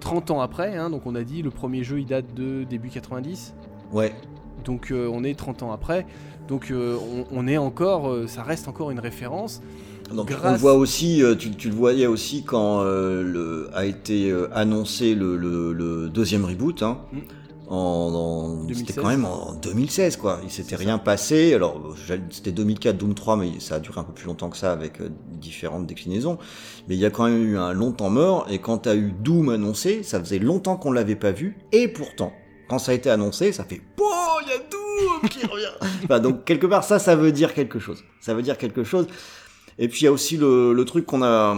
[0.00, 0.76] 30 euh, ans après.
[0.76, 0.90] Hein.
[0.90, 3.54] donc on a dit le premier jeu il date de début 90.
[3.92, 4.14] Ouais.
[4.64, 6.06] Donc euh, on est 30 ans après.
[6.48, 9.60] Donc on, on est encore, ça reste encore une référence.
[10.14, 13.84] Donc Grâce- on le voit aussi, tu, tu le voyais aussi quand euh, le, a
[13.84, 16.82] été annoncé le, le- le deuxième reboot.
[16.82, 17.18] Hein, Mm.
[17.68, 17.76] En,
[18.14, 18.86] en- 2016.
[18.86, 20.40] c'était quand même en 2016 quoi.
[20.44, 21.54] Il s'était rien passé.
[21.54, 21.94] Alors
[22.30, 25.00] c'était 2004 Doom 3, mais ça a duré un peu plus longtemps que ça avec
[25.00, 26.38] euh, différentes déclinaisons.
[26.88, 28.46] Mais il y a quand même eu un long temps mort.
[28.50, 31.58] Et quand t'as eu Doom annoncé, ça faisait longtemps qu'on l'avait pas vu.
[31.72, 32.32] Et pourtant,
[32.68, 35.64] quand ça a été annoncé, ça fait oh il y a Doom qui revient.
[36.04, 38.02] Enfin, donc quelque part ça, ça veut dire quelque chose.
[38.20, 39.06] Ça veut dire quelque chose.
[39.78, 41.56] Et puis il y a aussi le, le truc qu'on a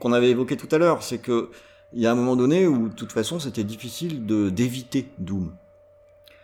[0.00, 1.50] qu'on avait évoqué tout à l'heure, c'est que
[1.94, 5.54] il y a un moment donné où de toute façon c'était difficile de d'éviter Doom.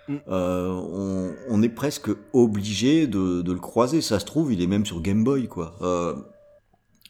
[0.08, 0.16] Mm.
[0.28, 4.00] Euh, on, on est presque obligé de, de le croiser.
[4.00, 5.76] Ça se trouve, il est même sur Game Boy, quoi.
[5.82, 6.14] Euh,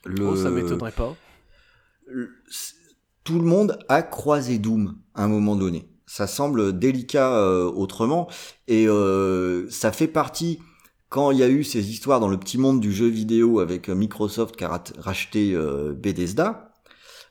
[0.05, 1.15] le, Oh, ça m'étonnerait pas.
[2.07, 2.31] le-
[3.25, 5.89] tout le monde a croisé Doom à un moment donné.
[6.07, 8.29] Ça semble délicat euh, autrement,
[8.67, 10.59] et euh, ça fait partie
[11.09, 13.89] quand il y a eu ces histoires dans le petit monde du jeu vidéo avec
[13.89, 16.70] Microsoft qui a racheté euh, Bethesda.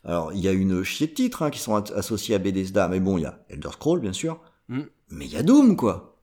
[0.05, 2.99] Alors il y a une chier de titres hein, qui sont associés à Bethesda, mais
[2.99, 4.39] bon il y a Elder Scrolls bien sûr,
[4.69, 4.81] Mm.
[5.09, 6.21] mais il y a Doom quoi.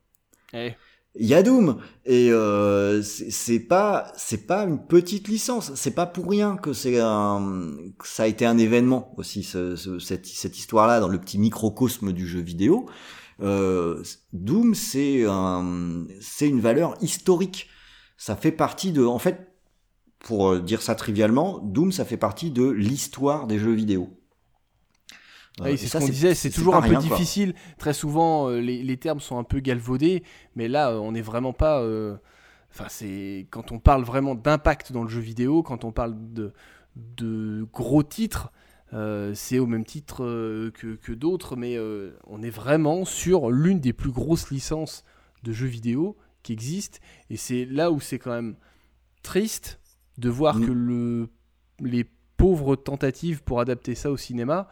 [0.54, 0.72] Eh,
[1.18, 5.72] Il y a Doom et euh, c'est pas c'est pas une petite licence.
[5.74, 9.76] C'est pas pour rien que c'est un que ça a été un événement aussi ce-
[9.76, 12.86] ce- cette cette histoire là dans le petit microcosme du jeu vidéo.
[13.42, 17.68] Euh, Doom c'est un c'est une valeur historique.
[18.18, 19.45] Ça fait partie de en fait
[20.26, 24.10] pour euh, dire ça trivialement, Doom ça fait partie de l'histoire des jeux vidéo.
[25.60, 26.98] Ah Euh, c'est ce ça, qu'on disait, c'est toujours un peu quoi.
[27.00, 27.54] difficile.
[27.78, 30.24] Très souvent, euh, les, les termes sont un peu galvaudés,
[30.56, 31.80] mais là, on n'est vraiment pas.
[31.80, 32.16] euh,
[32.72, 36.52] Enfin, c'est quand on parle vraiment d'impact dans le jeu vidéo, quand on parle de,
[36.96, 38.52] de gros titres,
[38.92, 43.50] euh, c'est au même titre euh, que, que d'autres, mais euh, on est vraiment sur
[43.50, 45.04] l'une des plus grosses licences
[45.42, 46.98] de jeux vidéo qui existent,
[47.30, 48.56] et c'est là où c'est quand même
[49.22, 49.80] triste
[50.18, 50.66] de voir Mm.
[50.66, 51.28] que le,
[51.80, 52.04] les
[52.36, 54.68] pauvres tentatives pour adapter ça au cinéma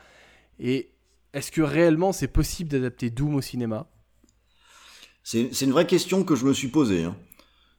[0.59, 0.91] et
[1.33, 3.89] est-ce que réellement c'est possible d'adapter Doom au cinéma?
[5.23, 7.05] C'est une vraie question que je me suis posée.
[7.05, 7.17] Hein.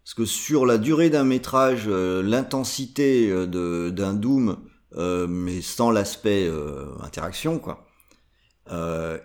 [0.03, 4.57] Parce que sur la durée d'un métrage, euh, l'intensité euh, d'un Doom,
[4.97, 7.87] euh, mais sans l'aspect euh, interaction, quoi.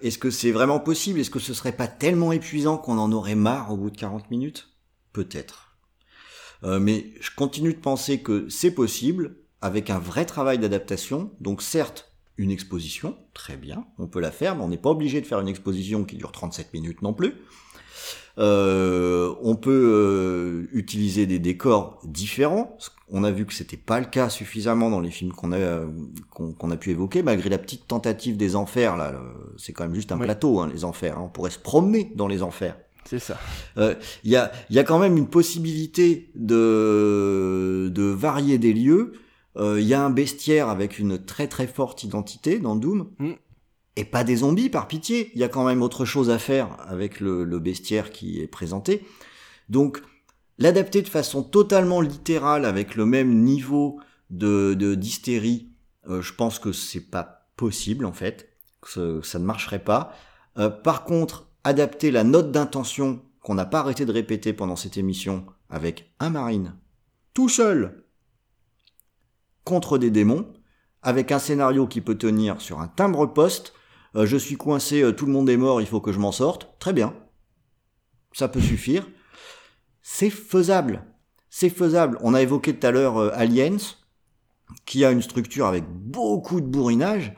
[0.02, 1.18] Est-ce que c'est vraiment possible?
[1.18, 4.30] Est-ce que ce serait pas tellement épuisant qu'on en aurait marre au bout de 40
[4.30, 4.68] minutes?
[5.14, 5.69] Peut-être.
[6.64, 11.30] Euh, mais je continue de penser que c'est possible avec un vrai travail d'adaptation.
[11.40, 15.20] Donc certes, une exposition, très bien, on peut la faire, mais on n'est pas obligé
[15.20, 17.34] de faire une exposition qui dure 37 minutes non plus.
[18.38, 22.76] Euh, on peut euh, utiliser des décors différents.
[23.10, 25.86] On a vu que c'était pas le cas suffisamment dans les films qu'on a euh,
[26.30, 28.96] qu'on a pu évoquer, malgré la petite tentative des enfers.
[28.96, 29.20] Là,
[29.58, 30.24] c'est quand même juste un Oui.
[30.24, 31.18] plateau, hein, les enfers.
[31.18, 31.22] hein.
[31.24, 32.78] On pourrait se promener dans les enfers.
[33.10, 33.36] C'est ça.
[33.76, 39.12] Euh, Il y, a, y a quand même une possibilité de, de varier des lieux.
[39.56, 43.10] Euh, Il y a un bestiaire avec une très très forte identité dans Doom.
[43.18, 43.32] Mm.
[43.96, 45.32] Et pas des zombies, par pitié.
[45.34, 48.46] Il y a quand même autre chose à faire avec le, le bestiaire qui est
[48.46, 49.04] présenté.
[49.68, 50.00] Donc,
[50.58, 53.98] l'adapter de façon totalement littérale avec le même niveau
[54.30, 55.70] de de- d'hystérie,
[56.08, 58.48] euh, je pense que c'est pas possible en fait.
[58.80, 60.14] Que ça ne marcherait pas.
[60.56, 64.96] Euh, par contre, adapter la note d'intention qu'on n'a pas arrêté de répéter pendant cette
[64.96, 66.74] émission avec un marine
[67.34, 68.04] tout seul
[69.64, 70.52] contre des démons,
[71.02, 73.72] avec un scénario qui peut tenir sur un timbre-poste,
[74.16, 76.32] euh, je suis coincé, euh, tout le monde est mort, il faut que je m'en
[76.32, 77.14] sorte, très bien.
[78.32, 79.08] Ça peut suffire.
[80.02, 81.04] C'est faisable.
[81.48, 82.18] C'est faisable.
[82.20, 83.76] On a évoqué tout à l'heure euh, Aliens,
[84.86, 87.34] qui a une structure avec beaucoup de bourrinage.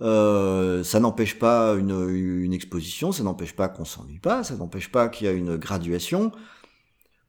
[0.00, 4.90] Euh, ça n'empêche pas une, une exposition, ça n'empêche pas qu'on s'ennuie pas, ça n'empêche
[4.90, 6.32] pas qu'il y a une graduation.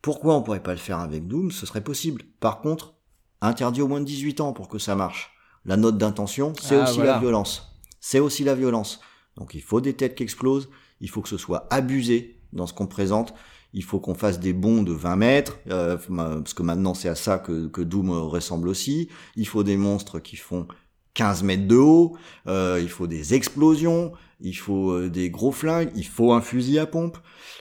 [0.02, 1.52] Pourquoi on pourrait pas le faire avec Doom?
[1.52, 2.24] Ce serait possible.
[2.40, 2.96] Par contre,
[3.42, 5.32] interdit au moins de 18 ans pour que ça marche.
[5.66, 7.14] La note d'intention, c'est Ah, aussi voilà.
[7.14, 7.76] la violence.
[8.00, 9.00] C'est aussi la violence.
[9.36, 10.70] Donc il faut des têtes qui explosent,
[11.02, 13.34] il faut que ce soit abusé dans ce qu'on présente,
[13.74, 17.16] il faut qu'on fasse des bonds de 20 mètres, euh, parce que maintenant c'est à
[17.16, 19.10] ça que, que Doom ressemble aussi.
[19.36, 20.68] Il faut des monstres qui font
[21.16, 22.16] 15 mètres de haut,
[22.48, 24.12] euh, il faut des explosions,
[24.42, 27.18] il faut euh, des gros flingues, il faut un fusil à pompe.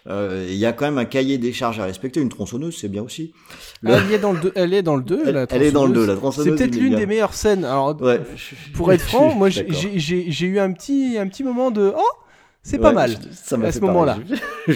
[0.06, 2.20] Euh, Il y a quand même un cahier des charges à respecter.
[2.20, 3.32] Une tronçonneuse, c'est bien aussi.
[3.80, 5.22] Le- Elle, est dans le deux- elle est dans le 2.
[5.26, 6.58] Elle- elle est dans le 2, la tronçonneuse.
[6.58, 7.64] C'est peut-être l'une des meilleures scènes.
[7.64, 8.20] Alors, Ouais.
[8.74, 12.02] pour être franc, moi j'ai eu un petit, un petit moment de Oh,
[12.64, 13.16] c'est pas mal.
[13.30, 14.18] Ça à ce moment-là.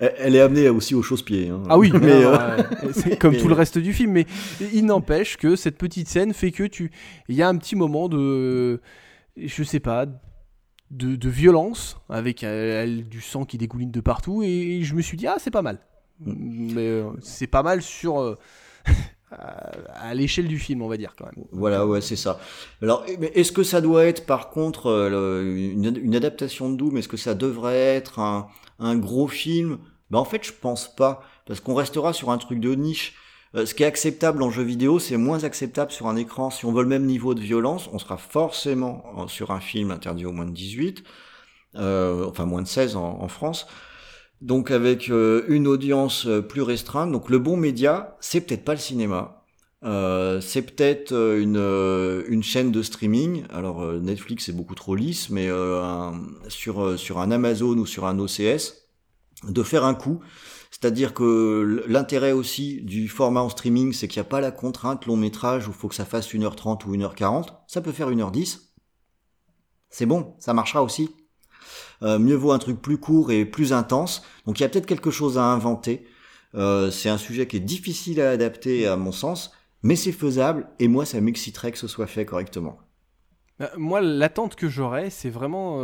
[0.00, 1.50] elle- est amenée aussi au chausse-pied.
[1.50, 1.62] hein.
[1.68, 2.58] Ah oui, mais euh,
[2.92, 4.26] c'est comme mais- tout le reste du film, mais
[4.72, 6.90] il n'empêche que cette petite scène fait que tu,
[7.28, 8.80] il y a un petit moment de,
[9.36, 10.06] je sais pas,
[10.90, 15.16] de, de violence, avec euh, du sang qui dégouline de partout, et, je me suis
[15.16, 15.78] dit, ah, c'est pas mal.
[16.20, 18.38] Mais euh, c'est pas mal sur.
[19.94, 21.44] À l'échelle du film, on va dire quand même.
[21.52, 22.38] Voilà, ouais, c'est ça.
[22.82, 23.04] Alors,
[23.34, 27.34] est-ce que ça doit être, par contre, euh, une, adaptation de Doom Est-ce que ça
[27.34, 29.78] devrait être un, gros film?
[30.10, 33.14] Ben en fait, je pense pas, parce qu'on restera sur un truc de niche.
[33.54, 36.50] Euh, ce qui est acceptable en jeu vidéo, c'est moins acceptable sur un écran.
[36.50, 39.90] Si on veut le même niveau de violence, on sera forcément euh, sur un film
[39.90, 41.04] interdit au moins de 18,
[41.76, 43.66] euh, enfin moins de 16 en, en France.
[44.44, 47.10] Donc avec euh, une audience euh, plus restreinte.
[47.10, 49.42] Donc le bon média, c'est peut-être pas le cinéma.
[49.84, 53.44] Euh, c'est peut-être euh, une, une chaîne de streaming.
[53.48, 56.10] Alors Netflix c'est beaucoup trop lisse, mais euh,
[56.48, 58.86] sur, sur un Amazon ou sur un OCS,
[59.48, 60.20] de faire un coup.
[60.70, 65.06] C'est-à-dire que l'intérêt aussi du format en streaming, c'est qu'il n'y a pas la contrainte
[65.06, 67.46] long métrage où il faut que ça fasse 1h30 ou 1h40.
[67.66, 68.58] Ça peut faire 1h10.
[69.88, 71.08] C'est bon, ça marchera aussi.
[72.04, 74.22] Euh, mieux vaut un truc plus court et plus intense.
[74.46, 76.06] Donc il y a peut-être quelque chose à inventer.
[76.54, 79.52] Euh, c'est un sujet qui est difficile à adapter à mon sens,
[79.82, 82.78] mais c'est faisable et moi ça m'exciterait que ce soit fait correctement.
[83.60, 85.78] Euh, Moi, l'attente que j'aurais, c'est vraiment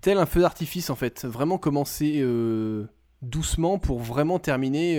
[0.00, 1.24] tel un feu d'artifice en fait.
[1.24, 2.24] Vraiment commencer
[3.22, 4.98] doucement pour vraiment terminer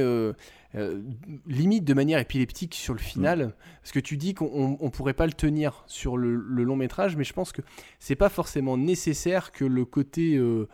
[0.76, 1.02] euh,
[1.48, 3.54] limite de manière épileptique sur le final.
[3.82, 6.76] Parce que tu dis qu'on on- on pourrait pas le tenir sur le, le long
[6.76, 7.62] métrage, mais je pense que
[8.00, 10.68] c'est pas forcément nécessaire que le côté euh,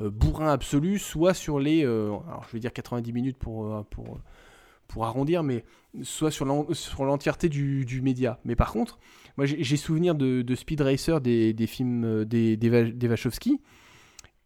[0.00, 4.20] euh, bourrin absolu soit sur les, alors je vais dire 90 minutes pour, pour,
[4.88, 5.64] pour arrondir, mais
[6.02, 8.38] soit sur l'en- sur l'entièreté du, du média.
[8.46, 8.98] Mais par contre,
[9.36, 13.60] moi j'ai souvenir de, de Speed Racer des, des films des, des, des Wachowski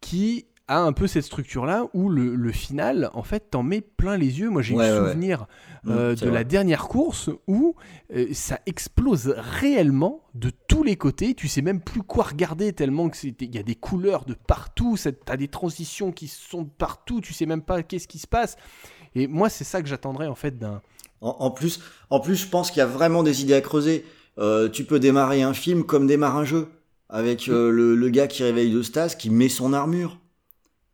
[0.01, 4.17] qui a un peu cette structure-là où le, le final, en fait, t'en met plein
[4.17, 4.49] les yeux.
[4.49, 5.47] Moi, j'ai Ouais, eu ouais, souvenir
[5.83, 6.31] Mmh, euh, de vrai.
[6.31, 7.75] la dernière course où
[8.13, 11.33] euh, ça explose réellement de tous les côtés.
[11.33, 14.33] Tu sais même plus quoi regarder tellement que c'est- il y a des couleurs de
[14.33, 14.97] partout.
[15.25, 17.21] T'as des transitions qui sont de partout.
[17.21, 18.57] Tu sais même pas qu'est-ce qui se passe.
[19.15, 20.81] Et moi, c'est ça que j'attendrais en fait d'un.
[21.21, 21.79] En, en plus,
[22.09, 24.05] en plus, je pense qu'il y a vraiment des idées à creuser.
[24.39, 26.67] Euh, tu peux démarrer un film comme démarre un jeu,
[27.09, 30.19] avec le, le gars qui réveille de Stas, qui met son armure,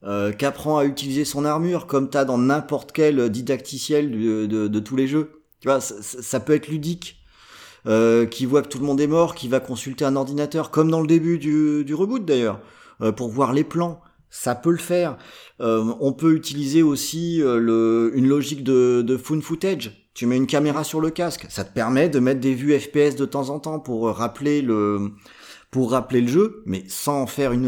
[0.05, 4.67] euh, qui apprend à utiliser son armure, comme t'as dans n'importe quel didacticiel de, de-
[4.67, 5.31] de tous les jeux.
[5.61, 7.17] Tu vois, ça, peut être ludique.
[7.85, 10.89] Euh, qui voit que tout le monde est mort, qui va consulter un ordinateur, comme
[10.89, 12.61] dans le début du, du reboot d'ailleurs,
[13.01, 13.99] euh, pour voir les plans.
[14.29, 15.17] Ça peut le faire.
[15.59, 20.07] Euh, on peut utiliser aussi euh, le, une logique de, de phone footage.
[20.13, 23.17] Tu mets une caméra sur le casque, ça te permet de mettre des vues FPS
[23.17, 25.11] de temps en temps pour euh, rappeler le,
[25.69, 27.67] pour rappeler le jeu, mais sans faire une,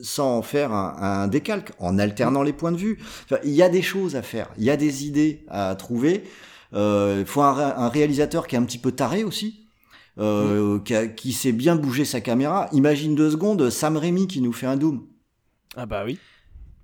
[0.00, 2.98] sans en faire un, un décalque, en alternant les points de vue.
[3.24, 6.24] Enfin, il y a des choses à faire, il y a des idées à trouver.
[6.74, 9.64] Euh, Il faut un, ré- un réalisateur qui est un petit peu taré aussi.
[10.18, 12.68] Euh, qui, a- qui sait bien bouger sa caméra.
[12.72, 15.06] Imagine deux secondes Sam Raimi qui nous fait un Doom.
[15.76, 16.18] Ah bah oui.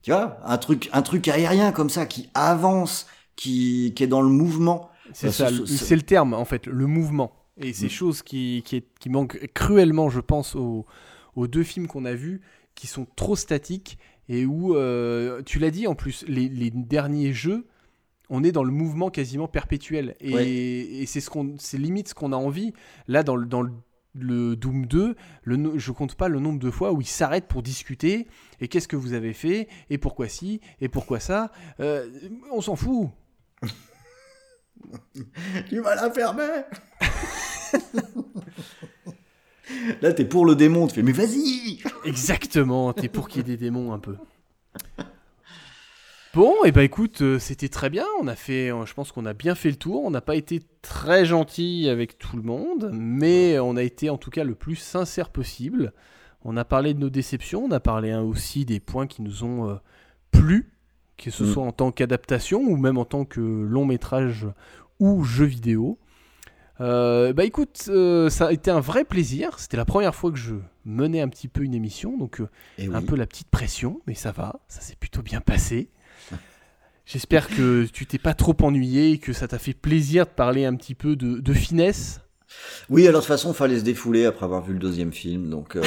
[0.02, 4.22] Tu vois, un truc, un truc aérien comme ça qui avance, qui, qui est dans
[4.22, 4.88] le mouvement.
[5.12, 7.32] C'est ça, c'est le terme en fait, le mouvement.
[7.60, 7.90] Et c'est Mm.
[7.90, 10.86] chose qui, qui, est- qui manque cruellement, je pense, aux,
[11.34, 12.40] aux deux films qu'on a vus,
[12.74, 13.98] qui sont trop statiques
[14.28, 17.66] et où, euh, tu l'as dit en plus, les, les derniers jeux,
[18.30, 20.16] on est dans le mouvement quasiment perpétuel.
[20.20, 20.48] Et, Ouais.
[20.48, 22.72] et c'est ce qu'on, c'est limite ce qu'on a envie.
[23.06, 23.70] Là, dans le, dans le,
[24.14, 27.62] le Doom 2, le, je compte pas le nombre de fois où il s'arrête pour
[27.62, 28.26] discuter.
[28.60, 29.68] Et qu'est-ce que vous avez fait?
[29.90, 30.60] Et pourquoi ci?
[30.80, 31.52] Et pourquoi ça?
[31.80, 32.08] Euh,
[32.50, 33.08] On s'en fout.
[35.68, 36.62] Tu vas la fermer
[40.02, 43.56] Là, t'es pour le démon, tu fais, mais vas-y Exactement, t'es pour qu'il y ait
[43.56, 44.16] des démons un peu.
[46.34, 48.04] Bon, et bah écoute, euh, c'était très bien.
[48.20, 50.02] On a fait, euh, je pense qu'on a bien fait le tour.
[50.04, 54.18] On n'a pas été très gentil avec tout le monde, mais on a été en
[54.18, 55.92] tout cas le plus sincère possible.
[56.44, 59.44] On a parlé de nos déceptions, on a parlé hein, aussi des points qui nous
[59.44, 59.74] ont euh,
[60.32, 60.72] plu,
[61.16, 61.52] que ce Mm.
[61.52, 64.46] soit en tant qu'adaptation ou même en tant que long métrage
[64.98, 65.98] ou jeu vidéo.
[66.80, 69.58] Euh, bah écoute, euh, ça a été un vrai plaisir.
[69.58, 72.48] C'était la première fois que je menais un petit peu une émission, donc euh,
[72.78, 73.04] Et un oui.
[73.06, 75.90] peu la petite pression, mais ça va, ça s'est plutôt bien passé.
[77.06, 80.64] J'espère que tu t'es pas trop ennuyé et que ça t'a fait plaisir de parler
[80.64, 82.20] un petit peu de, de finesse.
[82.90, 85.76] Oui, alors de toute façon, fallait se défouler après avoir vu le deuxième film, donc
[85.76, 85.82] euh,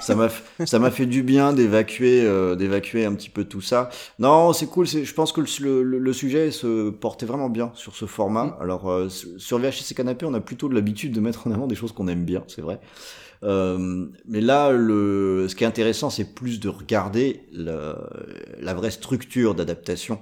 [0.00, 0.28] ça m'a
[0.66, 3.88] ça m'a fait du bien d'évacuer euh, d'évacuer un petit peu tout ça.
[4.18, 4.86] Non, c'est cool.
[4.86, 8.56] Je pense que le, le, le sujet se portait vraiment bien sur ce format.
[8.60, 11.74] Alors euh, sur VHS canapé, on a plutôt de l'habitude de mettre en avant des
[11.74, 12.80] choses qu'on aime bien, c'est vrai.
[13.42, 19.54] Euh, mais là, le, ce qui est intéressant, c'est plus de regarder la vraie structure
[19.54, 20.18] d'adaptation,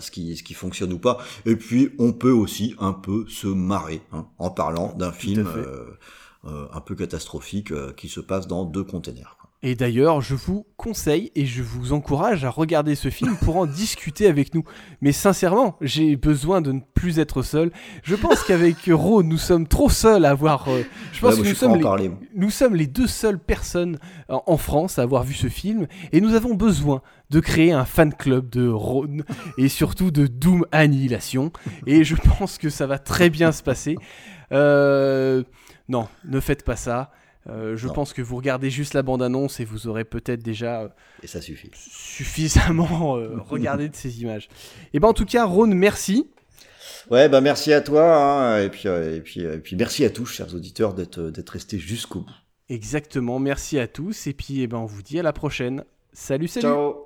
[0.00, 1.18] ce qui ce qui fonctionne ou pas.
[1.46, 5.98] Et puis, on peut aussi un peu se marrer hein, en parlant d'un film euh,
[6.44, 9.36] euh, un peu catastrophique euh, qui se passe dans deux containers.
[9.64, 13.66] Et d'ailleurs, je vous conseille et je vous encourage à regarder ce film pour en
[13.66, 14.64] discuter avec nous.
[15.00, 17.70] Mais sincèrement, j'ai besoin de ne plus être seul.
[18.02, 20.66] Je pense qu'avec Ro, nous sommes trop seuls à avoir.
[20.68, 20.82] euh,
[21.12, 22.08] je pense Ouais, que je nous sommes, les, parler.
[22.08, 22.18] moi.
[22.34, 23.98] nous sommes les deux seules personnes
[24.28, 25.86] en, en France à avoir vu ce film.
[26.10, 29.22] Et nous avons besoin de créer un fan club de Rhône
[29.58, 31.52] et surtout de Doom Annihilation.
[31.86, 33.96] Et je pense que ça va très bien se passer.
[34.50, 35.44] Euh,
[35.88, 37.12] non, ne faites pas ça.
[37.48, 37.92] Euh, je Non.
[37.92, 40.88] pense que vous regardez juste la bande-annonce et vous aurez peut-être déjà euh,
[41.22, 41.70] Et ça suffit.
[41.74, 44.48] suffisamment euh, regardé de ces images.
[44.92, 46.30] Et ben en tout cas, Rhône, merci.
[47.10, 50.10] Ouais, bah merci à toi, hein, et puis euh, et puis et puis merci à
[50.10, 52.30] tous, chers auditeurs, d'être d'être restés jusqu'au bout.
[52.68, 54.28] Exactement, merci à tous.
[54.28, 55.84] Et puis eh ben, on vous dit à la prochaine.
[56.12, 57.01] Salut, salut Ciao.